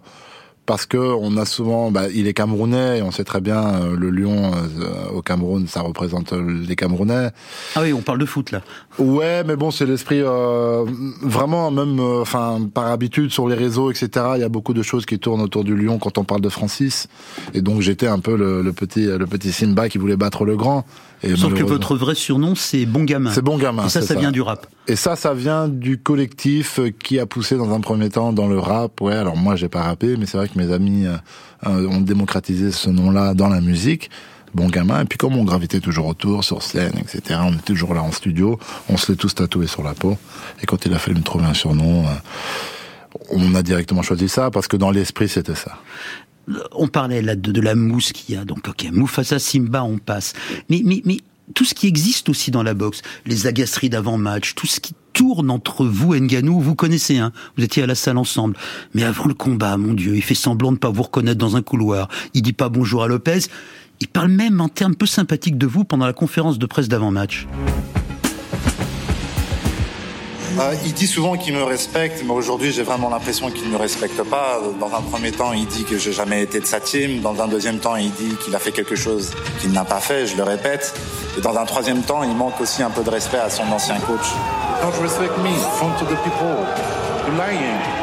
parce 0.72 0.86
que 0.86 0.96
on 0.96 1.36
a 1.36 1.44
souvent, 1.44 1.90
bah, 1.90 2.04
il 2.14 2.26
est 2.26 2.32
camerounais 2.32 3.00
et 3.00 3.02
on 3.02 3.10
sait 3.10 3.24
très 3.24 3.42
bien 3.42 3.74
euh, 3.74 3.94
le 3.94 4.08
lion 4.08 4.52
euh, 4.54 5.10
au 5.14 5.20
Cameroun, 5.20 5.66
ça 5.66 5.82
représente 5.82 6.32
euh, 6.32 6.64
les 6.66 6.76
Camerounais. 6.76 7.28
Ah 7.76 7.80
oui, 7.82 7.92
on 7.92 8.00
parle 8.00 8.16
de 8.16 8.24
foot 8.24 8.52
là. 8.52 8.62
Ouais, 8.98 9.44
mais 9.44 9.54
bon, 9.54 9.70
c'est 9.70 9.84
l'esprit 9.84 10.22
euh, 10.22 10.86
vraiment 11.20 11.70
même, 11.70 12.00
enfin 12.00 12.58
par 12.72 12.86
habitude 12.86 13.30
sur 13.32 13.48
les 13.48 13.54
réseaux, 13.54 13.90
etc. 13.90 14.08
Il 14.36 14.40
y 14.40 14.44
a 14.44 14.48
beaucoup 14.48 14.72
de 14.72 14.82
choses 14.82 15.04
qui 15.04 15.18
tournent 15.18 15.42
autour 15.42 15.62
du 15.62 15.76
lion 15.76 15.98
quand 15.98 16.16
on 16.16 16.24
parle 16.24 16.40
de 16.40 16.48
Francis. 16.48 17.06
Et 17.52 17.60
donc 17.60 17.82
j'étais 17.82 18.06
un 18.06 18.20
peu 18.20 18.34
le, 18.34 18.62
le 18.62 18.72
petit, 18.72 19.04
le 19.04 19.26
petit 19.26 19.52
Simba 19.52 19.90
qui 19.90 19.98
voulait 19.98 20.16
battre 20.16 20.46
le 20.46 20.56
grand. 20.56 20.86
Et 21.22 21.36
Sauf 21.36 21.54
que 21.54 21.62
votre 21.62 21.96
vrai 21.96 22.14
surnom, 22.14 22.54
c'est 22.54 22.84
Bon 22.84 23.04
Gamin. 23.04 23.30
c'est 23.30 23.42
bon 23.42 23.56
gamin. 23.56 23.86
Et 23.86 23.88
ça, 23.88 24.02
ça 24.02 24.14
vient 24.14 24.32
du 24.32 24.40
rap. 24.40 24.66
Et 24.88 24.96
ça, 24.96 25.14
ça 25.14 25.34
vient 25.34 25.68
du 25.68 25.98
collectif 25.98 26.80
euh, 26.80 26.90
qui 26.90 27.20
a 27.20 27.26
poussé 27.26 27.56
dans 27.56 27.72
un 27.72 27.80
premier 27.80 28.10
temps 28.10 28.32
dans 28.32 28.48
le 28.48 28.58
rap. 28.58 29.00
Ouais, 29.00 29.14
alors 29.14 29.36
moi, 29.36 29.54
j'ai 29.54 29.68
pas 29.68 29.82
rappé, 29.82 30.16
mais 30.16 30.26
c'est 30.26 30.36
vrai 30.36 30.48
que 30.48 30.58
mes 30.58 30.72
amis 30.72 31.06
euh, 31.06 31.16
euh, 31.66 31.88
ont 31.88 32.00
démocratisé 32.00 32.72
ce 32.72 32.90
nom-là 32.90 33.34
dans 33.34 33.48
la 33.48 33.60
musique. 33.60 34.10
Bon 34.54 34.66
gamin. 34.68 35.02
Et 35.02 35.04
puis 35.04 35.16
comme 35.16 35.36
on 35.36 35.44
gravitait 35.44 35.80
toujours 35.80 36.06
autour, 36.06 36.44
sur 36.44 36.62
scène, 36.62 36.92
etc., 36.98 37.40
on 37.42 37.54
était 37.54 37.62
toujours 37.62 37.94
là 37.94 38.02
en 38.02 38.12
studio, 38.12 38.58
on 38.88 38.96
se 38.96 39.10
l'est 39.10 39.16
tous 39.16 39.34
tatoué 39.34 39.66
sur 39.66 39.82
la 39.82 39.94
peau. 39.94 40.18
Et 40.62 40.66
quand 40.66 40.84
il 40.84 40.92
a 40.92 40.98
fallu 40.98 41.16
me 41.16 41.22
trouver 41.22 41.46
un 41.46 41.54
surnom, 41.54 42.04
euh, 42.04 43.18
on 43.30 43.54
a 43.54 43.62
directement 43.62 44.02
choisi 44.02 44.28
ça 44.28 44.50
parce 44.50 44.68
que 44.68 44.76
dans 44.76 44.90
l'esprit, 44.90 45.28
c'était 45.28 45.54
ça. 45.54 45.78
On 46.72 46.88
parlait 46.88 47.22
là 47.22 47.36
de, 47.36 47.52
de 47.52 47.60
la 47.60 47.74
mousse 47.74 48.12
qu'il 48.12 48.34
y 48.34 48.38
a. 48.38 48.44
Donc, 48.44 48.68
ok, 48.68 48.88
Mufasa, 48.92 49.38
Simba, 49.38 49.84
on 49.84 49.98
passe. 49.98 50.32
Mais, 50.68 50.82
mais, 50.84 51.02
mais 51.04 51.18
tout 51.54 51.64
ce 51.64 51.74
qui 51.74 51.86
existe 51.86 52.28
aussi 52.28 52.50
dans 52.50 52.62
la 52.62 52.74
boxe, 52.74 53.02
les 53.26 53.46
agaceries 53.46 53.90
d'avant-match, 53.90 54.54
tout 54.54 54.66
ce 54.66 54.80
qui 54.80 54.94
tourne 55.12 55.50
entre 55.50 55.84
vous 55.84 56.14
et 56.14 56.20
Nganou, 56.20 56.60
vous 56.60 56.74
connaissez, 56.74 57.18
hein. 57.18 57.32
Vous 57.56 57.64
étiez 57.64 57.82
à 57.82 57.86
la 57.86 57.94
salle 57.94 58.16
ensemble. 58.16 58.56
Mais 58.94 59.04
avant 59.04 59.26
le 59.26 59.34
combat, 59.34 59.76
mon 59.76 59.94
Dieu, 59.94 60.16
il 60.16 60.22
fait 60.22 60.34
semblant 60.34 60.72
de 60.72 60.78
pas 60.78 60.90
vous 60.90 61.02
reconnaître 61.02 61.38
dans 61.38 61.56
un 61.56 61.62
couloir. 61.62 62.08
Il 62.34 62.42
dit 62.42 62.52
pas 62.52 62.68
bonjour 62.68 63.02
à 63.02 63.08
Lopez. 63.08 63.40
Il 64.00 64.08
parle 64.08 64.30
même 64.30 64.60
en 64.60 64.68
termes 64.68 64.96
peu 64.96 65.06
sympathiques 65.06 65.58
de 65.58 65.66
vous 65.66 65.84
pendant 65.84 66.06
la 66.06 66.12
conférence 66.12 66.58
de 66.58 66.66
presse 66.66 66.88
d'avant-match. 66.88 67.46
Euh, 70.58 70.74
il 70.84 70.92
dit 70.92 71.06
souvent 71.06 71.36
qu'il 71.36 71.54
me 71.54 71.62
respecte, 71.62 72.22
mais 72.24 72.32
aujourd'hui 72.32 72.72
j'ai 72.72 72.82
vraiment 72.82 73.08
l'impression 73.08 73.50
qu'il 73.50 73.64
ne 73.68 73.72
me 73.72 73.76
respecte 73.78 74.22
pas. 74.24 74.60
Dans 74.78 74.94
un 74.94 75.00
premier 75.00 75.32
temps, 75.32 75.52
il 75.52 75.66
dit 75.66 75.84
que 75.84 75.96
j'ai 75.96 76.12
jamais 76.12 76.42
été 76.42 76.60
de 76.60 76.66
sa 76.66 76.78
team. 76.78 77.20
Dans 77.20 77.40
un 77.40 77.48
deuxième 77.48 77.78
temps, 77.78 77.96
il 77.96 78.12
dit 78.12 78.36
qu'il 78.36 78.54
a 78.54 78.58
fait 78.58 78.72
quelque 78.72 78.94
chose 78.94 79.32
qu'il 79.60 79.72
n'a 79.72 79.84
pas 79.84 80.00
fait, 80.00 80.26
je 80.26 80.36
le 80.36 80.42
répète. 80.42 80.94
Et 81.38 81.40
dans 81.40 81.56
un 81.56 81.64
troisième 81.64 82.02
temps, 82.02 82.22
il 82.22 82.34
manque 82.34 82.60
aussi 82.60 82.82
un 82.82 82.90
peu 82.90 83.02
de 83.02 83.10
respect 83.10 83.38
à 83.38 83.48
son 83.48 83.64
ancien 83.72 83.96
coach. 84.00 84.26
Don't 84.82 84.92
respect 85.00 85.30
me, 85.42 85.54
front 85.76 85.96
to 85.98 86.04
the 86.04 86.18
people. 86.22 86.66
You're 87.26 87.36
lying, 87.36 88.01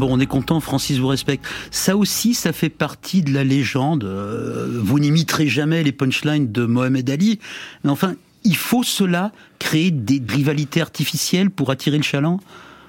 Bon, 0.00 0.08
on 0.10 0.18
est 0.18 0.24
content, 0.24 0.60
Francis 0.60 0.96
vous 0.96 1.08
respecte. 1.08 1.44
Ça 1.70 1.94
aussi, 1.94 2.32
ça 2.32 2.54
fait 2.54 2.70
partie 2.70 3.20
de 3.20 3.34
la 3.34 3.44
légende. 3.44 4.04
Euh, 4.04 4.80
vous 4.82 4.98
n'imiterez 4.98 5.46
jamais 5.46 5.82
les 5.82 5.92
punchlines 5.92 6.50
de 6.50 6.64
Mohamed 6.64 7.10
Ali, 7.10 7.38
mais 7.84 7.90
enfin, 7.90 8.14
il 8.44 8.56
faut 8.56 8.82
cela 8.82 9.30
créer 9.58 9.90
des 9.90 10.22
rivalités 10.26 10.80
artificielles 10.80 11.50
pour 11.50 11.68
attirer 11.68 11.98
le 11.98 12.02
chaland? 12.02 12.40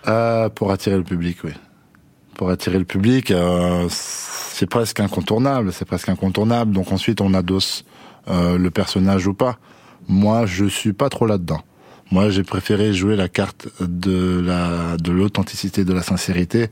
Euh, 0.08 0.48
pour 0.48 0.72
attirer 0.72 0.96
le 0.96 1.04
public, 1.04 1.40
oui. 1.44 1.52
Pour 2.36 2.50
attirer 2.50 2.80
le 2.80 2.86
public, 2.86 3.30
euh, 3.32 3.88
c'est 3.90 4.66
presque 4.66 5.02
incontournable, 5.02 5.74
c'est 5.74 5.84
presque 5.84 6.08
incontournable. 6.08 6.72
Donc 6.72 6.94
ensuite, 6.94 7.20
on 7.20 7.34
adosse 7.34 7.84
euh, 8.30 8.58
le 8.58 8.72
personnage 8.72 9.28
ou 9.28 9.34
pas. 9.34 9.58
Moi, 10.08 10.46
je 10.46 10.64
suis 10.64 10.94
pas 10.94 11.10
trop 11.10 11.26
là-dedans. 11.26 11.62
Moi, 12.12 12.30
j'ai 12.30 12.44
préféré 12.44 12.94
jouer 12.94 13.16
la 13.16 13.30
carte 13.30 13.70
de 13.80 14.42
la 14.46 14.98
de 14.98 15.12
l'authenticité, 15.12 15.86
de 15.86 15.94
la 15.94 16.04
sincérité, 16.04 16.68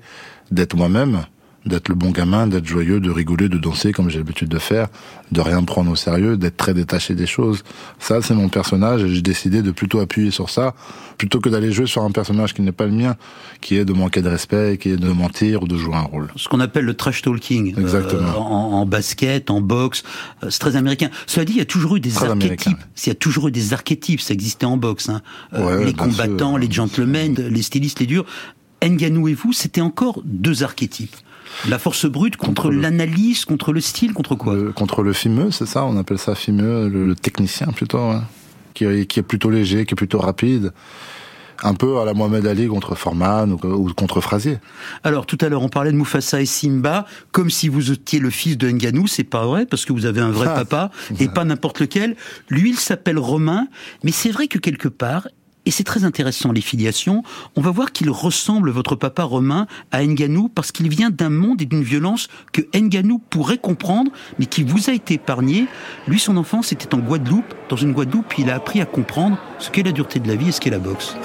d'être 0.51 0.75
moi-même, 0.75 1.21
d'être 1.65 1.89
le 1.89 1.95
bon 1.95 2.11
gamin, 2.11 2.47
d'être 2.47 2.65
joyeux, 2.65 2.99
de 2.99 3.11
rigoler, 3.11 3.49
de 3.49 3.57
danser 3.57 3.91
comme 3.91 4.09
j'ai 4.09 4.17
l'habitude 4.19 4.47
de 4.49 4.57
faire, 4.59 4.87
de 5.31 5.41
rien 5.41 5.61
prendre 5.63 5.91
au 5.91 5.95
sérieux, 5.95 6.37
d'être 6.37 6.55
très 6.57 6.73
détaché 6.73 7.15
des 7.15 7.27
choses. 7.27 7.63
Ça, 7.99 8.21
c'est 8.21 8.33
mon 8.33 8.47
personnage 8.49 9.03
et 9.03 9.09
j'ai 9.09 9.21
décidé 9.21 9.61
de 9.61 9.71
plutôt 9.71 9.99
appuyer 9.99 10.31
sur 10.31 10.49
ça, 10.49 10.73
plutôt 11.17 11.39
que 11.41 11.49
d'aller 11.49 11.71
jouer 11.71 11.85
sur 11.85 12.03
un 12.03 12.11
personnage 12.11 12.53
qui 12.53 12.61
n'est 12.61 12.71
pas 12.71 12.85
le 12.85 12.93
mien, 12.93 13.15
qui 13.61 13.75
est 13.75 13.83
de 13.85 13.91
manquer 13.93 14.21
de 14.21 14.29
respect, 14.29 14.77
qui 14.79 14.89
est 14.91 14.97
de 14.97 15.09
mentir 15.09 15.63
ou 15.63 15.67
de 15.67 15.77
jouer 15.77 15.95
un 15.95 16.01
rôle. 16.01 16.29
Ce 16.37 16.47
qu'on 16.47 16.61
appelle 16.61 16.85
le 16.85 16.93
trash 16.93 17.21
talking. 17.21 17.75
euh, 17.77 17.81
Exactement. 17.81 18.37
en, 18.39 18.79
en 18.81 18.85
basket, 18.85 19.49
en 19.51 19.59
boxe. 19.59 20.03
euh, 20.43 20.49
c'est 20.49 20.59
très 20.59 20.75
américain. 20.77 21.09
Cela 21.27 21.45
dit, 21.45 21.53
il 21.53 21.59
y 21.59 21.61
a 21.61 21.65
toujours 21.65 21.97
eu 21.97 21.99
des 21.99 22.09
Très 22.11 22.29
archétypes. 22.29 22.77
Il 23.05 23.07
y 23.09 23.11
a 23.11 23.15
toujours 23.15 23.49
eu 23.49 23.51
des 23.51 23.73
archétypes. 23.73 24.21
Ça 24.21 24.33
existait 24.33 24.65
en 24.65 24.77
boxe. 24.77 25.09
Hein. 25.09 25.21
Euh, 25.53 25.65
Ouais, 25.77 25.85
les 25.85 25.93
combattants, 25.93 26.51
sûr. 26.51 26.57
les 26.57 26.71
gentlemen, 26.71 27.35
les 27.35 27.61
stylistes, 27.61 27.99
les 27.99 28.05
durs. 28.07 28.25
Nganou 28.81 29.27
et 29.27 29.33
vous, 29.33 29.51
c'était 29.51 29.81
encore 29.81 30.21
deux 30.23 30.63
archétypes. 30.63 31.15
La 31.67 31.79
force 31.79 32.05
brute 32.05 32.37
contre, 32.37 32.71
l'analyse, 32.71 33.45
contre 33.45 33.73
le 33.73 33.81
style, 33.81 34.13
contre 34.13 34.35
quoi 34.35 34.55
Le- 34.55 34.71
contre 34.71 35.03
le 35.03 35.13
fimeux, 35.13 35.51
c'est 35.51 35.65
ça 35.65 35.83
On 35.85 35.97
appelle 35.97 36.19
ça 36.19 36.35
fimeux, 36.35 36.87
le, 36.89 37.05
le 37.05 37.15
technicien 37.15 37.67
plutôt, 37.67 38.09
ouais. 38.09 38.19
qui, 38.73 38.85
est, 38.85 39.05
qui 39.05 39.19
est 39.19 39.23
plutôt 39.23 39.49
léger, 39.49 39.85
qui 39.85 39.93
est 39.93 39.95
plutôt 39.95 40.19
rapide. 40.19 40.71
Un 41.61 41.73
peu 41.73 41.99
à 41.99 42.05
la 42.05 42.13
Mohamed 42.13 42.47
Ali 42.47 42.67
contre 42.67 42.95
Forman 42.95 43.51
ou, 43.51 43.59
ou 43.67 43.93
contre 43.93 44.21
Frazier. 44.21 44.59
Alors 45.03 45.25
tout 45.25 45.37
à 45.41 45.49
l'heure, 45.49 45.61
on 45.61 45.67
parlait 45.67 45.91
de 45.91 45.97
Mufasa 45.97 46.39
et 46.39 46.45
Simba 46.45 47.05
comme 47.33 47.49
si 47.49 47.67
vous 47.67 47.91
étiez 47.91 48.19
le 48.19 48.29
fils 48.29 48.57
de 48.57 48.69
Nganou. 48.69 49.07
C'est 49.07 49.25
pas 49.25 49.45
vrai 49.45 49.65
parce 49.65 49.83
que 49.83 49.91
vous 49.91 50.05
avez 50.05 50.21
un 50.21 50.31
vrai 50.31 50.47
Ah. 50.49 50.55
papa 50.63 50.89
et 51.19 51.27
pas 51.27 51.43
n'importe 51.43 51.81
lequel. 51.81 52.15
Lui, 52.47 52.69
il 52.69 52.77
s'appelle 52.79 53.19
Romain, 53.19 53.67
mais 54.05 54.11
c'est 54.13 54.29
vrai 54.31 54.47
que 54.47 54.57
quelque 54.57 54.87
part. 54.87 55.27
Et 55.65 55.71
c'est 55.71 55.83
très 55.83 56.03
intéressant 56.03 56.51
les 56.51 56.61
filiations. 56.61 57.23
On 57.55 57.61
va 57.61 57.71
voir 57.71 57.91
qu'il 57.91 58.09
ressemble 58.09 58.71
votre 58.71 58.95
papa 58.95 59.23
Romain 59.23 59.67
à 59.91 60.03
Nganou 60.03 60.49
parce 60.49 60.71
qu'il 60.71 60.89
vient 60.89 61.09
d'un 61.09 61.29
monde 61.29 61.61
et 61.61 61.65
d'une 61.65 61.83
violence 61.83 62.27
que 62.53 62.61
Nganou 62.75 63.19
pourrait 63.29 63.57
comprendre, 63.57 64.11
mais 64.39 64.45
qui 64.45 64.63
vous 64.63 64.89
a 64.89 64.93
été 64.93 65.15
épargné. 65.15 65.67
Lui, 66.07 66.19
son 66.19 66.37
enfance 66.37 66.71
était 66.71 66.93
en 66.95 66.99
Guadeloupe. 66.99 67.53
Dans 67.69 67.75
une 67.75 67.93
Guadeloupe, 67.93 68.37
il 68.37 68.49
a 68.49 68.55
appris 68.55 68.81
à 68.81 68.85
comprendre 68.85 69.37
ce 69.59 69.69
qu'est 69.69 69.83
la 69.83 69.91
dureté 69.91 70.19
de 70.19 70.27
la 70.27 70.35
vie 70.35 70.49
et 70.49 70.51
ce 70.51 70.61
qu'est 70.61 70.69
la 70.69 70.79
boxe. 70.79 71.15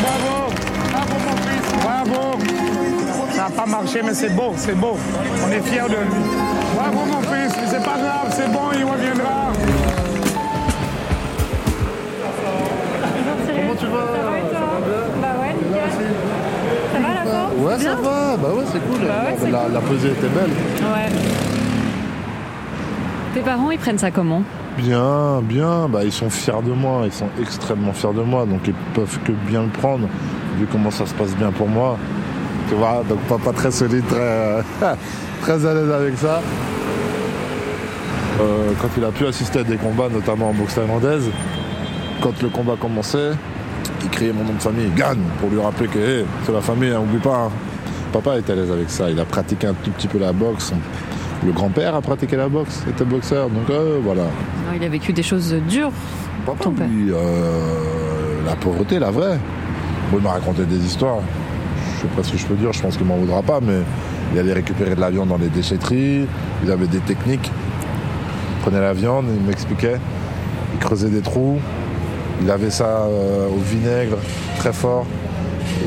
Bravo, 0.00 0.52
bravo 0.90 1.14
mon 1.24 1.36
fils, 1.36 1.82
bravo. 1.82 2.38
Ça 3.32 3.48
n'a 3.48 3.50
pas 3.50 3.66
marché, 3.66 4.00
mais 4.02 4.14
c'est 4.14 4.34
beau, 4.34 4.54
c'est 4.56 4.74
beau. 4.74 4.96
On 5.46 5.50
est 5.50 5.62
fiers 5.62 5.82
de 5.82 5.88
lui. 5.88 6.24
Bravo 6.74 7.04
mon 7.06 7.20
fils, 7.20 7.52
mais 7.60 7.68
c'est 7.68 7.84
pas 7.84 7.98
grave, 7.98 8.32
c'est 8.34 8.50
bon, 8.50 8.70
il 8.76 8.84
reviendra. 8.84 9.52
Tu 13.82 13.86
vas 13.88 13.98
Bah 15.20 15.28
ouais, 15.40 15.54
nickel. 15.54 15.90
Ça 16.92 16.98
va 17.00 17.14
la 17.14 17.24
forme 17.30 17.64
Ouais, 17.64 17.78
ça 17.78 17.94
va, 17.94 18.36
bah 18.36 18.48
ouais, 18.56 18.64
c'est 18.72 18.80
cool. 18.80 19.06
Bah 19.06 19.14
ouais, 19.24 19.36
c'est 19.38 19.50
la, 19.50 19.68
la 19.68 19.80
pesée 19.80 20.08
était 20.10 20.28
belle. 20.28 20.50
Ouais. 20.50 21.12
Tes 23.34 23.40
parents, 23.40 23.70
ils 23.70 23.78
prennent 23.78 23.98
ça 23.98 24.10
comment 24.10 24.42
Bien, 24.78 25.40
bien, 25.42 25.86
bah 25.88 26.00
ils 26.04 26.12
sont 26.12 26.30
fiers 26.30 26.62
de 26.64 26.72
moi, 26.72 27.02
ils 27.04 27.12
sont 27.12 27.28
extrêmement 27.40 27.92
fiers 27.92 28.14
de 28.14 28.22
moi, 28.22 28.46
donc 28.46 28.60
ils 28.66 28.74
peuvent 28.94 29.18
que 29.24 29.32
bien 29.32 29.62
le 29.64 29.68
prendre, 29.68 30.08
vu 30.58 30.66
comment 30.70 30.90
ça 30.90 31.04
se 31.04 31.12
passe 31.12 31.34
bien 31.36 31.50
pour 31.52 31.68
moi. 31.68 31.98
Tu 32.68 32.74
vois, 32.74 33.02
donc 33.06 33.18
papa 33.28 33.52
très 33.52 33.70
solide, 33.70 34.06
très, 34.06 34.18
euh, 34.18 34.62
très 35.42 35.66
à 35.66 35.74
l'aise 35.74 35.90
avec 35.90 36.16
ça. 36.16 36.40
Euh, 38.40 38.72
quand 38.80 38.88
il 38.96 39.04
a 39.04 39.10
pu 39.10 39.26
assister 39.26 39.58
à 39.58 39.64
des 39.64 39.76
combats, 39.76 40.08
notamment 40.08 40.48
en 40.50 40.54
boxe 40.54 40.74
thaïlandaise, 40.74 41.28
quand 42.22 42.40
le 42.42 42.48
combat 42.48 42.76
commençait, 42.80 43.32
il 44.02 44.08
criait 44.10 44.32
mon 44.32 44.44
nom 44.44 44.54
de 44.54 44.62
famille, 44.62 44.90
Gagne, 44.96 45.22
pour 45.40 45.50
lui 45.50 45.60
rappeler 45.60 45.88
que 45.88 45.98
hey, 45.98 46.24
c'est 46.44 46.52
la 46.52 46.60
famille, 46.60 46.90
hein, 46.90 47.00
oublie 47.00 47.18
pas. 47.20 47.46
hein. 47.46 47.50
Papa 48.12 48.36
est 48.36 48.50
à 48.50 48.54
l'aise 48.54 48.70
avec 48.70 48.90
ça, 48.90 49.10
il 49.10 49.18
a 49.18 49.24
pratiqué 49.24 49.66
un 49.66 49.74
tout 49.74 49.90
petit 49.90 50.06
peu 50.08 50.18
la 50.18 50.32
boxe. 50.32 50.72
Le 51.44 51.50
grand-père 51.52 51.94
a 51.94 52.00
pratiqué 52.02 52.36
la 52.36 52.48
boxe, 52.48 52.84
était 52.88 53.04
boxeur, 53.04 53.48
donc 53.48 53.68
euh, 53.70 53.98
voilà. 54.02 54.24
Il 54.76 54.84
a 54.84 54.88
vécu 54.88 55.12
des 55.12 55.22
choses 55.22 55.54
dures. 55.68 55.90
Papa, 56.46 56.70
lui, 56.88 57.10
euh, 57.12 58.44
la 58.46 58.54
pauvreté, 58.56 58.98
la 58.98 59.10
vraie. 59.10 59.38
Bon, 60.10 60.18
il 60.18 60.22
m'a 60.24 60.32
raconté 60.32 60.64
des 60.64 60.76
histoires. 60.76 61.18
Je 61.96 62.02
sais 62.02 62.08
pas 62.14 62.22
ce 62.22 62.32
que 62.32 62.38
je 62.38 62.46
peux 62.46 62.54
dire, 62.54 62.72
je 62.72 62.82
pense 62.82 62.96
qu'il 62.96 63.06
m'en 63.06 63.16
voudra 63.16 63.42
pas, 63.42 63.60
mais 63.62 63.78
il 64.32 64.38
allait 64.38 64.52
récupérer 64.52 64.94
de 64.94 65.00
la 65.00 65.10
viande 65.10 65.28
dans 65.28 65.38
les 65.38 65.48
déchetteries, 65.48 66.26
il 66.64 66.70
avait 66.70 66.86
des 66.86 66.98
techniques. 66.98 67.50
Il 68.58 68.62
prenait 68.62 68.80
la 68.80 68.92
viande, 68.92 69.24
il 69.34 69.42
m'expliquait, 69.46 69.96
il 70.74 70.78
creusait 70.78 71.08
des 71.10 71.20
trous, 71.22 71.58
Il 72.42 72.50
avait 72.50 72.70
ça 72.70 73.06
euh, 73.06 73.48
au 73.48 73.58
vinaigre, 73.58 74.16
très 74.58 74.72
fort. 74.72 75.06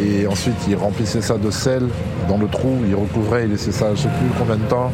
Et 0.01 0.25
ensuite, 0.27 0.55
il 0.67 0.75
remplissait 0.75 1.21
ça 1.21 1.37
de 1.37 1.51
sel 1.51 1.83
dans 2.27 2.37
le 2.37 2.47
trou. 2.47 2.77
Il 2.87 2.95
recouvrait, 2.95 3.43
il 3.45 3.51
laissait 3.51 3.71
ça, 3.71 3.87
je 3.93 4.01
sais 4.01 4.09
plus 4.09 4.27
combien 4.37 4.55
de 4.55 4.63
temps, 4.63 4.91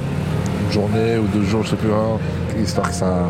une 0.65 0.71
journée 0.71 1.17
ou 1.17 1.27
deux 1.27 1.45
jours, 1.45 1.63
je 1.63 1.69
sais 1.69 1.75
plus, 1.75 1.91
hein, 1.91 2.19
histoire 2.61 2.89
que 2.89 2.95
ça, 2.95 3.27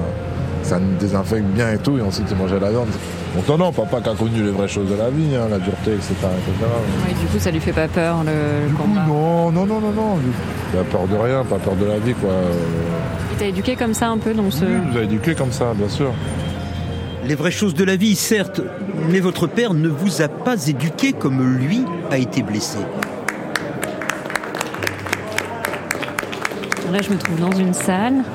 ça 0.64 0.80
désinfecte 1.00 1.46
bien 1.46 1.74
et 1.74 1.78
tout. 1.78 1.98
Et 1.98 2.02
ensuite, 2.02 2.28
il 2.30 2.38
mangeait 2.38 2.60
la 2.60 2.72
viande. 2.72 2.88
Donc 3.36 3.48
non, 3.48 3.58
non, 3.58 3.72
papa 3.72 4.02
qui 4.02 4.10
a 4.10 4.14
connu 4.14 4.44
les 4.44 4.52
vraies 4.52 4.68
choses 4.68 4.90
de 4.90 4.96
la 4.96 5.10
vie, 5.10 5.36
hein, 5.36 5.48
la 5.50 5.58
dureté, 5.58 5.92
etc. 5.94 6.14
etc. 6.14 6.66
Ouais, 7.08 7.14
du 7.14 7.26
coup, 7.28 7.40
ça 7.40 7.52
lui 7.52 7.62
fait 7.62 7.72
pas 7.72 7.88
peur 7.88 8.24
le, 8.26 8.70
le 8.70 8.76
combat. 8.76 9.06
Non, 9.08 9.52
non, 9.52 9.66
non, 9.66 9.80
non, 9.80 9.92
non. 9.92 10.18
Il 10.74 10.80
a 10.80 10.84
peur 10.84 11.08
de 11.08 11.16
rien, 11.16 11.44
pas 11.46 11.58
peur 11.58 11.76
de 11.76 11.86
la 11.86 12.00
vie, 12.00 12.14
quoi. 12.14 12.32
Il 13.32 13.38
t'a 13.38 13.46
éduqué 13.46 13.76
comme 13.78 13.94
ça 13.94 14.10
un 14.10 14.18
peu 14.18 14.34
dans 14.34 14.52
ce. 14.52 14.66
Oui, 14.66 14.72
il 14.86 14.92
nous 14.94 14.98
a 15.00 15.04
éduqué 15.04 15.34
comme 15.36 15.52
ça, 15.52 15.74
bien 15.74 15.88
sûr. 15.88 16.12
Les 17.32 17.36
vraies 17.36 17.50
choses 17.50 17.76
de 17.76 17.86
la 17.86 17.96
vie, 17.96 18.18
certes, 18.18 18.60
mais 19.10 19.22
votre 19.22 19.48
père 19.48 19.74
ne 19.74 19.88
vous 19.88 20.22
a 20.22 20.28
pas 20.28 20.68
éduqué 20.68 21.14
comme 21.14 21.56
lui 21.60 21.86
a 22.10 22.18
été 22.18 22.44
blessé. 22.44 22.80
Là, 26.92 27.00
je 27.02 27.10
me 27.10 27.18
trouve 27.18 27.40
dans 27.40 27.58
une 27.58 27.74
salle 27.74 28.26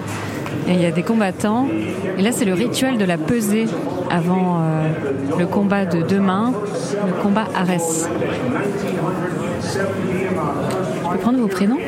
et 0.67 0.73
il 0.73 0.81
y 0.81 0.87
a 0.87 0.93
des 0.93 1.03
combattants. 1.03 1.69
Et 2.17 2.23
là, 2.23 2.33
c'est 2.33 2.47
le 2.47 2.55
rituel 2.55 2.97
de 2.97 3.05
la 3.05 3.19
pesée 3.19 3.67
avant 4.11 4.63
euh, 4.63 4.89
le 5.39 5.47
combat 5.47 5.85
de 5.85 6.01
demain, 6.01 6.55
le 7.07 7.23
combat 7.23 7.49
Arès. 7.55 8.09
Je 9.63 11.11
peux 11.13 11.19
prendre 11.19 11.39
vos 11.39 11.49
prénoms? 11.49 11.81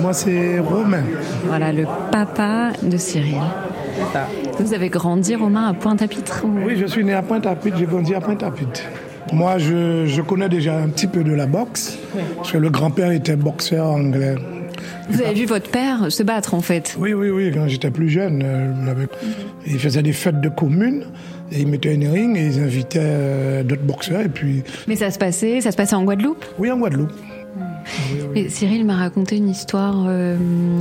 Moi, 0.00 0.12
c'est 0.12 0.58
Romain. 0.58 1.04
Voilà, 1.46 1.70
le 1.70 1.84
papa 2.10 2.70
de 2.82 2.96
Cyril. 2.96 3.38
Vous 4.58 4.74
avez 4.74 4.88
grandi, 4.88 5.34
Romain, 5.36 5.68
à 5.68 5.74
Pointe-à-Pitre 5.74 6.44
ou- 6.44 6.66
Oui, 6.66 6.76
je 6.76 6.86
suis 6.86 7.04
né 7.04 7.12
à 7.14 7.22
Pointe-à-Pitre, 7.22 7.76
j'ai 7.78 7.86
grandi 7.86 8.14
à 8.14 8.20
Pointe-à-Pitre. 8.20 8.82
Moi, 9.32 9.58
je, 9.58 10.06
je 10.06 10.22
connais 10.22 10.48
déjà 10.48 10.76
un 10.76 10.88
petit 10.88 11.06
peu 11.06 11.22
de 11.22 11.32
la 11.32 11.46
boxe, 11.46 11.98
parce 12.36 12.52
que 12.52 12.58
le 12.58 12.70
grand-père 12.70 13.12
était 13.12 13.36
boxeur 13.36 13.86
anglais. 13.86 14.34
Vous 15.10 15.20
avez 15.22 15.34
vu 15.34 15.44
votre 15.46 15.70
père 15.70 16.10
se 16.10 16.22
battre 16.22 16.54
en 16.54 16.60
fait 16.60 16.96
Oui, 16.98 17.12
oui, 17.14 17.30
oui, 17.30 17.50
quand 17.52 17.66
j'étais 17.68 17.90
plus 17.90 18.08
jeune, 18.08 18.42
euh, 18.44 19.06
il 19.66 19.78
faisait 19.78 20.02
des 20.02 20.12
fêtes 20.12 20.40
de 20.40 20.48
communes, 20.48 21.04
et 21.52 21.60
il 21.60 21.68
mettait 21.68 21.94
une 21.94 22.08
ring, 22.08 22.36
et 22.36 22.46
ils 22.46 22.60
invitaient 22.62 22.98
euh, 23.02 23.62
d'autres 23.62 23.82
boxeurs, 23.82 24.22
et 24.22 24.28
puis... 24.28 24.62
Mais 24.88 24.96
ça 24.96 25.10
se 25.10 25.18
passait, 25.18 25.60
ça 25.60 25.70
se 25.70 25.76
passait 25.76 25.96
en 25.96 26.04
Guadeloupe? 26.04 26.44
Oui, 26.58 26.70
en 26.70 26.78
Guadeloupe. 26.78 27.12
Et 28.34 28.48
Cyril 28.48 28.84
m'a 28.84 28.96
raconté 28.96 29.36
une 29.36 29.48
histoire 29.48 30.04
euh, 30.08 30.36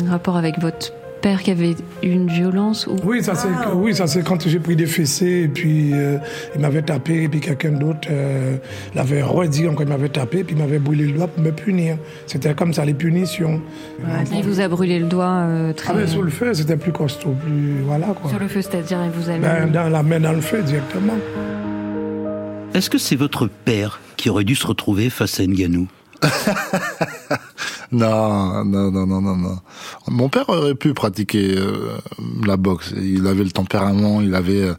rapport 0.09 0.37
avec 0.37 0.59
votre 0.59 0.93
père 1.19 1.41
qui 1.43 1.51
avait 1.51 1.71
eu 2.03 2.09
une 2.09 2.27
violence 2.27 2.87
ou 2.87 2.95
Oui, 3.03 3.23
ça 3.23 3.35
c'est 3.35 3.47
oui, 3.73 3.93
ça 3.95 4.07
c'est 4.07 4.23
quand 4.23 4.47
j'ai 4.47 4.59
pris 4.59 4.75
des 4.75 4.85
fessées 4.85 5.43
et 5.43 5.47
puis 5.47 5.91
euh, 5.93 6.17
il 6.55 6.61
m'avait 6.61 6.81
tapé 6.81 7.23
et 7.23 7.27
puis 7.29 7.39
quelqu'un 7.39 7.71
d'autre 7.71 8.07
euh, 8.09 8.57
l'avait 8.95 9.21
redit 9.21 9.67
encore 9.67 9.83
il 9.83 9.89
m'avait 9.89 10.09
tapé 10.09 10.39
et 10.39 10.43
puis 10.43 10.55
il 10.55 10.61
m'avait 10.61 10.79
brûlé 10.79 11.05
le 11.07 11.13
doigt 11.13 11.27
pour 11.27 11.43
me 11.43 11.51
punir. 11.51 11.97
C'était 12.25 12.53
comme 12.53 12.73
ça 12.73 12.85
les 12.85 12.93
punitions. 12.93 13.61
il 14.33 14.43
vous 14.43 14.59
a 14.59 14.67
brûlé 14.67 14.99
le 14.99 15.07
doigt 15.07 15.25
euh, 15.45 15.73
très 15.73 15.91
Ah 15.91 15.95
mais 15.97 16.07
sur 16.07 16.21
le 16.21 16.31
feu, 16.31 16.53
c'était 16.53 16.77
plus 16.77 16.91
costaud, 16.91 17.35
plus 17.45 17.81
voilà 17.85 18.07
quoi. 18.07 18.29
sur 18.29 18.39
le 18.39 18.47
feu, 18.47 18.61
c'est-à-dire 18.61 18.99
il 19.05 19.11
vous 19.11 19.29
a 19.29 19.33
mis 19.33 19.39
Ben, 19.39 19.71
dans 19.71 19.89
la 19.89 20.03
main 20.03 20.19
dans 20.19 20.33
le 20.33 20.41
feu 20.41 20.61
directement. 20.63 21.13
Est-ce 22.73 22.89
que 22.89 22.97
c'est 22.97 23.15
votre 23.15 23.47
père 23.65 23.99
qui 24.15 24.29
aurait 24.29 24.43
dû 24.43 24.55
se 24.55 24.67
retrouver 24.67 25.09
face 25.09 25.39
à 25.39 25.45
Nganou? 25.45 25.87
Non, 27.91 28.63
non, 28.65 28.91
non, 28.91 29.07
non, 29.07 29.35
non. 29.35 29.59
Mon 30.07 30.29
père 30.29 30.47
aurait 30.49 30.75
pu 30.75 30.93
pratiquer 30.93 31.55
euh, 31.57 31.97
la 32.45 32.55
boxe. 32.55 32.93
Il 32.95 33.25
avait 33.25 33.43
le 33.43 33.49
tempérament, 33.49 34.21
il 34.21 34.35
avait, 34.35 34.61
euh, 34.61 34.73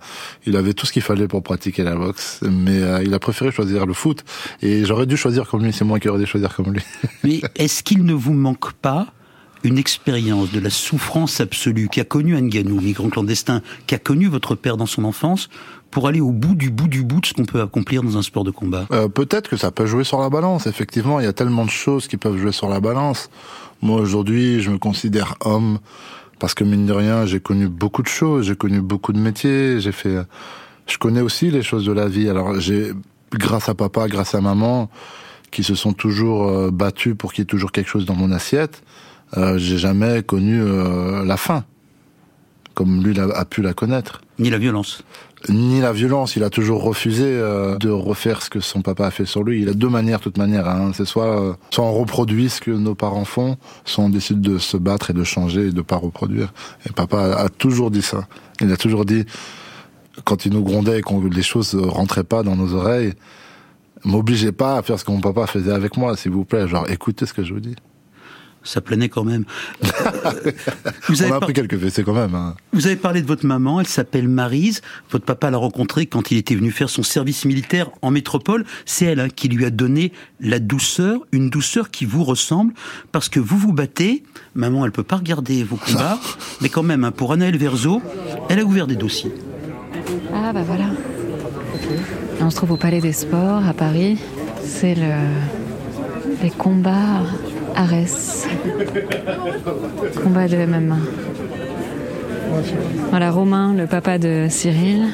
il 0.46 0.56
avait 0.56 0.74
tout 0.74 0.86
ce 0.86 0.92
qu'il 0.92 1.02
fallait 1.02 1.26
pour 1.26 1.42
pratiquer 1.42 1.82
la 1.82 1.96
boxe. 1.96 2.40
Mais 2.48 2.80
euh, 2.80 3.02
il 3.02 3.12
a 3.12 3.18
préféré 3.18 3.50
choisir 3.50 3.84
le 3.84 3.94
foot. 3.94 4.24
Et 4.62 4.84
j'aurais 4.84 5.06
dû 5.06 5.16
choisir 5.16 5.48
comme 5.48 5.64
lui. 5.64 5.72
C'est 5.72 5.84
moi 5.84 5.98
qui 5.98 6.08
aurais 6.08 6.20
dû 6.20 6.26
choisir 6.26 6.54
comme 6.54 6.72
lui. 6.72 6.82
Mais 7.24 7.40
est-ce 7.56 7.82
qu'il 7.82 8.04
ne 8.04 8.14
vous 8.14 8.34
manque 8.34 8.72
pas 8.74 9.08
une 9.64 9.76
expérience 9.76 10.52
de 10.52 10.60
la 10.60 10.70
souffrance 10.70 11.40
absolue 11.40 11.88
qu'a 11.88 12.04
connu 12.04 12.40
Nganou, 12.40 12.80
migrant 12.80 13.10
clandestin, 13.10 13.60
qu'a 13.86 13.98
connu 13.98 14.28
votre 14.28 14.54
père 14.54 14.76
dans 14.76 14.86
son 14.86 15.04
enfance, 15.04 15.50
pour 15.90 16.06
aller 16.06 16.20
au 16.20 16.30
bout 16.30 16.54
du 16.54 16.70
bout 16.70 16.88
du 16.88 17.02
bout 17.02 17.20
de 17.20 17.26
ce 17.26 17.34
qu'on 17.34 17.44
peut 17.44 17.60
accomplir 17.60 18.02
dans 18.02 18.16
un 18.16 18.22
sport 18.22 18.44
de 18.44 18.50
combat 18.50 18.86
Euh, 18.92 19.08
Peut-être 19.08 19.48
que 19.50 19.56
ça 19.56 19.70
peut 19.70 19.86
jouer 19.86 20.04
sur 20.04 20.20
la 20.20 20.30
balance. 20.30 20.66
Effectivement, 20.66 21.18
il 21.20 21.24
y 21.24 21.28
a 21.28 21.32
tellement 21.32 21.64
de 21.64 21.70
choses 21.70 22.06
qui 22.08 22.16
peuvent 22.16 22.36
jouer 22.38 22.52
sur 22.52 22.68
la 22.68 22.80
balance. 22.80 23.28
Moi, 23.82 24.00
aujourd'hui, 24.00 24.60
je 24.60 24.70
me 24.70 24.78
considère 24.78 25.34
homme 25.44 25.78
parce 26.38 26.54
que 26.54 26.64
mine 26.64 26.86
de 26.86 26.92
rien, 26.92 27.26
j'ai 27.26 27.40
connu 27.40 27.68
beaucoup 27.68 28.02
de 28.02 28.08
choses, 28.08 28.46
j'ai 28.46 28.56
connu 28.56 28.80
beaucoup 28.80 29.12
de 29.12 29.18
métiers, 29.18 29.80
j'ai 29.80 29.92
fait. 29.92 30.16
Je 30.86 30.96
connais 30.98 31.20
aussi 31.20 31.50
les 31.50 31.62
choses 31.62 31.84
de 31.84 31.92
la 31.92 32.08
vie. 32.08 32.28
Alors, 32.28 32.58
j'ai, 32.60 32.92
grâce 33.32 33.68
à 33.68 33.74
papa, 33.74 34.06
grâce 34.08 34.34
à 34.34 34.40
maman, 34.40 34.88
qui 35.50 35.62
se 35.64 35.74
sont 35.74 35.92
toujours 35.92 36.48
euh, 36.48 36.70
battus 36.70 37.14
pour 37.18 37.32
qu'il 37.32 37.42
y 37.42 37.44
ait 37.44 37.46
toujours 37.46 37.72
quelque 37.72 37.88
chose 37.90 38.06
dans 38.06 38.14
mon 38.14 38.30
assiette. 38.32 38.82
Euh, 39.36 39.58
j'ai 39.58 39.78
jamais 39.78 40.22
connu 40.22 40.60
euh, 40.60 41.24
la 41.24 41.36
faim, 41.36 41.64
comme 42.74 43.02
lui 43.04 43.14
l'a- 43.14 43.24
a 43.36 43.44
pu 43.44 43.62
la 43.62 43.74
connaître 43.74 44.20
Ni 44.38 44.50
la 44.50 44.58
violence 44.58 45.02
ni 45.48 45.80
la 45.80 45.92
violence. 45.92 46.36
Il 46.36 46.44
a 46.44 46.50
toujours 46.50 46.82
refusé 46.82 47.24
euh, 47.26 47.76
de 47.78 47.88
refaire 47.88 48.42
ce 48.42 48.50
que 48.50 48.60
son 48.60 48.82
papa 48.82 49.06
a 49.06 49.10
fait 49.10 49.24
sur 49.24 49.42
lui. 49.42 49.62
Il 49.62 49.68
a 49.68 49.74
deux 49.74 49.88
manières, 49.88 50.20
toute 50.20 50.38
manière. 50.38 50.68
Hein. 50.68 50.92
C'est 50.94 51.04
soit, 51.04 51.40
euh, 51.40 51.52
soit 51.70 51.84
on 51.84 51.92
reproduit 51.92 52.50
ce 52.50 52.60
que 52.60 52.70
nos 52.70 52.94
parents 52.94 53.24
font, 53.24 53.56
soit 53.84 54.04
on 54.04 54.08
décide 54.08 54.40
de 54.40 54.58
se 54.58 54.76
battre 54.76 55.10
et 55.10 55.14
de 55.14 55.24
changer 55.24 55.68
et 55.68 55.72
de 55.72 55.82
pas 55.82 55.96
reproduire. 55.96 56.52
Et 56.88 56.92
papa 56.92 57.18
a, 57.18 57.44
a 57.44 57.48
toujours 57.48 57.90
dit 57.90 58.02
ça. 58.02 58.26
Il 58.60 58.70
a 58.72 58.76
toujours 58.76 59.04
dit, 59.04 59.24
quand 60.24 60.44
il 60.44 60.52
nous 60.52 60.62
grondait 60.62 60.98
et 60.98 61.02
que 61.02 61.34
les 61.34 61.42
choses 61.42 61.74
rentraient 61.74 62.24
pas 62.24 62.42
dans 62.42 62.56
nos 62.56 62.74
oreilles, 62.74 63.14
m'obligez 64.04 64.52
pas 64.52 64.76
à 64.76 64.82
faire 64.82 64.98
ce 64.98 65.04
que 65.04 65.10
mon 65.10 65.20
papa 65.20 65.46
faisait 65.46 65.72
avec 65.72 65.96
moi, 65.96 66.16
s'il 66.16 66.32
vous 66.32 66.44
plaît. 66.44 66.68
Genre, 66.68 66.88
écoutez 66.90 67.26
ce 67.26 67.32
que 67.32 67.42
je 67.42 67.54
vous 67.54 67.60
dis. 67.60 67.76
Ça 68.62 68.80
planait 68.80 69.08
quand 69.08 69.24
même. 69.24 69.44
on 71.08 71.32
a 71.32 71.40
pris 71.40 71.54
quelques 71.54 71.78
fessées 71.78 72.04
quand 72.04 72.12
même. 72.12 72.34
Hein. 72.34 72.54
Vous 72.72 72.86
avez 72.86 72.96
parlé 72.96 73.22
de 73.22 73.26
votre 73.26 73.46
maman, 73.46 73.80
elle 73.80 73.86
s'appelle 73.86 74.28
Marise. 74.28 74.82
Votre 75.10 75.24
papa 75.24 75.50
l'a 75.50 75.56
rencontrée 75.56 76.06
quand 76.06 76.30
il 76.30 76.36
était 76.36 76.54
venu 76.54 76.70
faire 76.70 76.90
son 76.90 77.02
service 77.02 77.46
militaire 77.46 77.90
en 78.02 78.10
métropole. 78.10 78.66
C'est 78.84 79.06
elle 79.06 79.20
hein, 79.20 79.28
qui 79.28 79.48
lui 79.48 79.64
a 79.64 79.70
donné 79.70 80.12
la 80.40 80.58
douceur, 80.58 81.20
une 81.32 81.48
douceur 81.48 81.90
qui 81.90 82.04
vous 82.04 82.22
ressemble, 82.22 82.74
parce 83.12 83.28
que 83.30 83.40
vous 83.40 83.56
vous 83.56 83.72
battez. 83.72 84.24
Maman, 84.54 84.84
elle 84.84 84.92
peut 84.92 85.02
pas 85.02 85.16
regarder 85.16 85.64
vos 85.64 85.76
combats, 85.76 86.18
mais 86.60 86.68
quand 86.68 86.82
même, 86.82 87.04
hein, 87.04 87.12
pour 87.12 87.32
Anaël 87.32 87.56
Verzo, 87.56 88.02
elle 88.50 88.58
a 88.58 88.64
ouvert 88.64 88.86
des 88.86 88.96
dossiers. 88.96 89.32
Ah 90.34 90.52
bah 90.52 90.62
voilà. 90.62 90.86
On 92.40 92.50
se 92.50 92.56
trouve 92.56 92.72
au 92.72 92.76
Palais 92.76 93.00
des 93.00 93.12
Sports 93.12 93.66
à 93.66 93.72
Paris. 93.72 94.18
C'est 94.64 94.94
le 94.94 95.14
les 96.42 96.50
combats 96.50 97.22
Arès. 97.76 98.46
Combat 100.22 100.48
de 100.48 100.56
MMA. 100.66 100.96
Voilà 103.10 103.30
Romain, 103.30 103.74
le 103.74 103.86
papa 103.86 104.18
de 104.18 104.46
Cyril, 104.48 105.06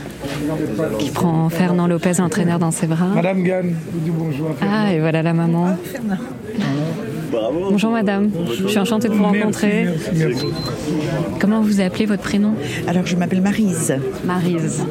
qui 0.99 1.11
prend 1.11 1.49
Fernand 1.51 1.87
Lopez, 1.87 2.21
entraîneur, 2.21 2.59
dans 2.59 2.71
ses 2.71 2.87
bras. 2.87 3.09
Madame 3.15 3.43
Gann, 3.43 3.75
vous 3.93 4.01
dites 4.01 4.15
bonjour. 4.15 4.51
à 4.61 4.85
Ah, 4.87 4.93
et 4.93 5.01
voilà 5.01 5.23
la 5.23 5.33
maman. 5.35 5.77
Bonjour 7.33 7.91
madame, 7.91 8.31
je 8.57 8.69
suis 8.69 8.79
enchantée 8.79 9.09
de 9.09 9.15
vous 9.15 9.23
rencontrer. 9.23 9.87
Comment 11.41 11.61
vous 11.61 11.81
appelez 11.81 12.07
votre 12.07 12.23
prénom 12.23 12.55
Alors, 12.87 13.07
je 13.07 13.17
m'appelle 13.17 13.41
Marise. 13.41 13.95
Marise. 14.25 14.85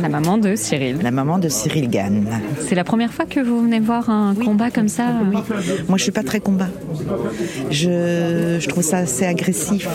La 0.00 0.08
maman 0.08 0.38
de 0.38 0.56
Cyril. 0.56 0.98
La 1.02 1.10
maman 1.10 1.38
de 1.38 1.48
Cyril 1.48 1.88
Gann. 1.88 2.26
C'est 2.60 2.74
la 2.74 2.84
première 2.84 3.12
fois 3.12 3.24
que 3.26 3.40
vous 3.40 3.62
venez 3.62 3.80
voir 3.80 4.10
un 4.10 4.34
combat 4.34 4.70
comme 4.70 4.88
ça 4.88 5.04
Moi, 5.88 5.98
je 5.98 6.02
suis 6.02 6.12
pas 6.12 6.22
très 6.22 6.40
combat. 6.40 6.68
Je, 7.70 8.58
je 8.60 8.68
trouve 8.68 8.82
ça 8.82 8.98
assez 8.98 9.24
agressif. 9.24 9.88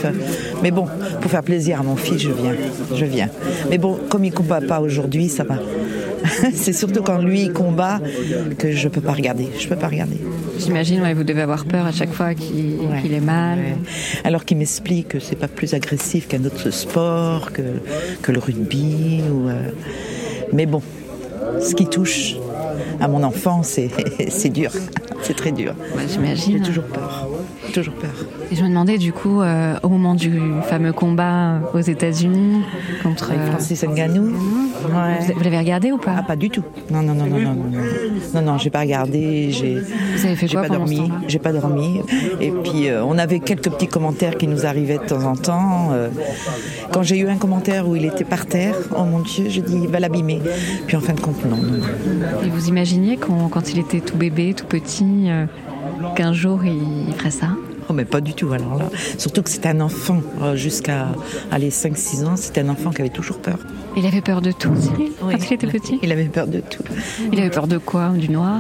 Mais 0.64 0.72
bon, 0.72 0.86
pour 1.22 1.30
faire 1.32 1.44
plaisir 1.44 1.80
à 1.80 1.84
mon 1.84 1.96
fils, 1.96 2.22
je 2.22 2.32
viens. 2.32 2.56
Je 2.96 3.06
viens. 3.06 3.30
Mais 3.70 3.78
bon, 3.78 3.98
comme 4.10 4.24
il 4.26 4.34
combat 4.34 4.62
pas 4.62 4.82
aujourd'hui, 4.82 5.30
ça 5.30 5.44
va. 5.44 5.56
C'est 6.54 6.74
surtout 6.74 7.02
quand 7.02 7.20
lui 7.20 7.44
il 7.44 7.54
combat 7.54 8.00
que 8.58 8.72
je 8.72 8.88
peux 8.88 9.02
pas 9.02 9.14
regarder. 9.14 9.48
Je 9.60 9.68
peux 9.68 9.76
pas 9.76 9.88
regarder. 9.88 10.18
J'imagine, 10.58 11.02
ouais, 11.02 11.14
vous 11.14 11.24
devez 11.24 11.42
avoir 11.42 11.66
peur 11.66 11.86
à 11.86 11.92
chaque 11.92 12.12
fois 12.12 12.34
qu'il 12.34 13.14
est 13.14 13.20
mal. 13.20 13.60
Alors 14.24 14.46
qu'il 14.46 14.58
m'explique 14.58 15.10
que 15.10 15.20
c'est 15.20 15.36
pas 15.36 15.48
plus 15.48 15.74
agressif 15.74 16.28
qu'un 16.28 16.44
autre 16.46 16.70
sport, 16.72 17.52
que, 17.52 17.62
que 18.22 18.32
le 18.32 18.40
rugby. 18.40 19.22
Ou, 19.32 19.50
euh, 19.50 19.70
Mais 20.54 20.66
bon, 20.66 20.82
ce 21.62 21.76
qui 21.76 21.88
touche 21.88 22.36
à 23.00 23.08
mon 23.08 23.24
enfant, 23.24 23.64
c'est 23.64 23.90
c'est 24.30 24.50
dur. 24.50 24.72
C'est 25.22 25.36
très 25.36 25.52
dur. 25.52 25.76
J'imagine. 26.08 26.58
J'ai 26.58 26.64
toujours 26.64 26.86
peur. 26.86 27.29
Toujours 27.72 27.94
peur. 27.94 28.12
Et 28.52 28.56
je 28.56 28.64
me 28.64 28.70
demandais 28.70 28.98
du 28.98 29.14
coup, 29.14 29.42
euh, 29.42 29.76
au 29.84 29.90
moment 29.90 30.16
du 30.16 30.40
fameux 30.64 30.94
combat 30.94 31.60
aux 31.74 31.80
États-Unis 31.80 32.64
contre 33.04 33.32
Avec 33.32 33.48
Francis 33.48 33.84
Ngannou. 33.84 34.26
Ouais. 34.26 35.20
vous, 35.20 35.34
vous 35.36 35.44
l'avez 35.44 35.58
regardé 35.58 35.92
ou 35.92 35.98
pas 35.98 36.16
Ah, 36.18 36.24
pas 36.24 36.36
du 36.36 36.50
tout. 36.50 36.64
Non, 36.90 37.02
non, 37.02 37.14
non, 37.14 37.26
non, 37.26 37.40
non, 37.40 37.54
non, 37.54 37.80
non, 38.34 38.42
non, 38.42 38.58
j'ai 38.58 38.70
pas 38.70 38.82
regardé. 38.82 39.52
J'ai. 39.52 39.76
Vous 39.76 40.26
avez 40.26 40.36
fait 40.36 40.48
j'ai 40.48 40.54
quoi 40.58 40.68
pas 40.68 40.74
dormi. 40.74 41.12
J'ai 41.28 41.40
pas 41.40 41.52
dormi. 41.54 42.02
Et 42.40 42.52
puis 42.52 42.90
euh, 42.90 43.04
on 43.04 43.18
avait 43.18 43.40
quelques 43.40 43.70
petits 43.70 43.88
commentaires 43.88 44.38
qui 44.38 44.48
nous 44.48 44.66
arrivaient 44.66 44.98
de 44.98 45.06
temps 45.06 45.24
en 45.24 45.36
temps. 45.36 45.90
Euh, 45.92 46.10
quand 46.92 47.04
j'ai 47.04 47.18
eu 47.18 47.28
un 47.28 47.38
commentaire 47.38 47.88
où 47.88 47.96
il 47.96 48.06
était 48.06 48.24
par 48.24 48.46
terre, 48.46 48.76
oh 48.96 49.04
mon 49.04 49.20
Dieu, 49.20 49.46
je 49.50 49.62
dis 49.62 49.80
il 49.84 49.90
va 49.90 50.00
l'abîmer. 50.00 50.42
Puis 50.88 50.96
en 50.98 51.02
fin 51.02 51.14
de 51.14 51.22
compte, 51.22 51.44
non. 51.46 51.58
non, 51.58 51.78
non. 51.78 52.44
Et 52.46 52.50
vous 52.50 52.68
imaginiez 52.68 53.18
quand, 53.18 53.50
quand 53.50 53.72
il 53.72 53.80
était 53.80 54.00
tout 54.00 54.18
bébé, 54.18 54.54
tout 54.54 54.66
petit, 54.66 55.30
euh, 55.30 55.46
qu'un 56.16 56.34
jour 56.34 56.60
il, 56.64 57.14
ferait 57.14 57.32
ça 57.32 57.50
Oh, 57.90 57.94
mais 57.94 58.06
pas 58.06 58.22
du 58.22 58.36
tout, 58.36 58.52
alors 58.54 58.78
là. 58.78 58.86
Surtout 59.18 59.42
que 59.42 59.50
c'était 59.50 59.70
un 59.70 59.82
enfant, 59.82 60.22
euh, 60.44 60.56
jusqu'à 60.56 61.08
aller 61.52 61.72
5-6 61.72 62.26
ans, 62.26 62.36
c'était 62.36 62.62
un 62.62 62.70
enfant 62.70 62.92
qui 62.92 63.02
avait 63.02 63.10
toujours 63.10 63.40
peur. 63.40 63.58
Il 63.98 64.06
avait 64.06 64.22
peur 64.22 64.42
de 64.42 64.52
tout, 64.52 64.76
Cyril, 64.80 65.12
Oui. 65.24 65.34
quand 65.34 65.50
il 65.50 65.54
était 65.54 65.68
petit 65.68 66.00
Il 66.04 66.12
avait 66.12 66.26
peur 66.26 66.46
de 66.46 66.60
tout. 66.60 66.84
Il 67.34 67.40
avait 67.40 67.50
peur 67.50 67.66
de 67.66 67.80
quoi? 67.80 68.10
Du 68.10 68.30
noir? 68.30 68.60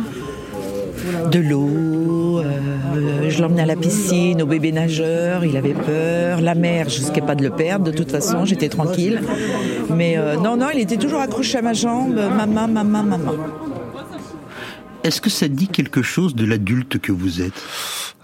De 1.31 1.39
l'eau, 1.39 2.39
euh, 2.39 3.29
je 3.29 3.41
l'emmenais 3.41 3.61
à 3.61 3.65
la 3.67 3.75
piscine, 3.75 4.41
au 4.41 4.45
bébé 4.45 4.71
nageur, 4.71 5.45
il 5.45 5.55
avait 5.57 5.73
peur. 5.73 6.41
La 6.41 6.55
mer, 6.55 6.89
je 6.89 6.99
risquais 6.99 7.21
pas 7.21 7.35
de 7.35 7.43
le 7.43 7.51
perdre, 7.51 7.85
de 7.85 7.91
toute 7.91 8.11
façon, 8.11 8.45
j'étais 8.45 8.67
tranquille. 8.69 9.21
Mais 9.95 10.17
euh, 10.17 10.35
non, 10.37 10.57
non, 10.57 10.67
il 10.73 10.79
était 10.79 10.97
toujours 10.97 11.19
accroché 11.21 11.59
à 11.59 11.61
ma 11.61 11.73
jambe, 11.73 12.15
maman, 12.35 12.67
maman, 12.67 13.03
maman. 13.03 13.31
Est-ce 15.03 15.21
que 15.21 15.29
ça 15.29 15.47
dit 15.47 15.67
quelque 15.69 16.01
chose 16.01 16.35
de 16.35 16.45
l'adulte 16.45 16.99
que 16.99 17.11
vous 17.11 17.41
êtes? 17.41 17.53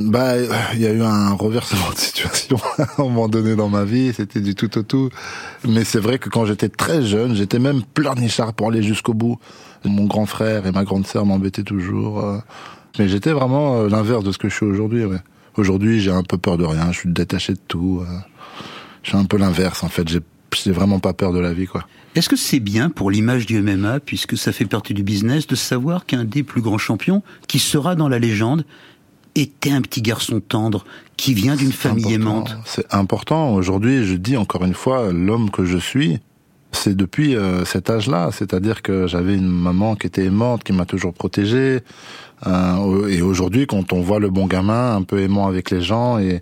Bah, 0.01 0.33
il 0.73 0.79
y 0.81 0.85
a 0.85 0.91
eu 0.91 1.01
un 1.01 1.31
reversement 1.33 1.89
de 1.91 1.97
situation 1.97 2.57
à 2.77 2.83
un 2.97 3.03
moment 3.03 3.29
donné 3.29 3.55
dans 3.55 3.69
ma 3.69 3.85
vie. 3.85 4.11
C'était 4.13 4.41
du 4.41 4.55
tout 4.55 4.77
au 4.77 4.83
tout. 4.83 5.09
Mais 5.67 5.85
c'est 5.85 5.99
vrai 5.99 6.19
que 6.19 6.27
quand 6.29 6.45
j'étais 6.45 6.67
très 6.69 7.01
jeune, 7.01 7.33
j'étais 7.35 7.59
même 7.59 7.81
pleurnichard 7.93 8.53
pour 8.53 8.69
aller 8.69 8.83
jusqu'au 8.83 9.13
bout. 9.13 9.39
Mon 9.85 10.05
grand 10.05 10.25
frère 10.25 10.65
et 10.67 10.71
ma 10.71 10.83
grande 10.83 11.07
sœur 11.07 11.25
m'embêtaient 11.25 11.63
toujours. 11.63 12.19
euh. 12.19 12.39
Mais 12.99 13.07
j'étais 13.07 13.31
vraiment 13.31 13.77
euh, 13.81 13.89
l'inverse 13.89 14.23
de 14.23 14.31
ce 14.31 14.37
que 14.37 14.49
je 14.49 14.55
suis 14.55 14.65
aujourd'hui. 14.65 15.03
Aujourd'hui, 15.55 16.01
j'ai 16.01 16.11
un 16.11 16.23
peu 16.23 16.37
peur 16.37 16.57
de 16.57 16.65
rien. 16.65 16.91
Je 16.91 16.99
suis 16.99 17.09
détaché 17.11 17.53
de 17.53 17.59
tout. 17.67 18.01
euh. 18.01 18.17
Je 19.03 19.09
suis 19.09 19.17
un 19.17 19.25
peu 19.25 19.37
l'inverse 19.37 19.83
en 19.83 19.89
fait. 19.89 20.07
J'ai 20.09 20.19
j'ai 20.63 20.71
vraiment 20.71 20.99
pas 20.99 21.13
peur 21.13 21.33
de 21.33 21.39
la 21.39 21.53
vie 21.53 21.67
quoi. 21.67 21.85
Est-ce 22.15 22.29
que 22.29 22.37
c'est 22.37 22.61
bien 22.61 22.89
pour 22.89 23.11
l'image 23.11 23.45
du 23.45 23.61
MMA, 23.61 23.99
puisque 23.99 24.37
ça 24.37 24.53
fait 24.53 24.65
partie 24.65 24.93
du 24.93 25.03
business, 25.03 25.47
de 25.47 25.55
savoir 25.55 26.05
qu'un 26.05 26.23
des 26.23 26.43
plus 26.43 26.61
grands 26.61 26.77
champions, 26.77 27.23
qui 27.49 27.59
sera 27.59 27.95
dans 27.95 28.07
la 28.07 28.19
légende, 28.19 28.65
était 29.35 29.71
un 29.71 29.81
petit 29.81 30.01
garçon 30.01 30.39
tendre, 30.39 30.85
qui 31.17 31.33
vient 31.33 31.57
d'une 31.57 31.73
famille 31.73 32.15
important. 32.15 32.45
aimante 32.45 32.57
C'est 32.65 32.93
important. 32.93 33.53
Aujourd'hui, 33.53 34.05
je 34.05 34.13
dis 34.13 34.37
encore 34.37 34.63
une 34.63 34.73
fois, 34.73 35.11
l'homme 35.11 35.51
que 35.51 35.65
je 35.65 35.77
suis, 35.77 36.19
c'est 36.71 36.95
depuis 36.95 37.35
euh, 37.35 37.65
cet 37.65 37.89
âge-là. 37.89 38.29
C'est-à-dire 38.31 38.81
que 38.81 39.07
j'avais 39.07 39.35
une 39.35 39.49
maman 39.49 39.95
qui 39.95 40.07
était 40.07 40.23
aimante, 40.23 40.63
qui 40.63 40.71
m'a 40.71 40.85
toujours 40.85 41.13
protégé. 41.13 41.81
Euh, 42.47 43.07
et 43.09 43.21
aujourd'hui, 43.21 43.67
quand 43.67 43.91
on 43.91 44.01
voit 44.01 44.19
le 44.19 44.29
bon 44.29 44.45
gamin, 44.45 44.95
un 44.95 45.03
peu 45.03 45.19
aimant 45.19 45.47
avec 45.47 45.69
les 45.69 45.81
gens 45.81 46.17
et 46.17 46.41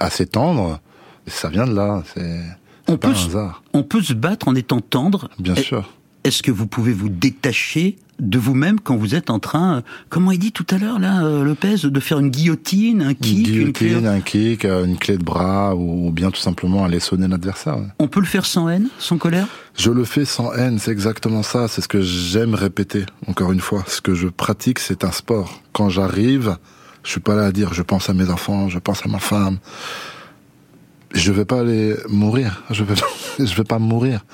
assez 0.00 0.26
tendre, 0.26 0.80
ça 1.28 1.48
vient 1.48 1.66
de 1.66 1.74
là. 1.74 2.02
C'est 2.12 2.40
on 2.88 2.96
peut, 2.96 3.14
se, 3.14 3.26
hasard. 3.28 3.62
on 3.72 3.82
peut 3.82 4.02
se 4.02 4.12
battre 4.14 4.48
en 4.48 4.54
étant 4.54 4.80
tendre. 4.80 5.28
Bien 5.38 5.54
Est- 5.54 5.62
sûr. 5.62 5.92
Est-ce 6.24 6.42
que 6.42 6.50
vous 6.50 6.66
pouvez 6.66 6.92
vous 6.92 7.08
détacher 7.08 7.96
de 8.18 8.36
vous-même 8.38 8.80
quand 8.80 8.96
vous 8.96 9.14
êtes 9.14 9.30
en 9.30 9.38
train, 9.38 9.76
euh, 9.76 9.80
comment 10.08 10.32
il 10.32 10.38
dit 10.40 10.50
tout 10.50 10.66
à 10.70 10.78
l'heure 10.78 10.98
là, 10.98 11.22
euh, 11.24 11.44
Lopez, 11.44 11.76
de 11.84 12.00
faire 12.00 12.18
une 12.18 12.30
guillotine, 12.30 13.02
un 13.02 13.10
Une 13.10 13.14
kick, 13.14 13.48
une 13.48 13.72
clé 13.72 13.88
guillotine, 13.90 14.06
un 14.08 14.20
kick, 14.20 14.64
euh, 14.64 14.84
une 14.86 14.96
clé 14.96 15.18
de 15.18 15.22
bras, 15.22 15.76
ou 15.76 16.10
bien 16.10 16.30
tout 16.32 16.40
simplement 16.40 16.84
aller 16.84 16.98
sonner 16.98 17.28
l'adversaire. 17.28 17.76
ouais. 17.78 17.86
On 18.00 18.08
peut 18.08 18.18
le 18.20 18.26
faire 18.26 18.44
sans 18.46 18.68
haine, 18.68 18.88
sans 18.98 19.18
colère? 19.18 19.46
Je 19.76 19.90
le 19.92 20.02
fais 20.04 20.24
sans 20.24 20.52
haine, 20.54 20.78
c'est 20.80 20.90
exactement 20.90 21.44
ça. 21.44 21.68
C'est 21.68 21.82
ce 21.82 21.88
que 21.88 22.00
j'aime 22.00 22.54
répéter, 22.54 23.04
encore 23.28 23.52
une 23.52 23.60
fois. 23.60 23.84
Ce 23.86 24.00
que 24.00 24.14
je 24.14 24.26
pratique, 24.26 24.80
c'est 24.80 25.04
un 25.04 25.12
sport. 25.12 25.60
Quand 25.72 25.90
j'arrive, 25.90 26.56
je 27.04 27.10
suis 27.12 27.20
pas 27.20 27.36
là 27.36 27.44
à 27.44 27.52
dire 27.52 27.72
je 27.74 27.82
pense 27.82 28.08
à 28.10 28.14
mes 28.14 28.30
enfants, 28.30 28.68
je 28.68 28.78
pense 28.80 29.04
à 29.04 29.08
ma 29.08 29.18
femme. 29.20 29.58
Je 31.12 31.32
vais 31.32 31.44
pas 31.44 31.60
aller 31.60 31.94
mourir. 32.08 32.64
Je 32.70 32.84
vais, 32.84 32.94
vais 33.38 33.64
pas 33.64 33.78
mourir. 33.78 34.24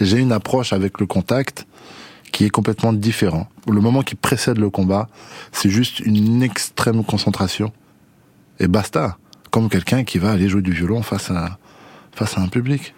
J'ai 0.00 0.18
une 0.18 0.32
approche 0.32 0.72
avec 0.72 1.00
le 1.00 1.06
contact 1.06 1.66
qui 2.32 2.44
est 2.44 2.50
complètement 2.50 2.92
différent. 2.92 3.48
Le 3.68 3.80
moment 3.80 4.02
qui 4.02 4.14
précède 4.14 4.58
le 4.58 4.70
combat, 4.70 5.08
c'est 5.52 5.70
juste 5.70 6.00
une 6.00 6.42
extrême 6.42 7.04
concentration. 7.04 7.72
Et 8.58 8.68
basta. 8.68 9.18
Comme 9.50 9.68
quelqu'un 9.68 10.04
qui 10.04 10.18
va 10.18 10.30
aller 10.30 10.48
jouer 10.48 10.62
du 10.62 10.70
violon 10.70 11.02
face 11.02 11.30
à, 11.30 11.58
face 12.12 12.38
à 12.38 12.40
un 12.40 12.48
public. 12.48 12.94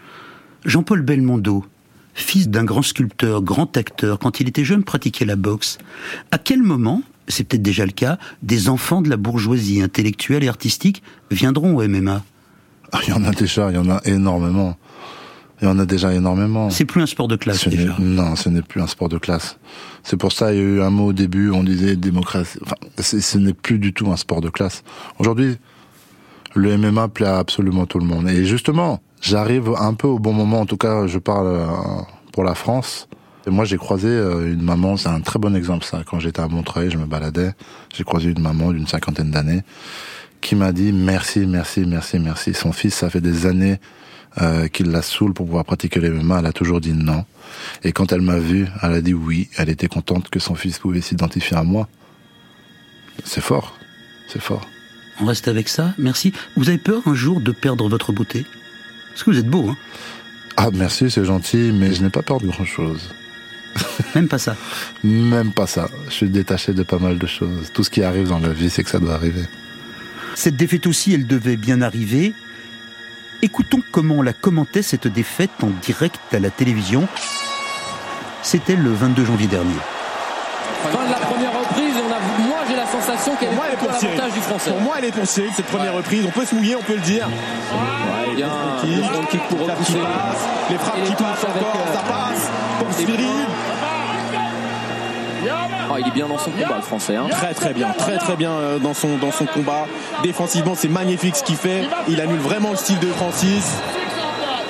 Jean-Paul 0.67 1.01
Belmondo, 1.01 1.65
fils 2.13 2.49
d'un 2.49 2.65
grand 2.65 2.83
sculpteur, 2.83 3.43
grand 3.43 3.75
acteur, 3.77 4.19
quand 4.19 4.39
il 4.39 4.49
était 4.49 4.65
jeune 4.65 4.85
pratiquait 4.85 5.25
la 5.25 5.37
boxe. 5.37 5.79
À 6.31 6.37
quel 6.37 6.63
moment, 6.63 7.03
c'est 7.27 7.45
peut-être 7.45 7.63
déjà 7.63 7.87
le 7.87 7.93
cas, 7.93 8.19
des 8.43 8.69
enfants 8.69 9.01
de 9.01 9.09
la 9.09 9.17
bourgeoisie 9.17 9.81
intellectuelle 9.81 10.45
et 10.45 10.49
artistique 10.49 11.03
viendront 11.31 11.77
au 11.77 11.89
MMA 11.89 12.23
Ah, 12.93 13.01
Il 13.07 13.11
y 13.11 13.13
en 13.13 13.25
a 13.25 13.31
déjà, 13.31 13.71
il 13.71 13.75
y 13.75 13.79
en 13.79 13.91
a 13.91 14.01
énormément. 14.05 14.77
Il 15.61 15.67
y 15.67 15.69
en 15.69 15.79
a 15.79 15.87
déjà 15.87 16.13
énormément. 16.13 16.71
C'est 16.71 16.85
plus 16.85 17.03
un 17.03 17.07
sport 17.07 17.29
de 17.29 17.37
classe 17.37 17.59
Ce 17.59 17.71
déjà. 17.71 17.95
Non, 18.01 18.35
ce 18.35 18.49
n'est 18.49 18.63
plus 18.63 18.83
un 18.83 18.89
sport 18.89 19.09
de 19.09 19.19
classe. 19.19 19.59
C'est 20.03 20.17
pour 20.17 20.33
ça 20.33 20.53
il 20.53 20.59
y 20.59 20.61
a 20.61 20.65
eu 20.65 20.83
un 20.83 20.91
mot 20.91 21.07
au 21.07 21.13
début, 21.13 21.51
on 21.51 21.63
disait 21.63 21.95
démocratie. 21.95 22.59
Enfin, 22.65 22.75
ce 22.99 23.39
n'est 23.39 23.53
plus 23.53 23.79
du 23.79 23.93
tout 23.93 24.11
un 24.11 24.17
sport 24.17 24.41
de 24.41 24.49
classe. 24.49 24.83
Aujourd'hui, 25.19 25.57
le 26.55 26.77
MMA 26.77 27.09
plaît 27.09 27.27
à 27.27 27.39
absolument 27.39 27.87
tout 27.87 28.01
le 28.01 28.05
monde. 28.05 28.29
Et 28.29 28.45
justement, 28.45 29.01
j'arrive 29.21 29.73
un 29.79 29.95
peu 29.95 30.09
au 30.09 30.19
bon 30.19 30.33
moment. 30.33 30.61
En 30.61 30.67
tout 30.67 30.77
cas, 30.77 31.07
je 31.07 31.19
parle 31.19 31.47
euh, 31.47 31.67
pour 32.33 32.43
la 32.43 32.57
France. 32.57 33.09
Et 33.47 33.51
moi, 33.51 33.65
j'ai 33.65 33.77
croisé 33.77 34.09
euh, 34.09 34.53
une 34.53 34.63
maman. 34.63 34.97
C'est 34.97 35.09
un 35.09 35.21
très 35.21 35.39
bon 35.39 35.55
exemple 35.55 35.85
ça. 35.85 36.03
Quand 36.05 36.19
j'étais 36.19 36.43
à 36.43 36.49
Montreuil, 36.49 36.91
je 36.91 36.99
me 36.99 37.07
baladais. 37.07 37.53
J'ai 37.95 38.03
croisé 38.03 38.31
une 38.31 38.43
maman 38.43 38.73
d'une 38.73 38.89
cinquantaine 38.89 39.31
d'années 39.31 39.63
qui 40.43 40.57
m'a 40.57 40.73
dit 40.73 40.93
merci, 40.93 41.47
merci, 41.47 41.87
merci, 41.87 42.19
merci. 42.19 42.53
Son 42.53 42.73
fils, 42.73 42.95
ça 42.95 43.09
fait 43.09 43.23
des 43.23 43.47
années 43.47 43.79
euh, 44.43 44.69
qu'il 44.69 44.91
la 44.91 45.01
saoule 45.01 45.33
pour 45.33 45.47
pouvoir 45.47 45.65
pratiquer 45.65 46.01
les 46.01 46.11
MMA. 46.11 46.41
Elle 46.41 46.47
a 46.47 46.53
toujours 46.53 46.81
dit 46.81 46.93
non. 46.93 47.25
Et 47.83 47.93
quand 47.93 48.13
elle 48.13 48.21
m'a 48.21 48.39
vu, 48.39 48.67
elle 48.83 48.93
a 48.93 49.01
dit 49.01 49.15
oui. 49.15 49.49
Elle 49.57 49.71
était 49.71 49.89
contente 49.89 50.29
que 50.29 50.39
son 50.41 50.55
fils 50.55 50.79
pouvait 50.79 51.01
s'identifier 51.01 51.57
à 51.57 51.63
moi. 51.63 51.89
C'est 53.25 53.41
fort. 53.41 53.79
C'est 54.29 54.43
fort. 54.43 54.69
On 55.21 55.27
reste 55.27 55.49
avec 55.49 55.69
ça, 55.69 55.95
merci. 55.99 56.33
Vous 56.57 56.69
avez 56.69 56.79
peur 56.79 57.03
un 57.07 57.15
jour 57.15 57.41
de 57.41 57.53
perdre 57.53 57.89
votre 57.89 58.13
beauté? 58.13 58.45
Parce 59.11 59.23
que 59.23 59.31
vous 59.31 59.39
êtes 59.39 59.49
beau, 59.49 59.69
hein 59.69 59.77
Ah, 60.57 60.71
merci, 60.73 61.11
c'est 61.11 61.25
gentil, 61.25 61.71
mais 61.73 61.93
je 61.93 62.03
n'ai 62.03 62.11
pas 62.11 62.23
peur 62.23 62.41
de 62.41 62.47
grand 62.47 62.65
chose. 62.65 63.11
Même 64.15 64.29
pas 64.29 64.39
ça. 64.39 64.57
Même 65.05 65.53
pas 65.53 65.67
ça. 65.67 65.89
Je 66.09 66.15
suis 66.15 66.31
détaché 66.31 66.73
de 66.73 66.83
pas 66.83 66.99
mal 66.99 67.19
de 67.19 67.27
choses. 67.27 67.71
Tout 67.73 67.85
ce 67.85 67.91
qui 67.91 68.03
arrive 68.03 68.29
dans 68.29 68.39
la 68.39 68.53
vie, 68.53 68.71
c'est 68.71 68.83
que 68.83 68.91
ça 68.91 68.99
doit 68.99 69.15
arriver. 69.15 69.45
Cette 70.35 70.57
défaite 70.57 70.87
aussi, 70.87 71.15
elle 71.15 71.27
devait 71.27 71.57
bien 71.57 71.83
arriver. 71.83 72.35
Écoutons 73.43 73.83
comment 73.91 74.17
on 74.17 74.23
la 74.23 74.33
commentait, 74.33 74.83
cette 74.83 75.09
défaite, 75.09 75.51
en 75.63 75.71
direct 75.83 76.21
à 76.33 76.39
la 76.39 76.51
télévision. 76.51 77.07
C'était 78.43 78.77
le 78.77 78.91
22 78.91 79.25
janvier 79.25 79.47
dernier. 79.47 79.75
Fin 80.83 81.05
de 81.05 81.11
la 81.11 81.19
première 81.19 81.53
reprise, 81.53 81.95
on 81.97 82.11
a, 82.11 82.49
moi 82.49 82.59
j'ai 82.69 82.77
la 82.77 82.87
sensation 82.87 83.37
qu'elle 83.37 83.53
est 83.53 83.55
Moi, 83.55 83.65
elle 83.69 83.75
est 83.75 83.77
pour 83.77 83.89
l'avantage 83.89 84.33
du 84.33 84.41
français. 84.41 84.71
Pour 84.71 84.81
moi, 84.81 84.95
elle 84.99 85.05
est 85.05 85.13
pour 85.13 85.27
Cyril, 85.27 85.51
cette 85.55 85.67
première 85.67 85.95
reprise. 85.95 86.25
On 86.27 86.31
peut 86.31 86.45
se 86.45 86.55
mouiller, 86.55 86.77
on 86.77 86.83
peut 86.83 86.95
le 86.95 87.01
dire. 87.01 87.29
Ouais, 87.29 88.35
bien, 88.37 88.49
le 88.85 89.27
kick 89.31 89.41
pour 89.49 89.61
repousser. 89.61 89.99
les 90.71 90.79
frappes 90.79 91.05
qui 91.05 91.13
passent 91.13 91.45
encore, 91.45 91.77
euh, 91.77 91.95
ça 91.95 92.01
passe 92.01 92.51
pour 92.79 92.93
Cyril. 92.93 93.47
Oh, 95.91 95.97
il 95.99 96.07
est 96.07 96.13
bien 96.13 96.27
dans 96.27 96.39
son 96.39 96.51
combat, 96.51 96.77
le 96.77 96.83
français. 96.83 97.17
Hein. 97.17 97.27
Très 97.31 97.55
très 97.55 97.73
bien, 97.75 97.89
très 97.97 98.17
très 98.19 98.37
bien 98.37 98.53
euh, 98.53 98.79
dans 98.79 98.95
son, 98.95 99.17
dans 99.17 99.33
son 99.33 99.47
combat. 99.47 99.87
Défensivement, 100.23 100.75
c'est 100.75 100.89
magnifique 100.89 101.37
ce 101.37 101.43
qu'il 101.43 101.57
fait. 101.57 101.83
Il 102.09 102.21
annule 102.21 102.39
vraiment 102.39 102.71
le 102.71 102.77
style 102.77 102.99
de 102.99 103.09
Francis. 103.09 103.73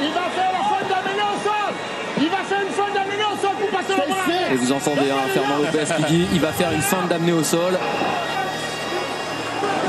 Il 0.00 0.08
va 0.08 0.20
faire 0.34 0.52
la 0.52 0.58
faute 0.58 0.88
d'amener 0.88 1.22
au 1.22 1.38
sol 1.44 1.74
Il 2.18 2.28
va 2.28 2.36
faire 2.38 2.60
une 2.60 2.72
faute 2.72 2.94
d'amener 2.94 3.24
au 3.24 3.36
sol 3.40 3.50
pour 3.60 3.68
passer 3.78 3.94
le 4.00 4.12
bras 4.12 4.52
Et 4.52 4.56
vous 4.56 4.72
entendez 4.72 5.10
hein, 5.10 5.28
Fernand 5.32 5.58
Lopez 5.58 5.94
qui 5.96 6.12
dit 6.12 6.28
il 6.32 6.40
va 6.40 6.52
faire 6.52 6.72
une 6.72 6.82
feinte 6.82 7.08
d'amener 7.08 7.32
au 7.32 7.42
sol. 7.44 7.78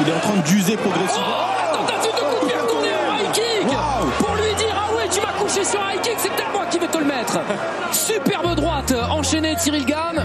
Il 0.02 0.10
est 0.10 0.14
en 0.14 0.20
train 0.20 0.38
d'user 0.46 0.76
progressivement. 0.76 1.26
Tentative 1.74 2.12
de 2.12 2.20
coup 2.20 2.46
de 2.46 2.50
pied 2.50 2.60
retourné 2.60 2.90
au 2.90 3.24
high 3.24 3.32
kick 3.32 3.68
Pour 4.20 4.36
lui 4.36 4.54
dire 4.56 4.76
Ah 4.76 4.96
ouais, 4.96 5.08
tu 5.10 5.22
m'as 5.22 5.34
couché 5.40 5.64
sur 5.64 5.80
un 5.82 5.94
high 5.94 6.02
kick, 6.02 6.20
Superbe 7.92 8.56
droite 8.56 8.94
enchaînée 9.10 9.56
Cyril 9.58 9.86
Gann. 9.86 10.24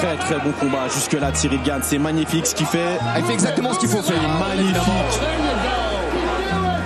Très 0.00 0.16
très 0.16 0.38
bon 0.38 0.52
combat 0.52 0.88
jusque-là 0.92 1.30
Cyril 1.34 1.62
Gann. 1.62 1.80
C'est 1.82 1.98
magnifique 1.98 2.46
ce 2.46 2.54
qu'il 2.54 2.66
fait. 2.66 2.98
Il 3.18 3.24
fait 3.24 3.32
exactement 3.32 3.72
ce 3.72 3.78
qu'il 3.78 3.88
faut 3.88 4.02
faire. 4.02 4.16
Magnifique. 4.38 4.76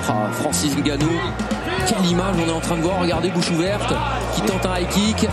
Ah, 0.09 0.29
Francis 0.33 0.77
Ngannou. 0.77 1.11
Quelle 1.87 2.07
image 2.07 2.35
on 2.45 2.49
est 2.49 2.53
en 2.53 2.61
train 2.61 2.77
de 2.77 2.83
voir, 2.83 3.01
regardez, 3.01 3.31
bouche 3.31 3.51
ouverte, 3.51 3.93
qui 4.35 4.43
tente 4.43 4.67
un 4.67 4.79
high 4.79 4.89
kick. 4.89 5.29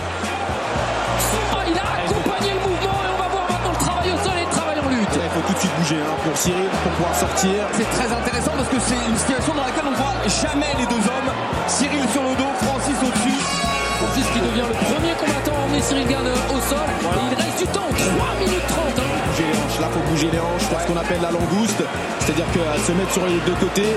Ah, 1.51 1.57
il 1.67 1.77
a 1.77 1.81
accompagné 2.05 2.53
le 2.53 2.59
mouvement 2.61 2.97
et 3.03 3.09
on 3.13 3.21
va 3.21 3.27
voir 3.27 3.45
maintenant 3.49 3.71
le 3.71 3.77
travail 3.77 4.11
au 4.11 4.17
sol 4.23 4.33
et 4.37 4.45
le 4.45 4.51
travail 4.51 4.77
en 4.79 4.89
lutte. 4.89 5.17
Il 5.17 5.29
faut 5.33 5.47
tout 5.47 5.53
de 5.53 5.59
suite 5.59 5.75
bouger 5.79 5.97
hein, 6.01 6.15
pour 6.23 6.37
Cyril 6.37 6.69
pour 6.83 6.91
pouvoir 6.93 7.15
sortir. 7.15 7.57
C'est 7.73 7.89
très 7.89 8.11
intéressant 8.13 8.51
parce 8.55 8.69
que 8.69 8.79
c'est 8.79 9.01
une 9.09 9.17
situation 9.17 9.53
dans 9.55 9.65
laquelle 9.65 9.85
on 9.87 9.91
ne 9.91 9.95
voit 9.95 10.17
jamais 10.29 10.73
les 10.77 10.85
deux 10.85 11.03
hommes. 11.03 11.31
Cyril 11.67 12.05
sur 12.13 12.23
le 12.23 12.35
dos, 12.37 12.53
Francis. 12.61 12.76
Devient 14.57 14.73
le 14.73 14.85
premier 14.89 15.13
combattant 15.13 15.53
à 15.53 15.65
emmener 15.69 15.81
Cyril 15.81 16.07
Gann 16.07 16.25
au 16.25 16.59
sol. 16.65 16.81
Et 16.81 17.29
il 17.29 17.35
reste 17.37 17.59
du 17.61 17.67
temps, 17.67 17.85
3 17.93 18.01
minutes 18.41 18.65
30. 18.65 18.89
Hein. 18.97 19.05
Bouger 19.29 19.45
les 19.45 19.53
hanches, 19.53 19.79
là 19.79 19.87
faut 19.93 20.05
bouger 20.09 20.29
les 20.33 20.39
hanches, 20.39 20.65
faire 20.65 20.81
ce 20.81 20.87
qu'on 20.87 20.97
appelle 20.97 21.21
la 21.21 21.29
langouste, 21.29 21.83
c'est-à-dire 22.17 22.49
que 22.49 22.65
se 22.81 22.91
mettre 22.97 23.13
sur 23.13 23.27
les 23.27 23.37
deux 23.45 23.53
côtés 23.61 23.93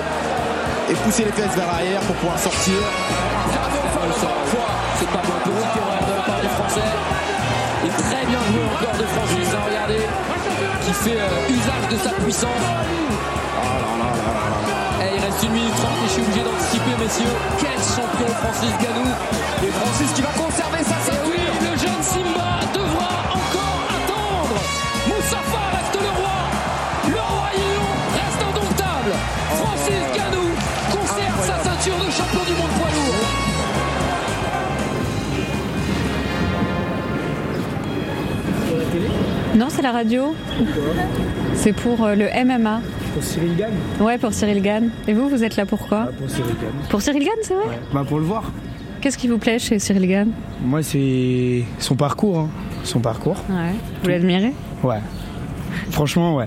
et 0.91 0.95
pousser 1.01 1.25
les 1.25 1.33
fesses 1.33 1.57
vers 1.57 1.65
l'arrière 1.65 2.03
pour 2.03 2.15
pouvoir 2.17 2.39
sortir. 2.39 2.77
C'est 5.01 5.09
pas 5.09 5.25
bon 5.25 5.33
pour 5.49 5.57
de 5.57 6.13
la 6.13 6.23
part 6.29 6.41
du 6.45 6.49
français. 6.61 6.93
Et 7.81 7.93
très 7.97 8.27
bien 8.29 8.41
joué 8.53 8.61
encore 8.69 9.01
de 9.01 9.07
Francis, 9.17 9.49
hein, 9.57 9.65
regardez, 9.65 10.05
qui 10.85 10.93
fait 10.93 11.17
euh, 11.25 11.57
usage 11.57 11.89
de 11.89 11.97
sa 12.05 12.13
puissance. 12.21 12.65
Et 12.85 13.01
il 13.01 14.40
reste 15.31 15.45
une 15.45 15.53
minute 15.53 15.75
30 15.75 15.91
et 15.91 16.07
je 16.07 16.13
suis 16.13 16.23
obligé 16.23 16.43
d'anticiper, 16.43 16.95
messieurs. 16.99 17.35
Quel 17.59 17.79
champion 17.79 18.29
Francis 18.43 18.75
Ganou. 18.83 19.09
Et 19.63 19.71
Francis 19.71 20.13
qui 20.13 20.23
va 20.23 20.31
conserver 20.31 20.83
sa 20.83 20.99
ceinture. 21.07 21.31
Oui, 21.31 21.43
le 21.61 21.73
jeune 21.79 22.03
Simba 22.03 22.61
devra 22.75 23.13
encore 23.31 23.87
attendre. 23.99 24.57
Moussafa 25.09 25.63
reste 25.77 25.97
le 26.01 26.11
roi. 26.19 26.37
Le 27.09 27.21
roi 27.21 27.51
reste 28.19 28.43
indomptable. 28.49 29.13
Francis 29.61 30.05
Ganou 30.17 30.47
conserve 30.91 31.41
sa 31.47 31.57
ceinture 31.65 31.99
de 31.99 32.11
champion 32.11 32.45
du 32.47 32.55
monde 32.61 32.75
poids 32.79 32.91
lourd. 32.97 33.21
Non, 39.57 39.69
c'est 39.69 39.83
la 39.83 39.93
radio. 39.93 40.35
C'est 41.55 41.73
pour 41.73 42.05
euh, 42.05 42.15
le 42.15 42.29
MMA. 42.45 42.81
Pour 43.15 43.23
Cyril 43.25 43.57
Gann 43.57 43.73
Ouais, 44.01 44.19
pour 44.19 44.33
Cyril 44.33 44.63
Gann. 44.63 44.91
Et 45.09 45.13
vous, 45.13 45.29
vous 45.29 45.43
êtes 45.43 45.57
là 45.57 45.67
pour 45.67 45.87
quoi 45.89 46.09
Pour 46.19 46.29
Cyril 46.31 46.55
Gann. 46.61 46.71
Pour 46.89 47.03
Cyril 47.03 47.23
Gann, 47.25 47.35
c'est 47.43 47.55
vrai 47.55 47.79
Bah 47.93 48.05
pour 48.09 48.19
le 48.19 48.25
voir. 48.25 48.51
Qu'est-ce 49.01 49.17
qui 49.19 49.29
vous 49.29 49.39
plaît 49.39 49.59
chez 49.59 49.79
Cyril 49.79 50.07
Gann 50.09 50.29
Moi, 50.65 50.83
c'est 50.83 51.65
son 51.79 51.97
parcours. 51.97 52.39
hein. 52.39 52.49
Son 52.85 53.01
parcours. 53.01 53.37
Ouais. 53.49 53.73
Vous 54.03 54.09
l'admirez 54.11 54.53
Ouais. 54.83 55.01
Franchement, 55.91 56.37
ouais. 56.37 56.47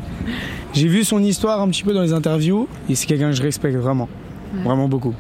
J'ai 0.74 0.88
vu 0.88 1.04
son 1.04 1.22
histoire 1.22 1.62
un 1.62 1.68
petit 1.70 1.84
peu 1.84 1.94
dans 1.94 2.02
les 2.02 2.14
interviews 2.14 2.68
et 2.90 2.96
c'est 2.96 3.06
quelqu'un 3.06 3.30
que 3.30 3.36
je 3.36 3.44
respecte 3.44 3.76
vraiment. 3.76 4.08
Ouais. 4.56 4.64
Vraiment 4.64 4.88
beaucoup. 4.88 5.14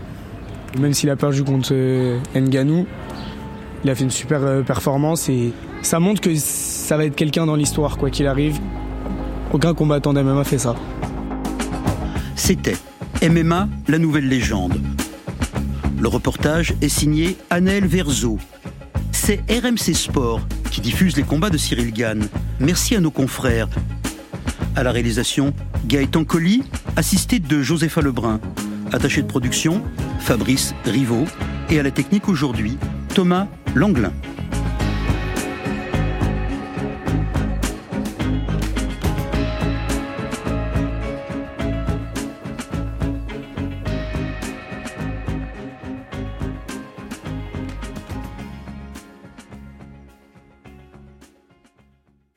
Même 0.79 0.93
s'il 0.93 1.09
a 1.11 1.15
perdu 1.15 1.43
contre 1.43 1.69
euh, 1.73 2.17
Nganou, 2.35 2.87
il 3.83 3.89
a 3.89 3.95
fait 3.95 4.03
une 4.03 4.09
super 4.11 4.41
euh, 4.43 4.61
performance 4.63 5.29
et 5.29 5.53
ça 5.83 5.99
montre 5.99 6.21
que 6.21 6.33
ça 6.35 6.97
va 6.97 7.05
être 7.05 7.15
quelqu'un 7.15 7.45
dans 7.45 7.55
l'histoire, 7.55 7.97
quoi 7.97 8.09
qu'il 8.09 8.25
arrive. 8.27 8.59
Aucun 9.51 9.75
combattant 9.75 10.13
d'MMA 10.13 10.43
fait 10.43 10.57
ça. 10.57 10.75
C'était 12.45 12.75
MMA, 13.25 13.69
la 13.87 13.97
nouvelle 13.99 14.27
légende. 14.27 14.77
Le 15.97 16.07
reportage 16.09 16.73
est 16.81 16.89
signé 16.89 17.37
Annel 17.49 17.87
Verzo. 17.87 18.37
C'est 19.13 19.39
RMC 19.49 19.95
Sport 19.95 20.41
qui 20.69 20.81
diffuse 20.81 21.15
les 21.15 21.23
combats 21.23 21.49
de 21.49 21.57
Cyril 21.57 21.93
Gann. 21.93 22.27
Merci 22.59 22.97
à 22.97 22.99
nos 22.99 23.11
confrères. 23.11 23.69
À 24.75 24.83
la 24.83 24.91
réalisation, 24.91 25.53
Gaëtan 25.85 26.25
Colli, 26.25 26.63
assisté 26.97 27.39
de 27.39 27.61
Josépha 27.61 28.01
Lebrun. 28.01 28.41
Attaché 28.91 29.21
de 29.21 29.27
production, 29.27 29.81
Fabrice 30.19 30.75
Rivaud. 30.83 31.23
Et 31.69 31.79
à 31.79 31.83
la 31.83 31.91
technique 31.91 32.27
aujourd'hui, 32.27 32.77
Thomas 33.15 33.47
Langlin. 33.73 34.11